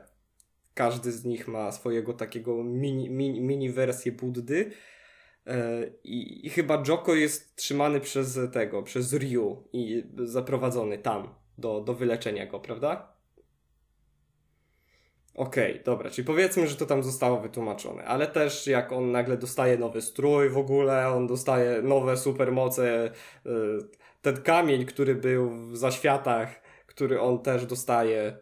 Każdy 0.74 1.12
z 1.12 1.26
nich 1.26 1.48
ma 1.48 1.72
swojego 1.72 2.14
takiego 2.14 2.64
mini, 2.64 3.10
mini, 3.10 3.42
mini 3.42 3.70
wersję 3.70 4.12
Buddy. 4.12 4.72
E, 5.48 5.88
I, 6.04 6.48
I, 6.48 6.50
chyba 6.50 6.84
Joko 6.88 7.16
jest 7.16 7.56
trzymany 7.56 8.00
przez 8.00 8.40
tego, 8.54 8.84
przez 8.84 9.14
Ryu 9.14 9.64
i 9.74 10.04
zaprowadzony 10.24 10.98
tam 10.98 11.36
do, 11.58 11.82
do 11.82 11.94
wyleczenia 11.94 12.46
go, 12.46 12.60
prawda? 12.60 13.12
Okej, 15.36 15.72
okay, 15.72 15.84
dobra, 15.84 16.10
czyli 16.10 16.26
powiedzmy, 16.26 16.68
że 16.68 16.76
to 16.76 16.86
tam 16.86 17.04
zostało 17.04 17.40
wytłumaczone, 17.40 18.06
ale 18.06 18.28
też 18.28 18.68
jak 18.68 18.92
on 18.92 19.12
nagle 19.12 19.38
dostaje 19.38 19.78
nowy 19.78 20.02
strój 20.02 20.50
w 20.50 20.58
ogóle, 20.58 21.08
on 21.08 21.28
dostaje 21.28 21.82
nowe 21.82 22.18
supermoce, 22.18 23.12
yy, 23.46 23.90
ten 24.22 24.42
kamień, 24.42 24.86
który 24.86 25.16
był 25.16 25.50
w 25.50 25.78
zaświatach, 25.78 26.62
który 26.86 27.22
on 27.22 27.40
też 27.40 27.66
dostaje. 27.66 28.38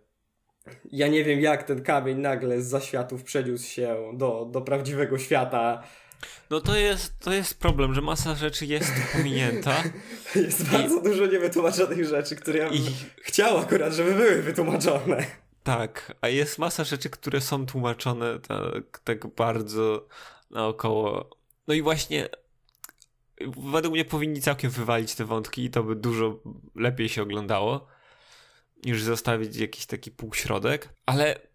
Ja 0.91 1.07
nie 1.07 1.23
wiem, 1.23 1.39
jak 1.39 1.63
ten 1.63 1.83
kamień 1.83 2.17
nagle 2.17 2.61
z 2.61 2.67
zaświatów 2.67 3.23
przeniósł 3.23 3.67
się 3.67 4.11
do, 4.13 4.45
do 4.51 4.61
prawdziwego 4.61 5.17
świata. 5.17 5.83
No 6.49 6.61
to 6.61 6.75
jest, 6.75 7.19
to 7.19 7.33
jest 7.33 7.59
problem, 7.59 7.93
że 7.93 8.01
masa 8.01 8.35
rzeczy 8.35 8.65
jest 8.65 8.91
pominięta. 9.13 9.83
jest 10.35 10.61
I... 10.61 10.63
bardzo 10.63 11.01
dużo 11.01 11.25
niewytłumaczonych 11.25 12.05
rzeczy, 12.05 12.35
które 12.35 12.59
ja 12.59 12.67
I... 12.67 12.81
chciał 13.21 13.57
akurat, 13.57 13.93
żeby 13.93 14.13
były 14.13 14.41
wytłumaczone. 14.41 15.25
Tak, 15.63 16.13
a 16.21 16.27
jest 16.27 16.57
masa 16.57 16.83
rzeczy, 16.83 17.09
które 17.09 17.41
są 17.41 17.65
tłumaczone 17.65 18.39
tak, 18.39 18.99
tak 18.99 19.27
bardzo 19.27 20.07
naokoło. 20.51 21.29
No 21.67 21.73
i 21.73 21.81
właśnie 21.81 22.29
według 23.57 23.93
mnie 23.93 24.05
powinni 24.05 24.41
całkiem 24.41 24.71
wywalić 24.71 25.15
te 25.15 25.25
wątki 25.25 25.63
i 25.63 25.69
to 25.69 25.83
by 25.83 25.95
dużo 25.95 26.39
lepiej 26.75 27.09
się 27.09 27.21
oglądało 27.21 27.87
niż 28.85 29.03
zostawić 29.03 29.55
jakiś 29.55 29.85
taki 29.85 30.11
półśrodek, 30.11 30.89
ale 31.05 31.48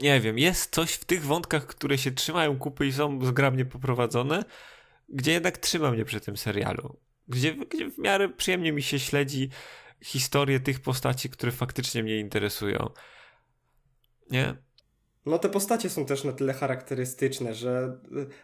nie 0.00 0.20
wiem, 0.20 0.38
jest 0.38 0.74
coś 0.74 0.92
w 0.92 1.04
tych 1.04 1.24
wątkach, 1.24 1.66
które 1.66 1.98
się 1.98 2.10
trzymają 2.10 2.58
kupy 2.58 2.86
i 2.86 2.92
są 2.92 3.24
zgrabnie 3.24 3.64
poprowadzone, 3.64 4.44
gdzie 5.08 5.32
jednak 5.32 5.58
trzyma 5.58 5.90
mnie 5.90 6.04
przy 6.04 6.20
tym 6.20 6.36
serialu. 6.36 6.96
Gdzie, 7.28 7.54
gdzie 7.54 7.90
w 7.90 7.98
miarę 7.98 8.28
przyjemnie 8.28 8.72
mi 8.72 8.82
się 8.82 8.98
śledzi 8.98 9.50
historię 10.04 10.60
tych 10.60 10.80
postaci, 10.80 11.30
które 11.30 11.52
faktycznie 11.52 12.02
mnie 12.02 12.18
interesują. 12.18 12.90
Nie? 14.30 14.56
No 15.26 15.38
te 15.38 15.48
postacie 15.48 15.90
są 15.90 16.06
też 16.06 16.24
na 16.24 16.32
tyle 16.32 16.52
charakterystyczne, 16.52 17.54
że 17.54 18.00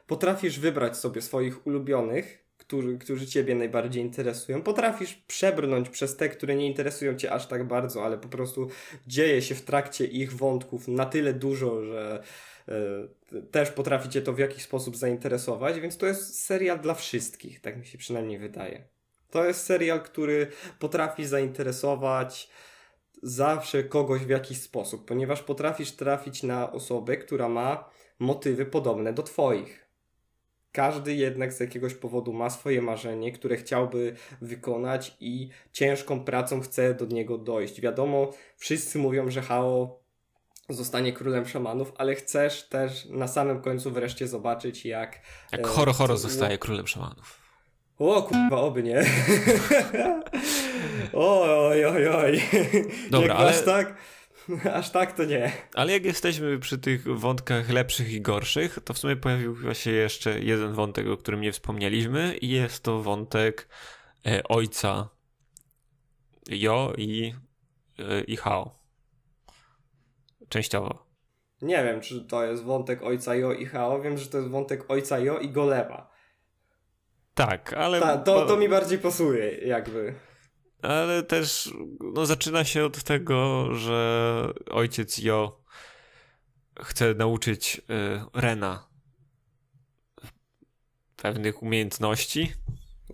potrafisz 0.06 0.58
wybrać 0.58 0.96
sobie 0.96 1.22
swoich 1.22 1.66
ulubionych 1.66 2.45
którzy, 2.66 2.98
którzy 2.98 3.26
Ciebie 3.26 3.54
najbardziej 3.54 4.02
interesują. 4.02 4.62
Potrafisz 4.62 5.14
przebrnąć 5.14 5.88
przez 5.88 6.16
te, 6.16 6.28
które 6.28 6.54
nie 6.54 6.66
interesują 6.66 7.16
Cię 7.16 7.32
aż 7.32 7.46
tak 7.46 7.66
bardzo, 7.66 8.04
ale 8.04 8.18
po 8.18 8.28
prostu 8.28 8.68
dzieje 9.06 9.42
się 9.42 9.54
w 9.54 9.62
trakcie 9.62 10.04
ich 10.04 10.32
wątków 10.32 10.88
na 10.88 11.06
tyle 11.06 11.32
dużo, 11.32 11.82
że 11.82 12.22
y, 13.32 13.42
też 13.42 13.70
potrafi 13.70 14.08
Cię 14.08 14.22
to 14.22 14.32
w 14.32 14.38
jakiś 14.38 14.62
sposób 14.62 14.96
zainteresować, 14.96 15.80
więc 15.80 15.96
to 15.96 16.06
jest 16.06 16.44
serial 16.44 16.80
dla 16.80 16.94
wszystkich, 16.94 17.60
tak 17.60 17.78
mi 17.78 17.86
się 17.86 17.98
przynajmniej 17.98 18.38
wydaje. 18.38 18.84
To 19.30 19.44
jest 19.44 19.64
serial, 19.64 20.02
który 20.02 20.46
potrafi 20.78 21.26
zainteresować 21.26 22.50
zawsze 23.22 23.84
kogoś 23.84 24.22
w 24.22 24.28
jakiś 24.28 24.60
sposób, 24.60 25.04
ponieważ 25.04 25.42
potrafisz 25.42 25.92
trafić 25.92 26.42
na 26.42 26.72
osobę, 26.72 27.16
która 27.16 27.48
ma 27.48 27.90
motywy 28.18 28.66
podobne 28.66 29.12
do 29.12 29.22
Twoich. 29.22 29.85
Każdy 30.76 31.14
jednak 31.14 31.52
z 31.52 31.60
jakiegoś 31.60 31.94
powodu 31.94 32.32
ma 32.32 32.50
swoje 32.50 32.82
marzenie, 32.82 33.32
które 33.32 33.56
chciałby 33.56 34.16
wykonać 34.40 35.16
i 35.20 35.48
ciężką 35.72 36.24
pracą 36.24 36.60
chce 36.60 36.94
do 36.94 37.06
niego 37.06 37.38
dojść. 37.38 37.80
Wiadomo, 37.80 38.32
wszyscy 38.56 38.98
mówią, 38.98 39.30
że 39.30 39.42
Hao 39.42 39.98
zostanie 40.68 41.12
królem 41.12 41.46
szamanów, 41.46 41.92
ale 41.98 42.14
chcesz 42.14 42.68
też 42.68 43.06
na 43.10 43.28
samym 43.28 43.62
końcu 43.62 43.90
wreszcie 43.90 44.28
zobaczyć, 44.28 44.86
jak. 44.86 45.20
Jak 45.52 45.66
Horo 45.66 45.92
Horo 45.92 46.16
zostaje 46.16 46.58
królem 46.58 46.86
szamanów. 46.86 47.40
O 47.98 48.22
kurwa, 48.22 48.56
oby 48.56 48.82
nie. 48.82 48.98
oj, 51.12 51.84
oj, 51.84 52.08
oj. 52.08 52.42
Dobra, 53.10 53.34
ale... 53.34 53.52
Tak, 53.52 53.96
aż 54.74 54.90
tak 54.90 55.12
to 55.12 55.24
nie. 55.24 55.52
Ale 55.74 55.92
jak 55.92 56.04
jesteśmy 56.04 56.58
przy 56.58 56.78
tych 56.78 57.18
wątkach 57.18 57.70
lepszych 57.70 58.12
i 58.12 58.20
gorszych, 58.20 58.78
to 58.84 58.94
w 58.94 58.98
sumie 58.98 59.16
pojawił 59.16 59.74
się 59.74 59.90
jeszcze 59.90 60.40
jeden 60.40 60.72
wątek, 60.72 61.08
o 61.08 61.16
którym 61.16 61.40
nie 61.40 61.52
wspomnieliśmy 61.52 62.36
i 62.36 62.48
jest 62.48 62.82
to 62.82 63.02
wątek 63.02 63.68
e, 64.26 64.42
ojca 64.44 65.08
Jo 66.48 66.92
i, 66.98 67.34
e, 67.98 68.20
i 68.20 68.36
Hao. 68.36 68.78
Częściowo. 70.48 71.06
Nie 71.62 71.84
wiem, 71.84 72.00
czy 72.00 72.20
to 72.20 72.44
jest 72.44 72.64
wątek 72.64 73.02
ojca 73.02 73.34
Jo 73.34 73.52
i 73.52 73.66
Hao. 73.66 74.00
Wiem, 74.02 74.18
że 74.18 74.26
to 74.26 74.38
jest 74.38 74.50
wątek 74.50 74.90
ojca 74.90 75.18
Jo 75.18 75.38
i 75.38 75.48
Golema. 75.48 76.10
Tak, 77.34 77.72
ale. 77.72 78.00
Ta, 78.00 78.18
to, 78.18 78.46
to 78.46 78.56
mi 78.56 78.68
bardziej 78.68 78.98
pasuje, 78.98 79.50
jakby. 79.50 80.14
Ale 80.86 81.22
też 81.22 81.70
no, 82.00 82.26
zaczyna 82.26 82.64
się 82.64 82.84
od 82.84 83.02
tego, 83.02 83.68
że 83.74 84.52
ojciec 84.70 85.18
Jo 85.18 85.62
chce 86.80 87.14
nauczyć 87.14 87.78
y, 87.78 88.40
Rena 88.40 88.88
pewnych 91.16 91.62
umiejętności. 91.62 92.52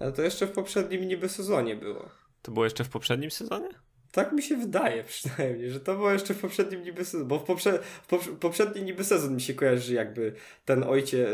Ale 0.01 0.13
to 0.13 0.23
jeszcze 0.23 0.47
w 0.47 0.53
poprzednim 0.53 1.09
niby 1.09 1.29
sezonie 1.29 1.77
było. 1.77 2.09
To 2.43 2.53
było 2.53 2.65
jeszcze 2.65 2.85
w 2.85 2.89
poprzednim 2.89 3.31
sezonie? 3.31 3.69
Tak 4.13 4.33
mi 4.33 4.43
się 4.43 4.57
wydaje 4.57 5.05
przynajmniej, 5.15 5.71
że 5.71 5.81
to 5.81 5.95
było 5.95 6.11
jeszcze 6.11 6.35
w 6.35 6.41
poprzednim 6.41 6.83
niby 6.83 7.03
bo 7.25 7.39
w, 7.39 7.45
poprze, 7.45 7.79
w 8.03 8.07
poprze, 8.07 8.31
poprzedni 8.33 8.83
niby 8.83 9.05
sezon 9.05 9.35
mi 9.35 9.41
się 9.41 9.55
kojarzy 9.55 9.95
jakby 9.95 10.33
ten 10.65 10.83
ojciec 10.83 11.29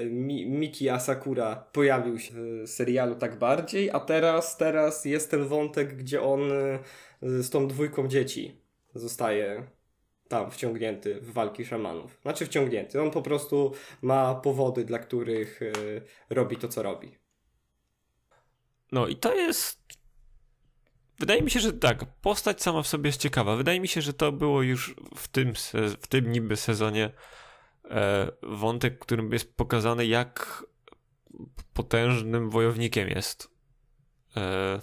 e, 0.00 0.06
Mi, 0.06 0.46
Miki 0.46 0.88
Asakura 0.88 1.56
pojawił 1.72 2.18
się 2.18 2.34
w 2.34 2.68
serialu 2.68 3.14
tak 3.14 3.38
bardziej, 3.38 3.90
a 3.90 4.00
teraz, 4.00 4.56
teraz 4.56 5.04
jest 5.04 5.30
ten 5.30 5.44
wątek, 5.44 5.96
gdzie 5.96 6.22
on 6.22 6.52
e, 6.52 6.78
z 7.22 7.50
tą 7.50 7.68
dwójką 7.68 8.08
dzieci 8.08 8.60
zostaje 8.94 9.66
tam 10.28 10.50
wciągnięty 10.50 11.20
w 11.20 11.32
walki 11.32 11.64
szamanów. 11.64 12.18
Znaczy 12.22 12.46
wciągnięty, 12.46 13.02
on 13.02 13.10
po 13.10 13.22
prostu 13.22 13.72
ma 14.02 14.34
powody, 14.34 14.84
dla 14.84 14.98
których 14.98 15.62
e, 15.62 15.72
robi 16.30 16.56
to, 16.56 16.68
co 16.68 16.82
robi. 16.82 17.14
No 18.92 19.06
i 19.06 19.16
to 19.16 19.34
jest 19.34 19.99
Wydaje 21.20 21.42
mi 21.42 21.50
się, 21.50 21.60
że 21.60 21.72
tak, 21.72 22.04
postać 22.22 22.62
sama 22.62 22.82
w 22.82 22.86
sobie 22.86 23.08
jest 23.08 23.20
ciekawa. 23.20 23.56
Wydaje 23.56 23.80
mi 23.80 23.88
się, 23.88 24.00
że 24.00 24.12
to 24.12 24.32
było 24.32 24.62
już 24.62 24.94
w 25.16 25.28
tym, 25.28 25.52
w 26.00 26.06
tym 26.06 26.32
niby 26.32 26.56
sezonie 26.56 27.10
e, 27.84 28.32
wątek, 28.42 28.98
którym 28.98 29.32
jest 29.32 29.56
pokazane, 29.56 30.06
jak 30.06 30.64
potężnym 31.74 32.50
wojownikiem 32.50 33.08
jest. 33.08 33.48
E, 34.36 34.80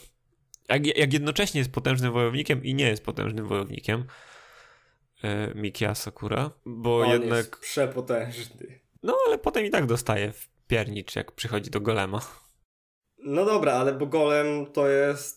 jak, 0.69 0.97
jak 0.97 1.13
jednocześnie 1.13 1.59
jest 1.59 1.71
potężnym 1.71 2.13
wojownikiem 2.13 2.63
i 2.63 2.73
nie 2.73 2.87
jest 2.87 3.03
potężnym 3.03 3.47
wojownikiem. 3.47 4.05
E, 5.23 5.53
Mikia 5.55 5.95
Sakura, 5.95 6.51
bo 6.65 6.99
On 6.99 7.09
jednak. 7.09 7.37
Jest 7.37 7.59
przepotężny. 7.59 8.79
No, 9.03 9.17
ale 9.27 9.37
potem 9.37 9.65
i 9.65 9.69
tak 9.69 9.85
dostaje 9.85 10.31
w 10.31 10.49
piernicz, 10.67 11.15
jak 11.15 11.31
przychodzi 11.31 11.69
do 11.69 11.81
golema. 11.81 12.21
No 13.17 13.45
dobra, 13.45 13.73
ale 13.73 13.93
bo 13.93 14.05
golem 14.05 14.65
to 14.65 14.87
jest 14.87 15.36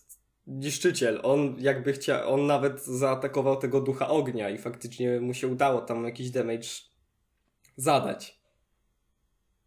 niszczyciel. 0.51 1.21
On 1.23 1.57
jakby 1.59 1.93
chciał, 1.93 2.35
on 2.35 2.47
nawet 2.47 2.85
zaatakował 2.85 3.57
tego 3.57 3.81
ducha 3.81 4.09
ognia 4.09 4.51
i 4.51 4.59
faktycznie 4.59 5.21
mu 5.21 5.35
się 5.35 5.49
udało 5.49 5.81
tam 5.81 6.05
jakiś 6.05 6.31
damage 6.31 6.69
zadać. 7.77 8.41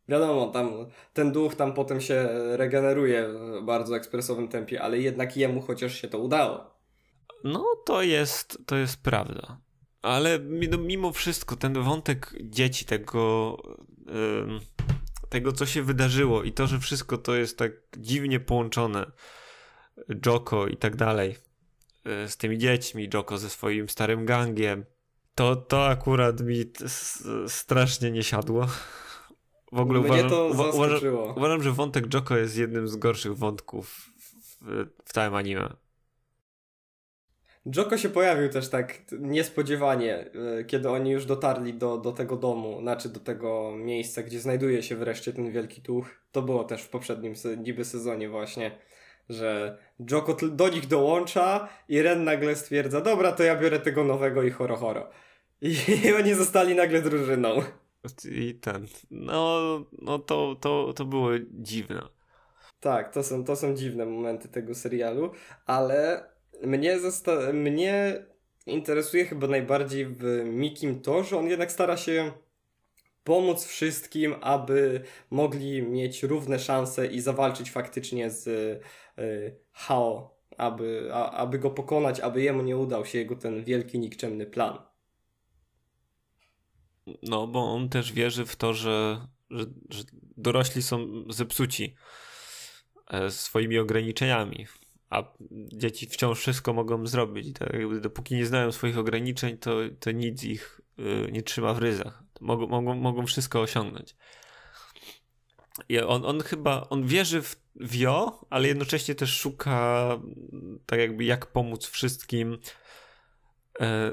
Wiadomo, 0.07 0.47
tam 0.47 0.85
ten 1.13 1.31
duch 1.31 1.55
tam 1.55 1.73
potem 1.73 2.01
się 2.01 2.29
regeneruje 2.57 3.27
w 3.27 3.65
bardzo 3.65 3.95
ekspresowym 3.95 4.47
tempie, 4.47 4.81
ale 4.81 4.99
jednak 4.99 5.37
jemu 5.37 5.61
chociaż 5.61 6.01
się 6.01 6.07
to 6.07 6.19
udało. 6.19 6.73
No, 7.43 7.65
to 7.85 8.01
jest, 8.01 8.57
to 8.65 8.75
jest 8.75 9.03
prawda. 9.03 9.57
Ale 10.01 10.39
no, 10.39 10.77
mimo 10.77 11.11
wszystko 11.11 11.55
ten 11.55 11.73
wątek 11.73 12.33
dzieci, 12.41 12.85
tego, 12.85 13.57
tego 15.29 15.51
co 15.51 15.65
się 15.65 15.83
wydarzyło 15.83 16.43
i 16.43 16.51
to, 16.51 16.67
że 16.67 16.79
wszystko 16.79 17.17
to 17.17 17.35
jest 17.35 17.57
tak 17.57 17.71
dziwnie 17.97 18.39
połączone, 18.39 19.11
Joko 20.25 20.67
i 20.67 20.77
tak 20.77 20.95
dalej, 20.95 21.35
e, 22.05 22.27
z 22.27 22.37
tymi 22.37 22.57
dziećmi, 22.57 23.09
Joko 23.13 23.37
ze 23.37 23.49
swoim 23.49 23.89
starym 23.89 24.25
gangiem, 24.25 24.85
to, 25.35 25.55
to 25.55 25.87
akurat 25.87 26.41
mi 26.41 26.71
strasznie 27.47 28.11
nie 28.11 28.23
siadło. 28.23 28.67
W 29.71 29.79
ogóle 29.79 29.99
Mnie 29.99 30.09
uważam, 30.09 30.29
to 30.29 30.47
uważam, 30.73 30.99
uważam, 31.35 31.63
że 31.63 31.71
wątek 31.71 32.13
Joko 32.13 32.37
jest 32.37 32.57
jednym 32.57 32.87
z 32.87 32.95
gorszych 32.95 33.37
wątków 33.37 34.09
w, 34.61 34.85
w 35.05 35.13
całym 35.13 35.35
anime. 35.35 35.69
Joko 37.75 37.97
się 37.97 38.09
pojawił 38.09 38.49
też 38.49 38.69
tak 38.69 39.01
niespodziewanie, 39.19 40.31
e, 40.59 40.63
kiedy 40.63 40.89
oni 40.89 41.11
już 41.11 41.25
dotarli 41.25 41.73
do, 41.73 41.97
do 41.97 42.11
tego 42.11 42.37
domu, 42.37 42.81
znaczy 42.81 43.09
do 43.09 43.19
tego 43.19 43.71
miejsca, 43.77 44.23
gdzie 44.23 44.39
znajduje 44.39 44.83
się 44.83 44.95
wreszcie 44.95 45.33
ten 45.33 45.51
wielki 45.51 45.81
tuch. 45.81 46.05
To 46.31 46.41
było 46.41 46.63
też 46.63 46.81
w 46.81 46.89
poprzednim 46.89 47.33
niby 47.57 47.85
sezonie 47.85 48.29
właśnie 48.29 48.71
że 49.29 49.77
Joko 50.11 50.33
do 50.33 50.69
nich 50.69 50.87
dołącza 50.87 51.69
i 51.89 52.01
Ren 52.01 52.23
nagle 52.23 52.55
stwierdza, 52.55 53.01
dobra, 53.01 53.31
to 53.31 53.43
ja 53.43 53.55
biorę 53.55 53.79
tego 53.79 54.03
nowego 54.03 54.43
i 54.43 54.51
horo 54.51 54.75
horo. 54.75 55.09
I, 55.61 55.75
i 56.05 56.13
oni 56.19 56.33
zostali 56.33 56.75
nagle 56.75 57.01
drużyną. 57.01 57.61
I 58.31 58.55
ten, 58.55 58.87
no, 59.11 59.59
no 60.01 60.19
to, 60.19 60.55
to, 60.61 60.93
to 60.95 61.05
było 61.05 61.29
dziwne. 61.51 62.01
Tak, 62.79 63.13
to 63.13 63.23
są, 63.23 63.43
to 63.43 63.55
są 63.55 63.75
dziwne 63.75 64.05
momenty 64.05 64.49
tego 64.49 64.75
serialu, 64.75 65.31
ale 65.65 66.29
mnie, 66.63 66.97
mnie 67.53 68.25
interesuje 68.65 69.25
chyba 69.25 69.47
najbardziej 69.47 70.05
w 70.05 70.23
Mikim 70.45 71.01
to, 71.01 71.23
że 71.23 71.37
on 71.37 71.47
jednak 71.47 71.71
stara 71.71 71.97
się 71.97 72.31
pomóc 73.23 73.65
wszystkim, 73.65 74.35
aby 74.41 75.01
mogli 75.29 75.81
mieć 75.81 76.23
równe 76.23 76.59
szanse 76.59 77.07
i 77.07 77.21
zawalczyć 77.21 77.71
faktycznie 77.71 78.29
z 78.29 78.47
y, 79.19 79.59
Hao, 79.71 80.37
aby, 80.57 81.13
aby 81.13 81.59
go 81.59 81.69
pokonać, 81.69 82.19
aby 82.19 82.41
jemu 82.41 82.61
nie 82.61 82.77
udał 82.77 83.05
się 83.05 83.17
jego 83.17 83.35
ten 83.35 83.63
wielki, 83.63 83.99
nikczemny 83.99 84.45
plan. 84.45 84.77
No, 87.23 87.47
bo 87.47 87.73
on 87.73 87.89
też 87.89 88.13
wierzy 88.13 88.45
w 88.45 88.55
to, 88.55 88.73
że, 88.73 89.27
że, 89.49 89.65
że 89.89 90.03
dorośli 90.37 90.81
są 90.81 91.07
zepsuci 91.29 91.95
e, 93.07 93.29
swoimi 93.31 93.79
ograniczeniami, 93.79 94.67
a 95.09 95.33
dzieci 95.73 96.07
wciąż 96.07 96.39
wszystko 96.39 96.73
mogą 96.73 97.07
zrobić. 97.07 97.53
Tak 97.59 98.01
dopóki 98.01 98.35
nie 98.35 98.45
znają 98.45 98.71
swoich 98.71 98.97
ograniczeń, 98.97 99.57
to, 99.57 99.75
to 99.99 100.11
nic 100.11 100.43
ich 100.43 100.81
y, 100.99 101.31
nie 101.31 101.41
trzyma 101.41 101.73
w 101.73 101.79
ryzach. 101.79 102.22
Mogą, 102.43 102.67
mogą, 102.67 102.95
mogą 102.95 103.25
wszystko 103.25 103.61
osiągnąć. 103.61 104.15
I 105.89 105.99
on, 105.99 106.25
on 106.25 106.41
chyba, 106.41 106.87
on 106.89 107.07
wierzy 107.07 107.41
w, 107.41 107.55
w 107.75 107.95
jo, 107.95 108.45
ale 108.49 108.67
jednocześnie 108.67 109.15
też 109.15 109.39
szuka 109.39 110.07
tak 110.85 110.99
jakby 110.99 111.23
jak 111.23 111.45
pomóc 111.45 111.87
wszystkim, 111.87 112.57
e, 113.79 114.11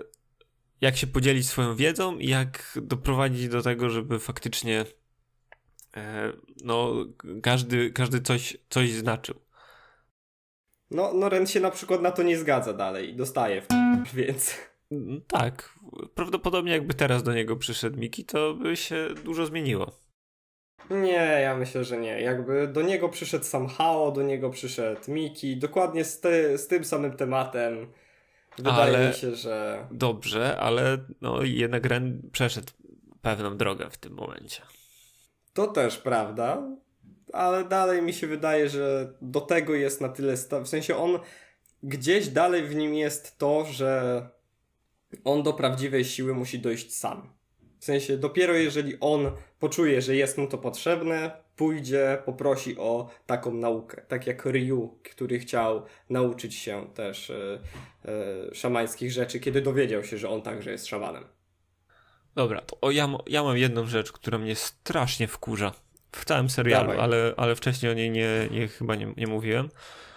jak 0.80 0.96
się 0.96 1.06
podzielić 1.06 1.48
swoją 1.48 1.76
wiedzą 1.76 2.18
i 2.18 2.28
jak 2.28 2.78
doprowadzić 2.82 3.48
do 3.48 3.62
tego, 3.62 3.90
żeby 3.90 4.18
faktycznie 4.18 4.84
e, 5.96 6.32
no, 6.64 6.94
każdy, 7.42 7.90
każdy 7.90 8.20
coś, 8.20 8.56
coś 8.68 8.92
znaczył. 8.92 9.40
No, 10.90 11.12
no 11.14 11.28
Ren 11.28 11.46
się 11.46 11.60
na 11.60 11.70
przykład 11.70 12.02
na 12.02 12.10
to 12.10 12.22
nie 12.22 12.38
zgadza 12.38 12.72
dalej 12.72 13.16
dostaje 13.16 13.62
w 13.62 13.66
więc... 14.14 14.69
Mm, 14.90 15.20
tak. 15.26 15.78
Prawdopodobnie 16.14 16.72
jakby 16.72 16.94
teraz 16.94 17.22
do 17.22 17.34
niego 17.34 17.56
przyszedł 17.56 17.98
Miki, 17.98 18.24
to 18.24 18.54
by 18.54 18.76
się 18.76 19.08
dużo 19.24 19.46
zmieniło. 19.46 19.90
Nie, 20.90 21.40
ja 21.42 21.56
myślę, 21.56 21.84
że 21.84 21.96
nie. 21.96 22.20
Jakby 22.20 22.68
do 22.68 22.82
niego 22.82 23.08
przyszedł 23.08 23.44
sam 23.44 23.68
Hao, 23.68 24.12
do 24.12 24.22
niego 24.22 24.50
przyszedł 24.50 25.00
Miki, 25.12 25.56
dokładnie 25.56 26.04
z, 26.04 26.20
ty, 26.20 26.58
z 26.58 26.66
tym 26.66 26.84
samym 26.84 27.12
tematem. 27.16 27.92
Wydaje 28.58 28.96
ale, 28.96 29.08
mi 29.08 29.14
się, 29.14 29.34
że. 29.34 29.86
Dobrze, 29.90 30.56
ale 30.60 30.98
no 31.20 31.42
jednak 31.42 31.86
Ren 31.86 32.30
przeszedł 32.32 32.72
pewną 33.22 33.56
drogę 33.56 33.90
w 33.90 33.98
tym 33.98 34.14
momencie. 34.14 34.62
To 35.52 35.66
też 35.66 35.98
prawda. 35.98 36.62
ale 37.32 37.64
dalej 37.64 38.02
mi 38.02 38.12
się 38.12 38.26
wydaje, 38.26 38.68
że 38.68 39.12
do 39.22 39.40
tego 39.40 39.74
jest 39.74 40.00
na 40.00 40.08
tyle, 40.08 40.36
sta- 40.36 40.60
w 40.60 40.68
sensie 40.68 40.96
on 40.96 41.18
gdzieś 41.82 42.28
dalej 42.28 42.62
w 42.62 42.74
nim 42.74 42.94
jest 42.94 43.38
to, 43.38 43.64
że 43.64 44.22
on 45.24 45.42
do 45.42 45.52
prawdziwej 45.52 46.04
siły 46.04 46.34
musi 46.34 46.58
dojść 46.58 46.94
sam. 46.94 47.32
W 47.78 47.84
sensie 47.84 48.18
dopiero 48.18 48.54
jeżeli 48.54 48.96
on 49.00 49.30
poczuje, 49.58 50.02
że 50.02 50.16
jest 50.16 50.38
mu 50.38 50.46
to 50.46 50.58
potrzebne, 50.58 51.30
pójdzie, 51.56 52.18
poprosi 52.24 52.78
o 52.78 53.10
taką 53.26 53.54
naukę. 53.54 54.02
Tak 54.08 54.26
jak 54.26 54.46
Ryu, 54.46 54.98
który 55.12 55.38
chciał 55.38 55.82
nauczyć 56.10 56.54
się 56.54 56.86
też 56.94 57.30
e, 57.30 57.58
e, 58.04 58.54
szamańskich 58.54 59.12
rzeczy, 59.12 59.40
kiedy 59.40 59.60
dowiedział 59.60 60.04
się, 60.04 60.18
że 60.18 60.28
on 60.28 60.42
także 60.42 60.70
jest 60.70 60.86
szamanem. 60.86 61.24
Dobra, 62.34 62.60
to 62.60 62.80
o, 62.80 62.90
ja, 62.90 63.08
ja 63.26 63.42
mam 63.42 63.56
jedną 63.56 63.86
rzecz, 63.86 64.12
która 64.12 64.38
mnie 64.38 64.56
strasznie 64.56 65.28
wkurza 65.28 65.72
w 66.12 66.24
całym 66.24 66.50
serialu, 66.50 67.00
ale, 67.00 67.34
ale 67.36 67.56
wcześniej 67.56 67.92
o 67.92 67.94
niej 67.94 68.10
nie, 68.10 68.48
nie 68.50 68.68
chyba 68.68 68.94
nie, 68.94 69.14
nie 69.16 69.26
mówiłem. 69.26 69.68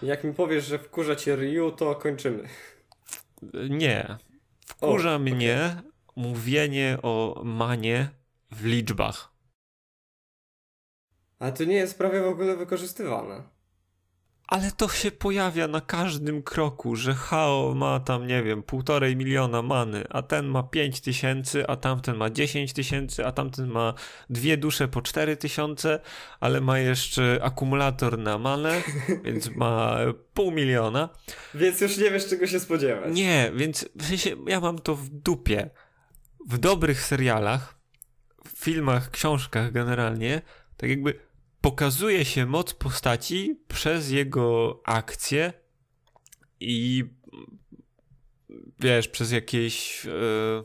Jak 0.02 0.24
mi 0.24 0.34
powiesz, 0.34 0.66
że 0.66 0.80
wkurza 0.80 1.16
cię 1.16 1.36
Ryu, 1.36 1.72
to 1.72 1.96
kończymy. 1.96 2.48
Nie. 3.70 4.18
Wkurza 4.68 5.16
o, 5.16 5.20
mnie 5.20 5.76
okay. 5.80 5.91
mówienie 6.16 6.97
o 7.03 7.41
manie 7.45 8.09
w 8.51 8.66
liczbach. 8.66 9.34
Ale 11.39 11.51
to 11.51 11.64
nie 11.64 11.76
jest 11.76 11.97
prawie 11.97 12.22
w 12.22 12.28
ogóle 12.28 12.55
wykorzystywane. 12.55 13.53
Ale 14.48 14.72
to 14.72 14.89
się 14.89 15.12
pojawia 15.12 15.68
na 15.68 15.82
każdym 15.82 16.44
kroku, 16.44 16.96
że 16.96 17.14
Hao 17.14 17.74
ma 17.76 18.00
tam, 18.00 18.28
nie 18.28 18.44
wiem, 18.44 18.64
półtorej 18.64 19.16
miliona 19.16 19.62
many, 19.62 20.04
a 20.10 20.22
ten 20.22 20.48
ma 20.48 20.64
pięć 20.64 21.02
tysięcy, 21.02 21.68
a 21.68 21.76
tamten 21.76 22.16
ma 22.16 22.30
dziesięć 22.30 22.74
tysięcy, 22.74 23.26
a 23.26 23.32
tamten 23.32 23.68
ma 23.68 23.94
dwie 24.30 24.58
dusze 24.58 24.88
po 24.88 25.02
cztery 25.02 25.38
tysiące, 25.38 26.00
ale 26.39 26.62
ma 26.62 26.80
jeszcze 26.80 27.39
akumulator 27.44 28.18
na 28.18 28.38
manę, 28.38 28.82
więc 29.26 29.56
ma 29.56 29.98
pół 30.34 30.52
miliona. 30.52 31.10
Więc 31.54 31.82
już 31.82 31.98
nie 31.98 32.12
wiesz, 32.12 32.28
czego 32.28 32.48
się 32.48 32.60
spodziewać. 32.60 33.16
Nie, 33.16 33.52
więc 33.56 33.89
w 33.96 34.06
sensie 34.06 34.36
ja 34.48 34.60
mam 34.60 34.80
to 34.80 34.96
w 34.96 35.10
dupie. 35.10 35.70
W 36.48 36.58
dobrych 36.58 37.02
serialach, 37.02 37.76
w 38.48 38.64
filmach, 38.64 39.12
książkach 39.12 39.72
generalnie, 39.72 40.41
tak 40.78 40.89
jakby 40.89 41.20
pokazuje 41.64 42.26
się 42.26 42.45
moc 42.45 42.74
postaci 42.74 43.59
przez 43.68 44.11
jego 44.11 44.80
akcje 44.86 45.53
i 46.59 47.05
wiesz, 48.80 49.07
przez 49.07 49.32
jakieś. 49.32 50.05
Yy... 50.05 50.64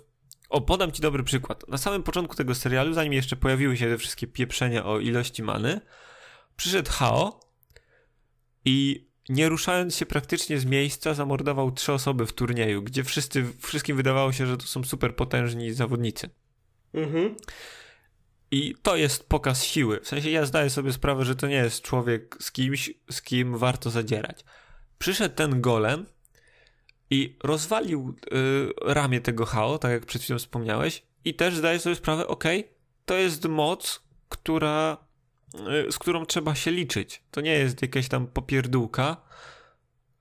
O, 0.48 0.60
podam 0.60 0.92
ci 0.92 1.02
dobry 1.02 1.22
przykład. 1.22 1.68
Na 1.68 1.78
samym 1.78 2.02
początku 2.02 2.36
tego 2.36 2.54
serialu, 2.54 2.92
zanim 2.92 3.12
jeszcze 3.12 3.36
pojawiły 3.36 3.76
się 3.76 3.86
te 3.86 3.98
wszystkie 3.98 4.26
pieprzenia 4.26 4.86
o 4.86 4.98
ilości 4.98 5.42
many, 5.42 5.80
przyszedł 6.56 6.90
Hao 6.90 7.40
i 8.64 9.08
nie 9.28 9.48
ruszając 9.48 9.96
się 9.96 10.06
praktycznie 10.06 10.58
z 10.58 10.64
miejsca, 10.64 11.14
zamordował 11.14 11.72
trzy 11.72 11.92
osoby 11.92 12.26
w 12.26 12.32
turnieju, 12.32 12.82
gdzie 12.82 13.04
wszyscy, 13.04 13.44
wszystkim 13.62 13.96
wydawało 13.96 14.32
się, 14.32 14.46
że 14.46 14.56
to 14.56 14.66
są 14.66 14.84
super 14.84 15.16
potężni 15.16 15.72
zawodnicy. 15.72 16.30
Mhm. 16.94 17.36
I 18.50 18.74
to 18.82 18.96
jest 18.96 19.28
pokaz 19.28 19.64
siły. 19.64 20.00
W 20.00 20.08
sensie 20.08 20.30
ja 20.30 20.46
zdaję 20.46 20.70
sobie 20.70 20.92
sprawę, 20.92 21.24
że 21.24 21.36
to 21.36 21.46
nie 21.46 21.54
jest 21.54 21.82
człowiek 21.82 22.36
z 22.40 22.52
kimś, 22.52 22.90
z 23.10 23.22
kim 23.22 23.58
warto 23.58 23.90
zadzierać. 23.90 24.44
Przyszedł 24.98 25.34
ten 25.34 25.60
golem 25.60 26.06
i 27.10 27.36
rozwalił 27.42 28.14
y, 28.32 28.94
ramię 28.94 29.20
tego 29.20 29.46
Hao, 29.46 29.78
tak 29.78 29.90
jak 29.90 30.06
przed 30.06 30.22
chwilą 30.22 30.38
wspomniałeś, 30.38 31.02
i 31.24 31.34
też 31.34 31.56
zdaję 31.56 31.78
sobie 31.78 31.96
sprawę, 31.96 32.26
ok, 32.26 32.44
to 33.04 33.14
jest 33.14 33.44
moc, 33.44 34.02
która, 34.28 34.96
y, 35.88 35.92
z 35.92 35.98
którą 35.98 36.26
trzeba 36.26 36.54
się 36.54 36.70
liczyć. 36.70 37.22
To 37.30 37.40
nie 37.40 37.52
jest 37.52 37.82
jakaś 37.82 38.08
tam 38.08 38.26
popierdółka, 38.26 39.16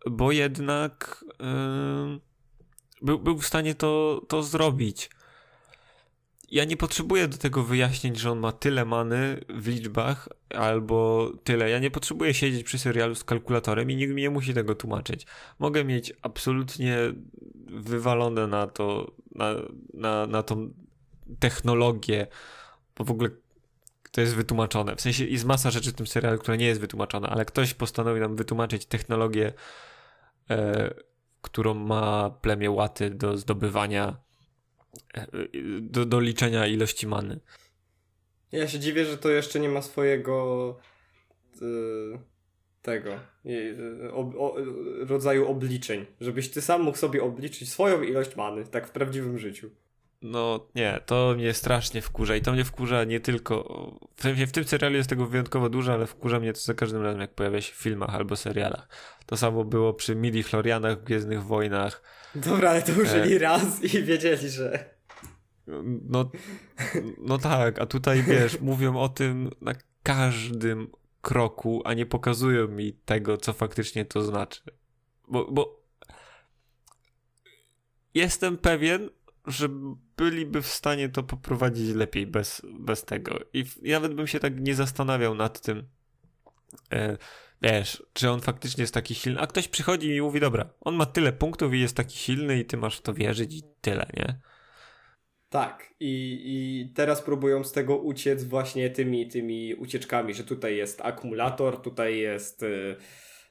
bo 0.09 0.31
jednak 0.31 1.25
y, 1.25 2.19
był, 3.01 3.19
był 3.19 3.37
w 3.37 3.47
stanie 3.47 3.75
to, 3.75 4.21
to 4.27 4.43
zrobić 4.43 5.09
ja 6.51 6.65
nie 6.65 6.77
potrzebuję 6.77 7.27
do 7.27 7.37
tego 7.37 7.63
wyjaśnień, 7.63 8.15
że 8.15 8.31
on 8.31 8.39
ma 8.39 8.51
tyle 8.51 8.85
many 8.85 9.41
w 9.49 9.67
liczbach 9.67 10.29
albo 10.55 11.31
tyle. 11.43 11.69
Ja 11.69 11.79
nie 11.79 11.91
potrzebuję 11.91 12.33
siedzieć 12.33 12.63
przy 12.63 12.79
serialu 12.79 13.15
z 13.15 13.23
kalkulatorem 13.23 13.91
i 13.91 13.95
nikt 13.95 14.13
mi 14.13 14.21
nie 14.21 14.29
musi 14.29 14.53
tego 14.53 14.75
tłumaczyć. 14.75 15.25
Mogę 15.59 15.83
mieć 15.83 16.13
absolutnie 16.21 16.97
wywalone 17.67 18.47
na 18.47 18.67
to, 18.67 19.11
na, 19.35 19.55
na, 19.93 20.27
na 20.27 20.43
tą 20.43 20.73
technologię, 21.39 22.27
bo 22.95 23.03
w 23.03 23.11
ogóle 23.11 23.29
to 24.11 24.21
jest 24.21 24.35
wytłumaczone. 24.35 24.95
W 24.95 25.01
sensie 25.01 25.25
jest 25.25 25.45
masa 25.45 25.71
rzeczy 25.71 25.91
w 25.91 25.95
tym 25.95 26.07
serialu, 26.07 26.39
która 26.39 26.57
nie 26.57 26.65
jest 26.65 26.81
wytłumaczona, 26.81 27.29
ale 27.29 27.45
ktoś 27.45 27.73
postanowi 27.73 28.19
nam 28.19 28.35
wytłumaczyć 28.35 28.85
technologię, 28.85 29.53
e, 30.49 30.93
którą 31.41 31.73
ma 31.73 32.29
plemię 32.29 32.71
łaty 32.71 33.09
do 33.09 33.37
zdobywania 33.37 34.26
do, 35.81 36.05
do 36.05 36.19
liczenia 36.19 36.67
ilości 36.67 37.07
many. 37.07 37.39
Ja 38.51 38.67
się 38.67 38.79
dziwię, 38.79 39.05
że 39.05 39.17
to 39.17 39.29
jeszcze 39.29 39.59
nie 39.59 39.69
ma 39.69 39.81
swojego 39.81 40.77
yy, 41.61 42.19
tego 42.81 43.09
yy, 43.45 44.11
o, 44.13 44.55
rodzaju 44.99 45.47
obliczeń. 45.47 46.05
Żebyś 46.21 46.49
ty 46.49 46.61
sam 46.61 46.81
mógł 46.81 46.97
sobie 46.97 47.23
obliczyć 47.23 47.71
swoją 47.71 48.01
ilość 48.01 48.35
many, 48.35 48.65
tak 48.65 48.87
w 48.87 48.91
prawdziwym 48.91 49.39
życiu. 49.39 49.69
No 50.21 50.67
nie, 50.75 51.01
to 51.05 51.33
mnie 51.37 51.53
strasznie 51.53 52.01
wkurza 52.01 52.35
i 52.35 52.41
to 52.41 52.51
mnie 52.51 52.65
wkurza 52.65 53.03
nie 53.03 53.19
tylko. 53.19 53.63
W, 54.17 54.23
w 54.23 54.51
tym 54.51 54.63
serialu 54.63 54.95
jest 54.95 55.09
tego 55.09 55.25
wyjątkowo 55.25 55.69
dużo, 55.69 55.93
ale 55.93 56.07
wkurza 56.07 56.39
mnie 56.39 56.53
to 56.53 56.59
za 56.59 56.73
każdym 56.73 57.01
razem, 57.01 57.21
jak 57.21 57.33
pojawia 57.33 57.61
się 57.61 57.73
w 57.73 57.75
filmach 57.75 58.15
albo 58.15 58.35
serialach. 58.35 58.87
To 59.25 59.37
samo 59.37 59.63
było 59.63 59.93
przy 59.93 60.15
Midi 60.15 60.43
Florianach 60.43 60.99
w 60.99 61.03
Gwiezdnych 61.03 61.43
Wojnach. 61.43 62.03
Dobra, 62.45 62.69
ale 62.69 62.81
to 62.81 62.91
użyli 62.91 63.35
e... 63.35 63.39
raz 63.39 63.83
i 63.83 64.03
wiedzieli, 64.03 64.49
że. 64.49 64.97
No, 66.09 66.31
no 67.17 67.37
tak, 67.37 67.79
a 67.79 67.85
tutaj 67.85 68.23
wiesz, 68.23 68.61
mówią 68.61 68.97
o 68.97 69.09
tym 69.09 69.49
na 69.61 69.73
każdym 70.03 70.87
kroku, 71.21 71.81
a 71.85 71.93
nie 71.93 72.05
pokazują 72.05 72.67
mi 72.67 72.93
tego, 72.93 73.37
co 73.37 73.53
faktycznie 73.53 74.05
to 74.05 74.21
znaczy. 74.21 74.61
Bo, 75.27 75.51
bo 75.51 75.83
jestem 78.13 78.57
pewien, 78.57 79.09
że 79.47 79.69
byliby 80.17 80.61
w 80.61 80.67
stanie 80.67 81.09
to 81.09 81.23
poprowadzić 81.23 81.95
lepiej 81.95 82.27
bez, 82.27 82.61
bez 82.79 83.03
tego. 83.03 83.39
I, 83.53 83.65
I 83.81 83.91
nawet 83.91 84.13
bym 84.13 84.27
się 84.27 84.39
tak 84.39 84.59
nie 84.59 84.75
zastanawiał 84.75 85.35
nad 85.35 85.61
tym. 85.61 85.87
E, 86.91 87.17
wiesz, 87.61 88.03
czy 88.13 88.29
on 88.29 88.41
faktycznie 88.41 88.81
jest 88.81 88.93
taki 88.93 89.15
silny. 89.15 89.39
A 89.39 89.47
ktoś 89.47 89.67
przychodzi 89.67 90.15
i 90.15 90.21
mówi, 90.21 90.39
dobra, 90.39 90.69
on 90.81 90.95
ma 90.95 91.05
tyle 91.05 91.33
punktów 91.33 91.73
i 91.73 91.79
jest 91.79 91.95
taki 91.95 92.17
silny, 92.17 92.59
i 92.59 92.65
ty 92.65 92.77
masz 92.77 92.97
w 92.97 93.01
to 93.01 93.13
wierzyć 93.13 93.55
i 93.55 93.63
tyle, 93.81 94.05
nie? 94.17 94.39
Tak, 95.49 95.93
i, 95.99 96.41
i 96.45 96.89
teraz 96.93 97.21
próbują 97.21 97.63
z 97.63 97.71
tego 97.71 97.97
uciec 97.97 98.43
właśnie 98.43 98.89
tymi, 98.89 99.27
tymi 99.27 99.75
ucieczkami, 99.75 100.33
że 100.33 100.43
tutaj 100.43 100.77
jest 100.77 101.01
akumulator, 101.01 101.81
tutaj 101.81 102.17
jest. 102.17 102.61
Yy, 102.61 102.95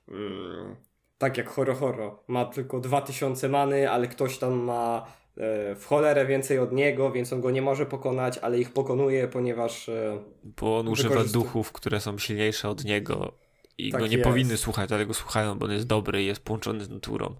yy, 0.08 0.76
tak 1.18 1.36
jak 1.38 1.48
Horo 1.48 1.74
Horo, 1.74 2.24
ma 2.28 2.44
tylko 2.44 2.80
2000 2.80 3.48
many, 3.48 3.90
ale 3.90 4.06
ktoś 4.06 4.38
tam 4.38 4.54
ma 4.54 5.06
e, 5.36 5.74
w 5.74 5.84
cholerę 5.86 6.26
więcej 6.26 6.58
od 6.58 6.72
niego, 6.72 7.12
więc 7.12 7.32
on 7.32 7.40
go 7.40 7.50
nie 7.50 7.62
może 7.62 7.86
pokonać, 7.86 8.38
ale 8.38 8.58
ich 8.58 8.72
pokonuje, 8.72 9.28
ponieważ. 9.28 9.88
E, 9.88 10.18
bo 10.44 10.78
on 10.78 10.88
używa 10.88 11.24
duchów, 11.24 11.72
które 11.72 12.00
są 12.00 12.18
silniejsze 12.18 12.68
od 12.68 12.84
niego 12.84 13.45
i 13.78 13.92
tak 13.92 14.00
go 14.00 14.06
nie 14.06 14.16
jest. 14.16 14.28
powinny 14.28 14.56
słuchać, 14.56 14.92
ale 14.92 15.06
go 15.06 15.14
słuchają, 15.14 15.58
bo 15.58 15.66
on 15.66 15.72
jest 15.72 15.86
dobry 15.86 16.22
i 16.22 16.26
jest 16.26 16.40
połączony 16.40 16.84
z 16.84 16.90
naturą. 16.90 17.34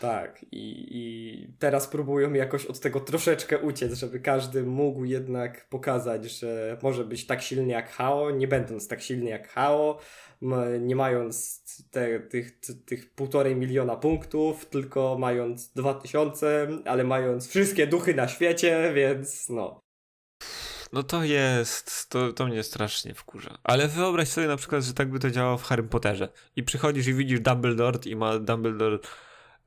Tak, 0.00 0.42
i, 0.52 0.86
i 0.90 1.48
teraz 1.58 1.88
próbują 1.88 2.32
jakoś 2.32 2.66
od 2.66 2.80
tego 2.80 3.00
troszeczkę 3.00 3.58
uciec, 3.58 3.94
żeby 3.94 4.20
każdy 4.20 4.62
mógł 4.62 5.04
jednak 5.04 5.68
pokazać, 5.68 6.30
że 6.30 6.78
może 6.82 7.04
być 7.04 7.26
tak 7.26 7.42
silny 7.42 7.72
jak 7.72 7.90
Hao, 7.90 8.30
nie 8.30 8.48
będąc 8.48 8.88
tak 8.88 9.02
silny 9.02 9.30
jak 9.30 9.48
Hao, 9.48 9.98
nie 10.80 10.96
mając 10.96 11.64
te, 11.90 12.20
tych, 12.20 12.60
tych 12.86 13.10
półtorej 13.10 13.56
miliona 13.56 13.96
punktów, 13.96 14.66
tylko 14.66 15.16
mając 15.18 15.72
dwa 15.72 15.94
tysiące, 15.94 16.68
ale 16.84 17.04
mając 17.04 17.48
wszystkie 17.48 17.86
duchy 17.86 18.14
na 18.14 18.28
świecie, 18.28 18.92
więc 18.94 19.48
no. 19.48 19.83
No 20.92 21.02
to 21.02 21.24
jest, 21.24 22.08
to, 22.08 22.32
to 22.32 22.46
mnie 22.46 22.62
strasznie 22.62 23.14
wkurza. 23.14 23.58
Ale 23.64 23.88
wyobraź 23.88 24.28
sobie 24.28 24.46
na 24.46 24.56
przykład, 24.56 24.84
że 24.84 24.94
tak 24.94 25.10
by 25.10 25.18
to 25.18 25.30
działało 25.30 25.58
w 25.58 25.64
Harry 25.64 25.82
Potterze. 25.82 26.28
I 26.56 26.62
przychodzisz 26.62 27.06
i 27.06 27.14
widzisz 27.14 27.40
Dumbledore 27.40 27.98
i 28.06 28.16
ma 28.16 28.38
Dumbledore 28.38 28.98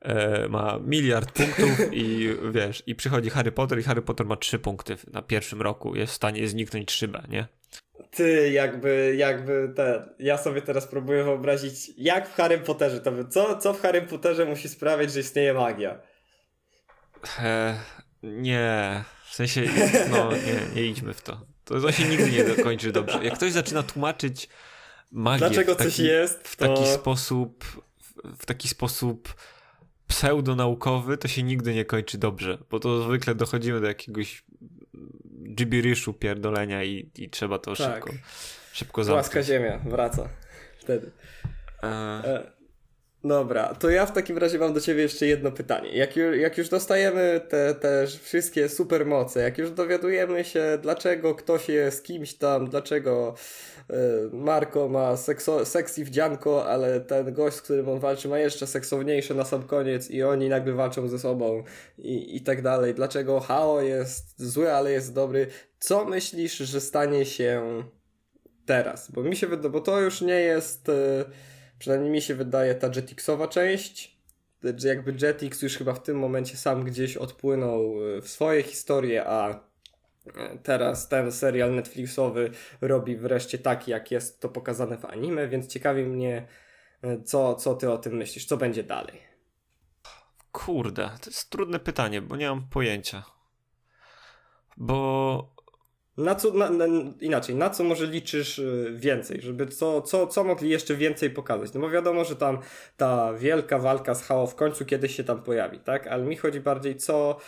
e, 0.00 0.48
ma 0.48 0.78
miliard 0.78 1.32
punktów 1.32 1.92
i 1.92 2.28
wiesz, 2.54 2.82
i 2.86 2.94
przychodzi 2.94 3.30
Harry 3.30 3.52
Potter 3.52 3.78
i 3.78 3.82
Harry 3.82 4.02
Potter 4.02 4.26
ma 4.26 4.36
trzy 4.36 4.58
punkty 4.58 4.96
na 5.12 5.22
pierwszym 5.22 5.62
roku. 5.62 5.94
Jest 5.96 6.12
w 6.12 6.16
stanie 6.16 6.48
zniknąć 6.48 6.90
szybę, 6.90 7.22
nie? 7.28 7.46
Ty, 8.10 8.50
jakby, 8.50 9.14
jakby 9.16 9.72
ten, 9.76 10.14
ja 10.18 10.38
sobie 10.38 10.62
teraz 10.62 10.86
próbuję 10.86 11.24
wyobrazić, 11.24 11.90
jak 11.96 12.28
w 12.28 12.34
Harry 12.34 12.58
Potterze 12.58 13.00
to 13.00 13.12
by, 13.12 13.28
co, 13.28 13.56
co 13.56 13.74
w 13.74 13.80
Harry 13.80 14.02
Potterze 14.02 14.44
musi 14.44 14.68
sprawiać, 14.68 15.12
że 15.12 15.20
istnieje 15.20 15.54
magia? 15.54 15.98
E, 17.38 17.78
nie, 18.22 19.04
w 19.30 19.34
sensie, 19.34 19.62
no 20.10 20.32
nie, 20.32 20.74
nie 20.74 20.86
idźmy 20.86 21.14
w 21.14 21.22
to. 21.22 21.40
To, 21.64 21.80
to 21.80 21.92
się 21.92 22.04
nigdy 22.04 22.30
nie 22.30 22.44
dokończy 22.44 22.92
dobrze. 22.92 23.24
Jak 23.24 23.34
ktoś 23.34 23.52
zaczyna 23.52 23.82
tłumaczyć 23.82 24.48
magię. 25.12 25.38
Dlaczego 25.38 25.74
w 25.74 25.76
taki, 25.76 25.90
coś 25.90 25.98
jest, 25.98 26.48
w 26.48 26.56
to... 26.56 26.74
taki 26.74 26.90
sposób, 26.90 27.64
w, 28.38 28.46
taki 28.46 28.68
sposób 28.68 29.34
pseudonaukowy, 30.06 31.18
to 31.18 31.28
się 31.28 31.42
nigdy 31.42 31.74
nie 31.74 31.84
kończy 31.84 32.18
dobrze, 32.18 32.58
bo 32.70 32.80
to 32.80 33.02
zwykle 33.02 33.34
dochodzimy 33.34 33.80
do 33.80 33.86
jakiegoś 33.86 34.44
gibberishu 35.54 36.12
pierdolenia 36.12 36.84
i, 36.84 37.10
i 37.18 37.30
trzeba 37.30 37.58
to 37.58 37.76
tak. 37.76 37.94
szybko, 37.94 38.12
szybko 38.72 39.04
zamknąć. 39.04 39.26
Łaska 39.26 39.42
ziemia, 39.42 39.78
wraca 39.78 40.28
wtedy. 40.78 41.10
E... 41.82 41.86
E, 41.86 42.57
dobra, 43.24 43.74
to 43.74 43.90
ja 43.90 44.06
w 44.06 44.12
takim 44.12 44.38
razie 44.38 44.58
mam 44.58 44.72
do 44.72 44.80
ciebie 44.80 45.02
jeszcze 45.02 45.26
jedno 45.26 45.52
pytanie. 45.52 45.96
Jak, 45.96 46.16
ju, 46.16 46.34
jak 46.34 46.58
już 46.58 46.68
dostajemy 46.68 47.40
te, 47.48 47.74
te 47.74 48.06
wszystkie 48.22 48.68
supermoce, 48.68 49.40
jak 49.40 49.58
już 49.58 49.70
dowiadujemy 49.70 50.44
się, 50.44 50.78
dlaczego 50.82 51.34
ktoś 51.34 51.68
jest 51.68 52.04
kimś 52.04 52.34
tam, 52.34 52.70
dlaczego 52.70 53.34
e, 53.90 53.94
Marko 54.32 54.88
ma 54.88 55.16
sekso, 55.16 55.64
seksy 55.64 56.04
wdzianko, 56.04 56.66
ale 56.66 57.00
ten 57.00 57.32
gość, 57.32 57.56
z 57.56 57.62
którym 57.62 57.88
on 57.88 57.98
walczy, 57.98 58.28
ma 58.28 58.38
jeszcze 58.38 58.66
seksowniejsze 58.66 59.34
na 59.34 59.44
sam 59.44 59.62
koniec 59.62 60.10
i 60.10 60.22
oni 60.22 60.48
nagle 60.48 60.72
walczą 60.72 61.08
ze 61.08 61.18
sobą 61.18 61.64
i, 61.98 62.36
i 62.36 62.40
tak 62.40 62.62
dalej. 62.62 62.94
Dlaczego 62.94 63.40
Hao 63.40 63.80
jest 63.80 64.42
zły, 64.42 64.72
ale 64.72 64.92
jest 64.92 65.14
dobry. 65.14 65.46
Co 65.78 66.04
myślisz, 66.04 66.56
że 66.56 66.80
stanie 66.80 67.24
się 67.24 67.82
teraz? 68.66 69.10
Bo 69.10 69.22
mi 69.22 69.36
się 69.36 69.46
wydaje, 69.46 69.70
bo 69.70 69.80
to 69.80 70.00
już 70.00 70.20
nie 70.20 70.40
jest, 70.40 70.88
e, 70.88 71.24
przynajmniej 71.78 72.10
mi 72.10 72.22
się 72.22 72.34
wydaje, 72.34 72.74
ta 72.74 72.86
Jetixowa 72.96 73.48
część. 73.48 74.18
Jakby 74.84 75.26
Jetix 75.26 75.62
już 75.62 75.76
chyba 75.76 75.94
w 75.94 76.02
tym 76.02 76.18
momencie 76.18 76.56
sam 76.56 76.84
gdzieś 76.84 77.16
odpłynął 77.16 77.94
e, 78.16 78.22
w 78.22 78.28
swoje 78.28 78.62
historie, 78.62 79.24
a 79.26 79.50
e, 79.50 80.58
teraz 80.62 81.08
ten 81.08 81.32
serial 81.32 81.74
Netflixowy 81.74 82.50
robi 82.80 83.16
wreszcie 83.16 83.58
taki, 83.58 83.90
jak 83.90 84.10
jest 84.10 84.40
to 84.40 84.48
pokazane 84.48 84.98
w 84.98 85.04
anime, 85.04 85.48
więc 85.48 85.66
ciekawi 85.66 86.04
mnie, 86.04 86.46
co, 87.24 87.54
co 87.54 87.74
ty 87.74 87.90
o 87.90 87.98
tym 87.98 88.16
myślisz, 88.16 88.44
co 88.44 88.56
będzie 88.56 88.82
dalej. 88.82 89.20
Kurde, 90.52 91.10
to 91.20 91.30
jest 91.30 91.50
trudne 91.50 91.78
pytanie, 91.78 92.22
bo 92.22 92.36
nie 92.36 92.48
mam 92.48 92.68
pojęcia. 92.68 93.22
Bo 94.76 95.57
na 96.18 96.34
co, 96.34 96.52
na, 96.52 96.70
na, 96.70 96.84
inaczej, 97.20 97.54
na 97.54 97.70
co 97.70 97.84
może 97.84 98.06
liczysz 98.06 98.58
y, 98.58 98.92
więcej, 98.96 99.42
żeby 99.42 99.66
co, 99.66 100.02
co, 100.02 100.26
co 100.26 100.44
mogli 100.44 100.70
jeszcze 100.70 100.94
więcej 100.94 101.30
pokazać? 101.30 101.74
No 101.74 101.80
bo 101.80 101.90
wiadomo, 101.90 102.24
że 102.24 102.36
tam 102.36 102.58
ta 102.96 103.32
wielka 103.34 103.78
walka 103.78 104.14
z 104.14 104.22
Hao 104.22 104.46
w 104.46 104.54
końcu 104.54 104.84
kiedyś 104.84 105.16
się 105.16 105.24
tam 105.24 105.42
pojawi, 105.42 105.78
tak? 105.78 106.06
Ale 106.06 106.24
mi 106.24 106.36
chodzi 106.36 106.60
bardziej 106.60 106.96
co, 106.96 107.38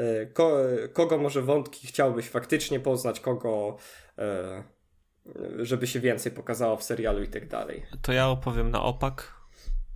y, 0.00 0.30
ko, 0.32 0.56
kogo 0.92 1.18
może 1.18 1.42
wątki 1.42 1.86
chciałbyś 1.86 2.28
faktycznie 2.28 2.80
poznać, 2.80 3.20
kogo, 3.20 3.76
y, 4.18 5.66
żeby 5.66 5.86
się 5.86 6.00
więcej 6.00 6.32
pokazało 6.32 6.76
w 6.76 6.82
serialu 6.82 7.22
i 7.22 7.28
tak 7.28 7.48
dalej. 7.48 7.82
To 8.02 8.12
ja 8.12 8.28
opowiem 8.28 8.70
na 8.70 8.82
opak. 8.82 9.40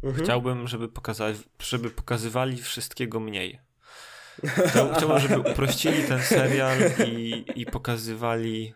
Mhm. 0.03 0.25
Chciałbym, 0.25 0.69
żeby, 0.69 0.89
pokazać, 0.89 1.37
żeby 1.59 1.91
pokazywali 1.91 2.57
wszystkiego 2.57 3.21
mniej. 3.21 3.59
Chciałbym, 4.67 5.19
żeby 5.19 5.39
uprościli 5.39 6.05
ten 6.09 6.23
serial 6.23 6.79
i, 7.07 7.45
i 7.55 7.67
pokazywali 7.67 8.75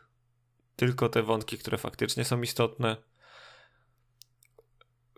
tylko 0.76 1.08
te 1.08 1.22
wątki, 1.22 1.58
które 1.58 1.78
faktycznie 1.78 2.24
są 2.24 2.42
istotne. 2.42 2.96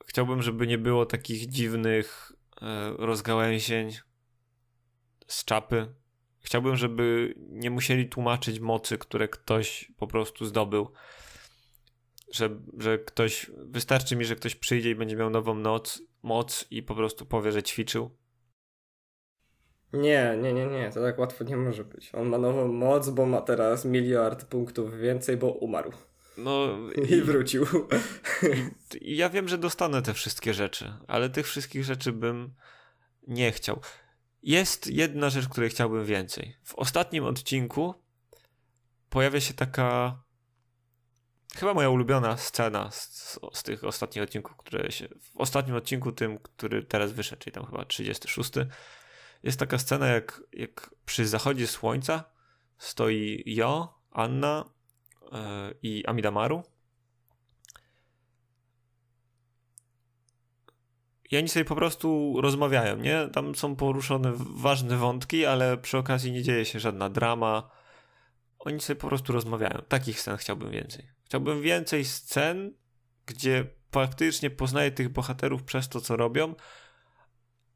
Chciałbym, 0.07 0.43
żeby 0.43 0.67
nie 0.67 0.79
było 0.79 1.07
takich 1.07 1.47
dziwnych 1.47 2.33
e, 2.63 2.93
rozgałęzień 2.99 3.93
z 5.27 5.45
czapy. 5.45 5.95
Chciałbym, 6.41 6.77
żeby 6.77 7.35
nie 7.37 7.71
musieli 7.71 8.09
tłumaczyć 8.09 8.61
mocy, 8.61 8.99
które 8.99 9.29
ktoś 9.29 9.93
po 9.97 10.07
prostu 10.07 10.45
zdobył. 10.45 10.93
Że, 12.33 12.61
że 12.79 12.99
ktoś, 12.99 13.51
wystarczy 13.57 14.17
mi, 14.17 14.25
że 14.25 14.37
ktoś 14.37 14.55
przyjdzie 14.55 14.91
i 14.91 14.95
będzie 14.95 15.17
miał 15.17 15.31
nową 15.31 15.55
noc, 15.55 16.03
moc 16.23 16.67
i 16.71 16.83
po 16.83 16.95
prostu 16.95 17.27
powie, 17.27 17.53
że 17.53 17.63
ćwiczył 17.63 18.20
nie, 19.93 20.39
nie, 20.43 20.53
nie, 20.53 20.67
nie, 20.67 20.91
to 20.95 21.03
tak 21.03 21.19
łatwo 21.19 21.45
nie 21.45 21.57
może 21.57 21.85
być. 21.85 22.15
On 22.15 22.29
ma 22.29 22.39
nową 22.39 22.69
moc, 22.69 23.11
bo 23.11 23.27
ma 23.27 23.41
teraz 23.41 23.85
miliard 23.85 24.45
punktów 24.45 24.99
więcej, 24.99 25.37
bo 25.37 25.53
umarł. 25.53 25.93
No 26.37 26.69
i, 27.09 27.13
i 27.13 27.23
wrócił. 27.23 27.67
I, 29.01 29.17
ja 29.17 29.29
wiem, 29.31 29.49
że 29.49 29.59
dostanę 29.59 30.03
te 30.03 30.15
wszystkie 30.15 30.55
rzeczy, 30.55 30.93
ale 31.09 31.31
tych 31.31 31.47
wszystkich 31.47 31.85
rzeczy 31.85 32.13
bym 32.13 32.55
nie 33.27 33.53
chciał. 33.53 33.81
Jest 34.43 34.87
jedna 34.87 35.31
rzecz, 35.31 35.49
której 35.49 35.71
chciałbym 35.71 36.05
więcej. 36.05 36.57
W 36.65 36.75
ostatnim 36.75 37.25
odcinku 37.25 37.95
pojawia 39.11 39.41
się 39.41 39.55
taka 39.55 40.21
chyba 41.57 41.75
moja 41.75 41.91
ulubiona 41.91 42.37
scena 42.37 42.91
z, 42.91 43.39
z, 43.53 43.63
tych 43.63 43.85
ostatnich 43.85 44.25
odcinków, 44.25 44.57
które 44.57 44.93
się. 44.93 45.09
W 45.09 45.37
ostatnim 45.37 45.77
odcinku, 45.77 46.13
tym, 46.13 46.39
który 46.39 46.83
teraz 46.83 47.13
wyszedł, 47.13 47.43
czyli 47.43 47.55
tam 47.55 47.67
chyba 47.67 47.85
36 47.85 48.53
jest 49.43 49.59
taka 49.59 49.79
scena, 49.79 50.07
jak, 50.07 50.43
jak 50.53 50.95
przy 51.07 51.29
zachodzie 51.29 51.67
słońca 51.67 52.25
stoi 52.79 53.43
Jo, 53.47 53.95
Anna 54.11 54.71
yy, 55.23 55.39
i 55.83 56.07
Amidamaru. 56.07 56.63
I 61.31 61.37
oni 61.37 61.49
sobie 61.49 61.65
po 61.65 61.77
prostu 61.77 62.41
rozmawiają, 62.41 62.97
nie? 62.97 63.29
Tam 63.33 63.55
są 63.55 63.77
poruszone 63.77 64.33
ważne 64.37 64.97
wątki, 64.97 65.47
ale 65.47 65.79
przy 65.79 65.99
okazji 65.99 66.33
nie 66.33 66.43
dzieje 66.43 66.65
się 66.65 66.81
żadna 66.81 67.11
drama. 67.11 67.71
Oni 68.59 68.81
sobie 68.81 69.01
po 69.01 69.09
prostu 69.09 69.33
rozmawiają. 69.33 69.83
Takich 69.89 70.21
scen 70.21 70.37
chciałbym 70.37 70.71
więcej. 70.71 71.11
Chciałbym 71.25 71.63
więcej 71.63 72.05
scen, 72.05 72.75
gdzie 73.27 73.67
faktycznie 73.93 74.51
poznaję 74.51 74.91
tych 74.91 75.09
bohaterów 75.09 75.63
przez 75.63 75.89
to, 75.89 76.01
co 76.01 76.17
robią 76.17 76.55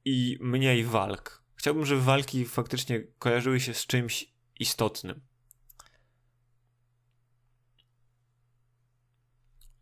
i 0.04 0.38
mniej 0.40 0.84
walk. 0.84 1.43
Chciałbym, 1.64 1.86
żeby 1.86 2.00
walki 2.00 2.44
faktycznie 2.44 3.00
kojarzyły 3.18 3.60
się 3.60 3.74
z 3.74 3.86
czymś 3.86 4.34
istotnym. 4.60 5.20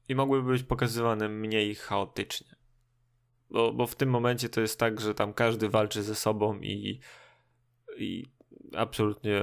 I 0.08 0.14
mogłyby 0.14 0.52
być 0.52 0.62
pokazywane 0.62 1.28
mniej 1.28 1.74
chaotycznie. 1.74 2.56
Bo, 3.50 3.72
bo 3.72 3.86
w 3.86 3.94
tym 3.94 4.10
momencie 4.10 4.48
to 4.48 4.60
jest 4.60 4.78
tak, 4.78 5.00
że 5.00 5.14
tam 5.14 5.34
każdy 5.34 5.68
walczy 5.68 6.02
ze 6.02 6.14
sobą 6.14 6.60
i, 6.60 7.00
i 7.98 8.32
absolutnie 8.76 9.42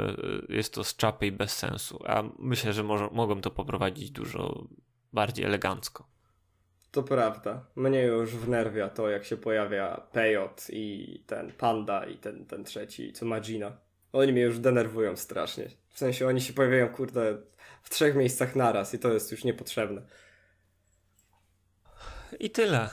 jest 0.50 0.74
to 0.74 0.84
z 0.84 0.96
czapy 0.96 1.28
i 1.28 1.32
bez 1.32 1.56
sensu. 1.56 2.00
A 2.06 2.24
myślę, 2.38 2.74
że 2.74 2.84
może, 2.84 3.10
mogą 3.12 3.42
to 3.42 3.52
poprowadzić 3.52 4.12
dużo 4.12 4.68
bardziej 5.14 5.46
elegancko. 5.46 6.10
To 6.92 7.04
prawda. 7.04 7.66
Mnie 7.76 8.04
już 8.04 8.36
wnerwia 8.36 8.90
to, 8.90 9.10
jak 9.10 9.26
się 9.26 9.38
pojawia 9.38 10.08
Pejot 10.12 10.68
i 10.70 11.24
ten 11.28 11.52
Panda 11.52 12.06
i 12.06 12.18
ten, 12.18 12.46
ten 12.46 12.64
trzeci, 12.64 13.14
co 13.14 13.26
ma 13.26 13.40
Gina. 13.40 13.78
Oni 14.14 14.34
mnie 14.34 14.42
już 14.42 14.60
denerwują 14.60 15.16
strasznie. 15.16 15.68
W 15.90 16.00
sensie 16.00 16.28
oni 16.28 16.42
się 16.42 16.54
pojawiają, 16.54 16.90
kurde, 16.90 17.38
w 17.84 17.90
trzech 17.90 18.16
miejscach 18.16 18.56
naraz 18.56 18.94
i 18.94 19.00
to 19.00 19.14
jest 19.14 19.32
już 19.32 19.44
niepotrzebne. 19.44 20.02
I 22.40 22.50
tyle. 22.50 22.90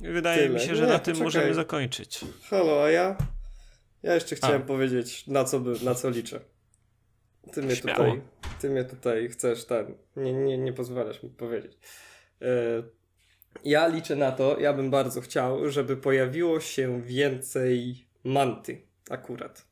Wydaje 0.00 0.42
tyle. 0.42 0.54
mi 0.54 0.60
się, 0.60 0.76
że 0.76 0.82
Nie, 0.82 0.92
na 0.92 0.98
tym 0.98 1.12
poczekaj. 1.12 1.24
możemy 1.24 1.54
zakończyć. 1.54 2.20
Halo, 2.42 2.84
a 2.84 2.90
ja? 2.90 3.16
Ja 4.02 4.14
jeszcze 4.14 4.36
chciałem 4.36 4.62
a. 4.62 4.64
powiedzieć, 4.64 5.26
na 5.26 5.44
co, 5.44 5.60
by, 5.60 5.84
na 5.84 5.94
co 5.94 6.10
liczę. 6.10 6.40
Ty 7.52 7.62
mnie 7.62 7.76
tutaj, 7.76 8.22
ty 8.60 8.70
mnie 8.70 8.84
tutaj 8.84 9.28
chcesz 9.28 9.64
ten, 9.64 9.94
nie, 10.16 10.32
nie, 10.32 10.58
nie 10.58 10.72
pozwalasz 10.72 11.22
mi 11.22 11.30
powiedzieć. 11.30 11.78
Yy, 12.40 12.48
ja 13.64 13.86
liczę 13.86 14.16
na 14.16 14.32
to, 14.32 14.60
ja 14.60 14.72
bym 14.72 14.90
bardzo 14.90 15.20
chciał, 15.20 15.70
żeby 15.70 15.96
pojawiło 15.96 16.60
się 16.60 17.02
więcej 17.02 18.06
manty 18.24 18.80
akurat. 19.10 19.66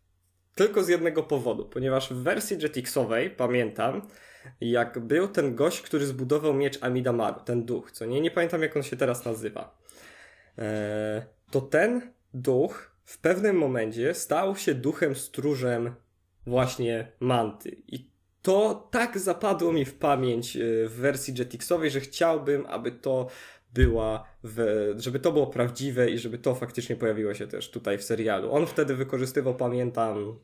Tylko 0.55 0.83
z 0.83 0.89
jednego 0.89 1.23
powodu, 1.23 1.65
ponieważ 1.65 2.13
w 2.13 2.23
wersji 2.23 2.57
Jetixowej 2.63 3.31
pamiętam, 3.31 4.03
jak 4.61 4.99
był 4.99 5.29
ten 5.29 5.55
gość, 5.55 5.81
który 5.81 6.07
zbudował 6.07 6.55
miecz 6.55 6.83
Amidamaru, 6.83 7.41
ten 7.41 7.65
duch, 7.65 7.93
co 7.93 8.07
nie, 8.07 8.21
nie 8.21 8.31
pamiętam 8.31 8.63
jak 8.63 8.77
on 8.77 8.83
się 8.83 8.97
teraz 8.97 9.25
nazywa. 9.25 9.79
Eee, 10.59 11.23
to 11.51 11.61
ten 11.61 12.13
duch 12.35 12.93
w 13.05 13.19
pewnym 13.19 13.57
momencie 13.57 14.15
stał 14.15 14.57
się 14.57 14.75
duchem 14.75 15.15
stróżem 15.15 15.95
właśnie 16.47 17.13
manty. 17.21 17.83
I 17.87 18.11
to 18.43 18.89
tak 18.91 19.19
zapadło 19.19 19.73
mi 19.73 19.85
w 19.85 19.95
pamięć 19.95 20.57
e, 20.57 20.61
w 20.89 20.93
wersji 20.93 21.35
Jetixowej, 21.39 21.91
że 21.91 22.01
chciałbym, 22.01 22.67
aby 22.67 22.93
to 22.93 23.29
była, 23.73 24.25
w, 24.45 24.95
żeby 24.99 25.21
to 25.21 25.33
było 25.33 25.47
prawdziwe 25.47 26.11
i 26.11 26.19
żeby 26.19 26.39
to 26.39 26.55
faktycznie 26.55 26.97
pojawiło 26.97 27.35
się 27.35 27.47
też 27.47 27.71
tutaj 27.71 27.99
w 27.99 28.05
serialu. 28.05 28.53
On 28.53 28.67
wtedy 28.67 28.95
wykorzystywał, 28.95 29.55
pamiętam, 29.55 30.39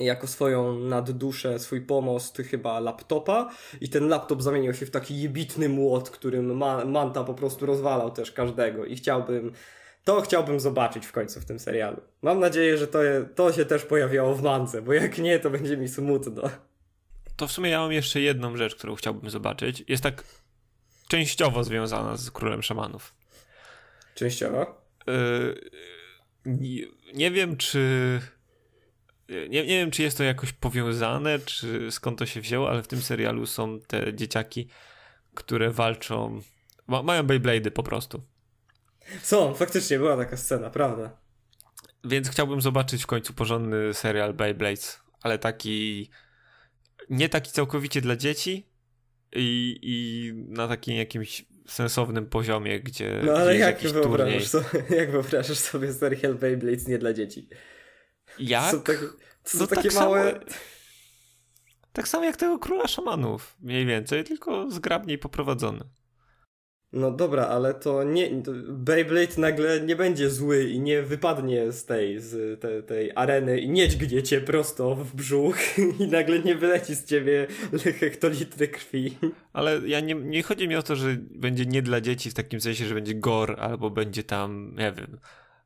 jako 0.00 0.26
swoją 0.26 0.78
nadduszę, 0.78 1.58
swój 1.58 1.80
pomost 1.80 2.36
chyba 2.50 2.80
laptopa 2.80 3.50
i 3.80 3.88
ten 3.88 4.08
laptop 4.08 4.42
zamienił 4.42 4.74
się 4.74 4.86
w 4.86 4.90
taki 4.90 5.22
jebitny 5.22 5.68
młot, 5.68 6.10
którym 6.10 6.56
ma, 6.56 6.84
Manta 6.84 7.24
po 7.24 7.34
prostu 7.34 7.66
rozwalał 7.66 8.10
też 8.10 8.32
każdego 8.32 8.84
i 8.84 8.96
chciałbym 8.96 9.52
to 10.04 10.20
chciałbym 10.20 10.60
zobaczyć 10.60 11.06
w 11.06 11.12
końcu 11.12 11.40
w 11.40 11.44
tym 11.44 11.58
serialu. 11.58 12.00
Mam 12.22 12.40
nadzieję, 12.40 12.78
że 12.78 12.86
to, 12.86 12.98
to 13.34 13.52
się 13.52 13.64
też 13.64 13.84
pojawiało 13.84 14.34
w 14.34 14.42
Mance, 14.42 14.82
bo 14.82 14.92
jak 14.92 15.18
nie, 15.18 15.38
to 15.38 15.50
będzie 15.50 15.76
mi 15.76 15.88
smutno. 15.88 16.42
To 17.36 17.46
w 17.46 17.52
sumie 17.52 17.70
ja 17.70 17.78
mam 17.78 17.92
jeszcze 17.92 18.20
jedną 18.20 18.56
rzecz, 18.56 18.74
którą 18.74 18.94
chciałbym 18.94 19.30
zobaczyć. 19.30 19.84
Jest 19.88 20.02
tak 20.02 20.24
częściowo 21.08 21.64
związana 21.64 22.16
z 22.16 22.30
Królem 22.30 22.62
Szamanów. 22.62 23.14
Częściowo? 24.14 24.84
Yy, 25.06 25.70
nie, 26.46 26.86
nie 27.14 27.30
wiem, 27.30 27.56
czy. 27.56 28.20
Nie, 29.28 29.48
nie 29.48 29.78
wiem, 29.78 29.90
czy 29.90 30.02
jest 30.02 30.18
to 30.18 30.24
jakoś 30.24 30.52
powiązane, 30.52 31.38
czy 31.38 31.92
skąd 31.92 32.18
to 32.18 32.26
się 32.26 32.40
wzięło, 32.40 32.70
ale 32.70 32.82
w 32.82 32.88
tym 32.88 33.02
serialu 33.02 33.46
są 33.46 33.80
te 33.80 34.14
dzieciaki, 34.14 34.68
które 35.34 35.70
walczą. 35.70 36.40
Ma, 36.86 37.02
mają 37.02 37.22
Beyblade'y 37.22 37.70
po 37.70 37.82
prostu. 37.82 38.22
Są, 39.22 39.54
faktycznie 39.54 39.98
była 39.98 40.16
taka 40.16 40.36
scena, 40.36 40.70
prawda. 40.70 41.16
Więc 42.04 42.30
chciałbym 42.30 42.60
zobaczyć 42.60 43.02
w 43.02 43.06
końcu 43.06 43.32
porządny 43.32 43.94
serial 43.94 44.34
Beyblades, 44.34 45.00
ale 45.20 45.38
taki. 45.38 46.10
Nie 47.10 47.28
taki 47.28 47.52
całkowicie 47.52 48.00
dla 48.00 48.16
dzieci 48.16 48.73
i, 49.34 49.78
i 49.82 50.32
na 50.48 50.68
takim 50.68 50.96
jakimś 50.96 51.44
sensownym 51.68 52.26
poziomie, 52.26 52.80
gdzie. 52.80 53.20
No 53.24 53.32
ale 53.32 53.56
jak 53.58 53.78
wyobrażasz, 53.80 54.46
sobie, 54.46 54.66
jak 54.90 55.10
wyobrażasz 55.10 55.58
sobie 55.58 55.92
serial 55.92 56.34
Beyblades 56.34 56.88
nie 56.88 56.98
dla 56.98 57.12
dzieci? 57.12 57.48
Jak? 58.38 58.70
Są, 58.70 58.80
tak, 58.80 58.98
są 59.44 59.58
No 59.58 59.66
takie 59.66 59.88
tak 59.88 59.94
małe... 59.94 60.32
Samo, 60.32 60.44
tak 61.92 62.08
samo 62.08 62.24
jak 62.24 62.36
tego 62.36 62.58
króla 62.58 62.88
szamanów, 62.88 63.56
mniej 63.60 63.86
więcej, 63.86 64.24
tylko 64.24 64.70
zgrabniej 64.70 65.18
poprowadzony. 65.18 65.84
No 66.94 67.10
dobra, 67.10 67.46
ale 67.46 67.74
to 67.74 68.04
nie. 68.04 68.42
To 68.42 68.52
Beyblade 68.68 69.38
nagle 69.38 69.80
nie 69.80 69.96
będzie 69.96 70.30
zły 70.30 70.64
i 70.64 70.80
nie 70.80 71.02
wypadnie 71.02 71.72
z 71.72 71.84
tej, 71.84 72.20
z 72.20 72.60
te, 72.60 72.82
tej 72.82 73.12
areny 73.14 73.58
i 73.60 73.68
nie 73.68 73.88
dźgnie 73.88 74.22
cię 74.22 74.40
prosto 74.40 74.94
w 74.94 75.14
brzuch 75.14 75.56
i 76.00 76.08
nagle 76.08 76.38
nie 76.38 76.54
wyleci 76.54 76.94
z 76.94 77.04
ciebie 77.04 77.46
hektolitry 78.00 78.68
krwi. 78.68 79.18
Ale 79.52 79.80
ja 79.86 80.00
nie, 80.00 80.14
nie 80.14 80.42
chodzi 80.42 80.68
mi 80.68 80.76
o 80.76 80.82
to, 80.82 80.96
że 80.96 81.16
będzie 81.30 81.66
nie 81.66 81.82
dla 81.82 82.00
dzieci 82.00 82.30
w 82.30 82.34
takim 82.34 82.60
sensie, 82.60 82.84
że 82.84 82.94
będzie 82.94 83.14
gore 83.14 83.56
albo 83.56 83.90
będzie 83.90 84.24
tam, 84.24 84.74
nie 84.78 84.92
wiem, 84.92 85.18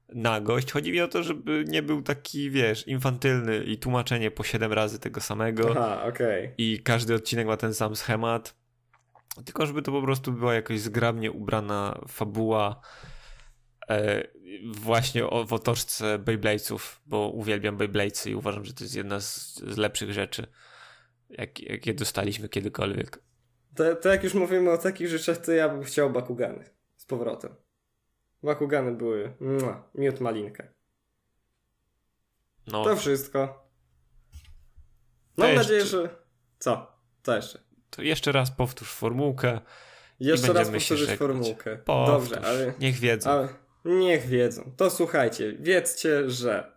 nagość. 0.08 0.72
Chodzi 0.72 0.92
mi 0.92 1.00
o 1.00 1.08
to, 1.08 1.22
żeby 1.22 1.64
nie 1.66 1.82
był 1.82 2.02
taki, 2.02 2.50
wiesz, 2.50 2.86
infantylny 2.86 3.64
i 3.64 3.78
tłumaczenie 3.78 4.30
po 4.30 4.44
7 4.44 4.72
razy 4.72 4.98
tego 4.98 5.20
samego. 5.20 5.70
Aha, 5.70 6.04
okej. 6.08 6.50
I 6.58 6.80
każdy 6.84 7.14
odcinek 7.14 7.46
ma 7.46 7.56
ten 7.56 7.74
sam 7.74 7.96
schemat. 7.96 8.54
Tylko 9.44 9.66
żeby 9.66 9.82
to 9.82 9.92
po 9.92 10.02
prostu 10.02 10.32
była 10.32 10.54
jakoś 10.54 10.80
zgrabnie 10.80 11.32
ubrana 11.32 12.00
fabuła 12.08 12.80
e, 13.90 14.28
właśnie 14.64 15.26
o, 15.26 15.44
w 15.44 15.52
otoczce 15.52 16.18
Beybladesów, 16.18 17.00
bo 17.06 17.28
uwielbiam 17.28 17.76
Beybladesy 17.76 18.30
i 18.30 18.34
uważam, 18.34 18.64
że 18.64 18.74
to 18.74 18.84
jest 18.84 18.96
jedna 18.96 19.20
z, 19.20 19.56
z 19.56 19.76
lepszych 19.76 20.12
rzeczy, 20.12 20.46
jak, 21.30 21.60
jakie 21.60 21.94
dostaliśmy 21.94 22.48
kiedykolwiek. 22.48 23.22
To, 23.74 23.96
to 23.96 24.08
jak 24.08 24.24
już 24.24 24.34
mówimy 24.34 24.70
o 24.70 24.78
takich 24.78 25.08
rzeczach, 25.08 25.36
to 25.36 25.52
ja 25.52 25.68
bym 25.68 25.82
chciał 25.82 26.10
Bakugany 26.10 26.70
z 26.96 27.04
powrotem. 27.04 27.54
Bakugany 28.42 28.92
były 28.92 29.32
mua, 29.40 29.90
miód 29.94 30.20
malinkę. 30.20 30.68
No, 32.66 32.84
To 32.84 32.96
wszystko. 32.96 33.68
Mam 35.36 35.54
nadzieję, 35.54 35.86
że... 35.86 36.16
Co? 36.58 36.98
Co 37.22 37.36
jeszcze? 37.36 37.67
To 37.90 38.02
jeszcze 38.02 38.32
raz 38.32 38.50
powtórz 38.50 38.92
formułkę. 38.92 39.60
Jeszcze 40.20 40.52
raz 40.52 40.70
żegnać. 40.88 41.18
formułkę. 41.18 41.76
Powtórz. 41.76 42.30
Dobrze, 42.30 42.48
ale... 42.48 42.72
Niech 42.80 42.94
wiedzą. 42.94 43.30
Ale 43.30 43.48
niech 43.84 44.26
wiedzą. 44.26 44.72
To 44.76 44.90
słuchajcie, 44.90 45.52
wiedzcie, 45.60 46.30
że 46.30 46.72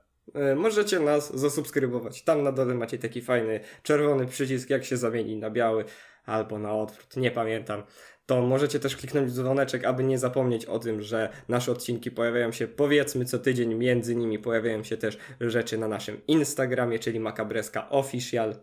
y, 0.52 0.56
możecie 0.56 1.00
nas 1.00 1.40
zasubskrybować. 1.40 2.24
Tam 2.24 2.44
na 2.44 2.52
dole 2.52 2.74
macie 2.74 2.98
taki 2.98 3.22
fajny 3.22 3.60
czerwony 3.84 4.26
przycisk, 4.26 4.70
jak 4.70 4.86
się 4.86 4.98
zamieni 4.98 5.38
na 5.38 5.50
biały 5.50 5.86
albo 6.26 6.60
na 6.60 6.74
odwrót, 6.74 7.18
nie 7.18 7.32
pamiętam. 7.32 7.84
To 8.26 8.42
możecie 8.42 8.80
też 8.80 8.98
kliknąć 8.98 9.32
w 9.32 9.34
dzwoneczek, 9.34 9.86
aby 9.86 10.04
nie 10.04 10.20
zapomnieć 10.20 10.66
o 10.66 10.80
tym, 10.80 11.02
że 11.02 11.30
nasze 11.48 11.72
odcinki 11.72 12.12
pojawiają 12.12 12.52
się 12.52 12.68
powiedzmy 12.68 13.26
co 13.26 13.40
tydzień, 13.40 13.76
między 13.76 14.16
nimi 14.16 14.40
pojawiają 14.40 14.84
się 14.84 14.98
też 14.98 15.18
rzeczy 15.42 15.78
na 15.78 15.88
naszym 15.88 16.22
Instagramie, 16.28 17.00
czyli 17.00 17.20
Makabreska 17.20 17.90
Official. 17.90 18.56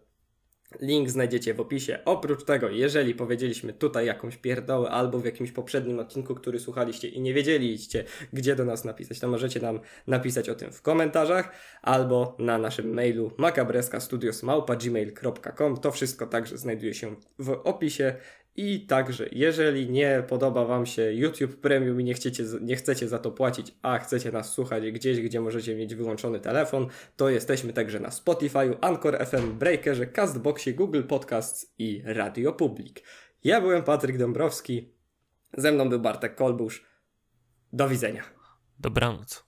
Link 0.80 1.10
znajdziecie 1.10 1.54
w 1.54 1.60
opisie. 1.60 1.98
Oprócz 2.04 2.44
tego, 2.44 2.68
jeżeli 2.68 3.14
powiedzieliśmy 3.14 3.72
tutaj 3.72 4.06
jakąś 4.06 4.36
pierdołę 4.36 4.90
albo 4.90 5.18
w 5.18 5.24
jakimś 5.24 5.52
poprzednim 5.52 5.98
odcinku, 5.98 6.34
który 6.34 6.58
słuchaliście 6.58 7.08
i 7.08 7.20
nie 7.20 7.34
wiedzieliście, 7.34 8.04
gdzie 8.32 8.56
do 8.56 8.64
nas 8.64 8.84
napisać, 8.84 9.20
to 9.20 9.28
możecie 9.28 9.60
nam 9.60 9.80
napisać 10.06 10.48
o 10.48 10.54
tym 10.54 10.72
w 10.72 10.82
komentarzach 10.82 11.52
albo 11.82 12.36
na 12.38 12.58
naszym 12.58 12.94
mailu 12.94 13.32
makabreskastudiosmałpa.gmail.com 13.36 15.76
To 15.76 15.92
wszystko 15.92 16.26
także 16.26 16.58
znajduje 16.58 16.94
się 16.94 17.16
w 17.38 17.50
opisie 17.50 18.14
i 18.58 18.86
także, 18.86 19.28
jeżeli 19.32 19.90
nie 19.90 20.22
podoba 20.28 20.64
Wam 20.64 20.86
się 20.86 21.12
YouTube 21.12 21.56
Premium 21.56 22.00
i 22.00 22.04
nie 22.04 22.14
chcecie, 22.14 22.44
nie 22.60 22.76
chcecie 22.76 23.08
za 23.08 23.18
to 23.18 23.30
płacić, 23.30 23.74
a 23.82 23.98
chcecie 23.98 24.32
nas 24.32 24.52
słuchać 24.52 24.90
gdzieś, 24.90 25.20
gdzie 25.20 25.40
możecie 25.40 25.76
mieć 25.76 25.94
wyłączony 25.94 26.40
telefon, 26.40 26.86
to 27.16 27.28
jesteśmy 27.28 27.72
także 27.72 28.00
na 28.00 28.10
Spotify, 28.10 28.80
Anchor 28.80 29.26
FM, 29.26 29.58
Breakerze, 29.58 30.06
Castboxie, 30.06 30.74
Google 30.74 31.02
Podcasts 31.02 31.74
i 31.78 32.02
Radio 32.04 32.52
Public. 32.52 32.96
Ja 33.44 33.60
byłem 33.60 33.82
Patryk 33.82 34.18
Dąbrowski, 34.18 34.92
ze 35.56 35.72
mną 35.72 35.88
był 35.88 36.00
Bartek 36.00 36.34
Kolbusz. 36.34 36.86
Do 37.72 37.88
widzenia. 37.88 38.22
Dobranoc. 38.78 39.47